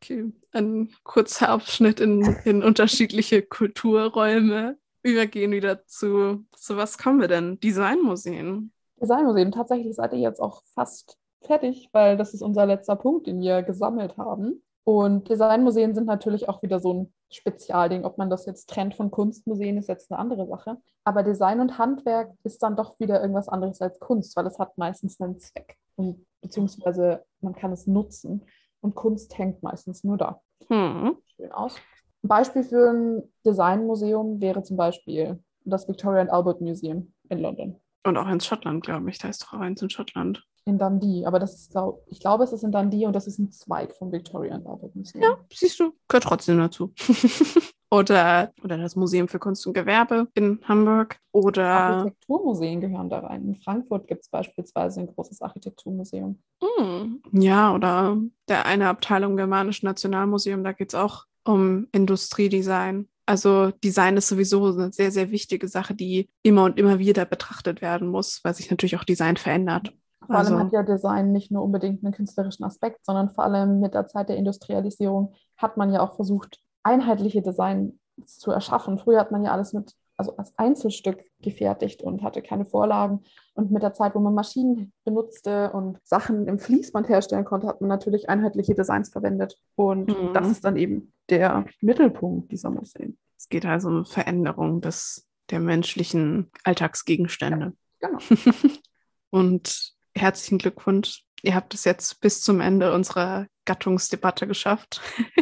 [0.00, 0.32] okay.
[0.52, 4.78] Ein kurzer Abschnitt in, in unterschiedliche Kulturräume.
[5.02, 7.58] Übergehen wieder zu, zu was kommen wir denn?
[7.60, 8.72] Designmuseen.
[9.00, 9.52] Designmuseen.
[9.52, 13.62] Tatsächlich seid ihr jetzt auch fast fertig, weil das ist unser letzter Punkt, den wir
[13.62, 14.62] gesammelt haben.
[14.84, 18.04] Und Designmuseen sind natürlich auch wieder so ein Spezialding.
[18.04, 20.78] Ob man das jetzt trennt von Kunstmuseen, ist jetzt eine andere Sache.
[21.04, 24.76] Aber Design und Handwerk ist dann doch wieder irgendwas anderes als Kunst, weil es hat
[24.78, 25.76] meistens einen Zweck.
[25.96, 28.44] Und, beziehungsweise man kann es nutzen.
[28.80, 30.40] Und Kunst hängt meistens nur da.
[30.68, 31.16] Hm.
[31.36, 31.76] Schön aus.
[32.22, 37.76] Ein Beispiel für ein Designmuseum wäre zum Beispiel das Victoria and Albert Museum in London.
[38.04, 39.18] Und auch in Schottland, glaube ich.
[39.18, 40.46] Da ist doch auch eins in Schottland.
[40.66, 43.38] In Dundee, aber das ist, glaub, ich glaube, es ist in Dundee und das ist
[43.38, 45.22] ein Zweig vom Victoria and Albert Museum.
[45.22, 46.92] Ja, siehst du, gehört trotzdem dazu.
[47.90, 53.44] oder, oder das Museum für Kunst und Gewerbe in Hamburg oder Architekturmuseen gehören da rein.
[53.48, 56.40] In Frankfurt gibt es beispielsweise ein großes Architekturmuseum.
[56.62, 58.18] Hm, ja, oder
[58.48, 63.08] der eine Abteilung Germanischen Nationalmuseum, da geht es auch um Industriedesign.
[63.26, 67.80] Also Design ist sowieso eine sehr, sehr wichtige Sache, die immer und immer wieder betrachtet
[67.80, 69.92] werden muss, weil sich natürlich auch Design verändert.
[70.30, 73.80] Vor allem also, hat ja Design nicht nur unbedingt einen künstlerischen Aspekt, sondern vor allem
[73.80, 77.94] mit der Zeit der Industrialisierung hat man ja auch versucht, einheitliche Designs
[78.26, 78.96] zu erschaffen.
[78.98, 83.24] Früher hat man ja alles mit, also als Einzelstück gefertigt und hatte keine Vorlagen.
[83.54, 87.80] Und mit der Zeit, wo man Maschinen benutzte und Sachen im Fließband herstellen konnte, hat
[87.80, 89.58] man natürlich einheitliche Designs verwendet.
[89.74, 90.32] Und mhm.
[90.32, 93.18] das ist dann eben der Mittelpunkt dieser Museen.
[93.36, 97.72] Es geht also um Veränderung des, der menschlichen Alltagsgegenstände.
[98.00, 98.20] Ja, genau.
[99.30, 101.24] und herzlichen Glückwunsch.
[101.42, 105.00] Ihr habt es jetzt bis zum Ende unserer Gattungsdebatte geschafft.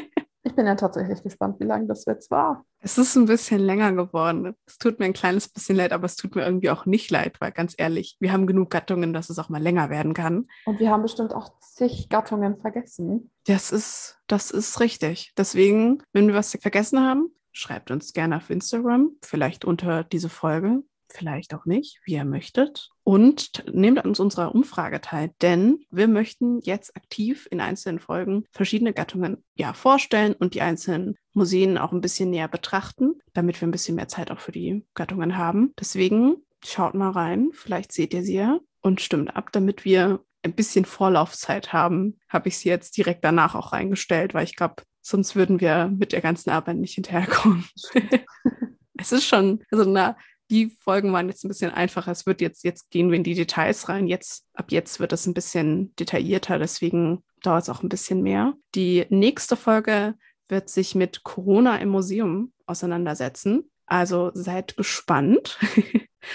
[0.49, 2.65] Ich bin ja tatsächlich gespannt, wie lange das jetzt war.
[2.81, 4.55] Es ist ein bisschen länger geworden.
[4.65, 7.39] Es tut mir ein kleines bisschen leid, aber es tut mir irgendwie auch nicht leid,
[7.41, 10.49] weil ganz ehrlich, wir haben genug Gattungen, dass es auch mal länger werden kann.
[10.65, 13.31] Und wir haben bestimmt auch zig Gattungen vergessen.
[13.47, 15.33] Das ist, das ist richtig.
[15.37, 20.83] Deswegen, wenn wir was vergessen haben, schreibt uns gerne auf Instagram, vielleicht unter diese Folge
[21.11, 22.91] vielleicht auch nicht, wie ihr möchtet.
[23.05, 28.93] Und nehmt an unserer Umfrage teil, denn wir möchten jetzt aktiv in einzelnen Folgen verschiedene
[28.93, 33.73] Gattungen ja vorstellen und die einzelnen Museen auch ein bisschen näher betrachten, damit wir ein
[33.73, 35.73] bisschen mehr Zeit auch für die Gattungen haben.
[35.81, 40.55] Deswegen schaut mal rein, vielleicht seht ihr sie ja und stimmt ab, damit wir ein
[40.55, 45.37] bisschen Vorlaufzeit haben, habe ich sie jetzt direkt danach auch reingestellt, weil ich glaube, sonst
[45.37, 47.65] würden wir mit der ganzen Arbeit nicht hinterherkommen.
[48.99, 50.17] es ist schon, also na,
[50.51, 52.13] die Folgen waren jetzt ein bisschen einfacher.
[52.13, 54.07] Es wird jetzt, jetzt gehen wir in die Details rein.
[54.07, 58.55] Jetzt, ab jetzt wird es ein bisschen detaillierter, deswegen dauert es auch ein bisschen mehr.
[58.75, 60.15] Die nächste Folge
[60.49, 63.71] wird sich mit Corona im Museum auseinandersetzen.
[63.87, 65.59] Also seid gespannt.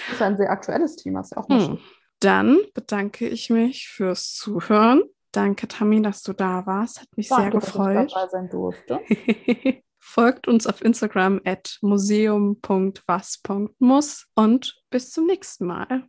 [0.08, 1.78] Das ist ein sehr aktuelles Thema, ist ja auch hm.
[2.20, 5.02] Dann bedanke ich mich fürs Zuhören.
[5.30, 7.00] Danke, Tammy, dass du da warst.
[7.00, 7.96] Hat mich Danke, sehr gefreut.
[7.96, 9.00] Dass ich dabei sein durfte.
[10.06, 16.06] Folgt uns auf Instagram at museum.was.muss und bis zum nächsten Mal.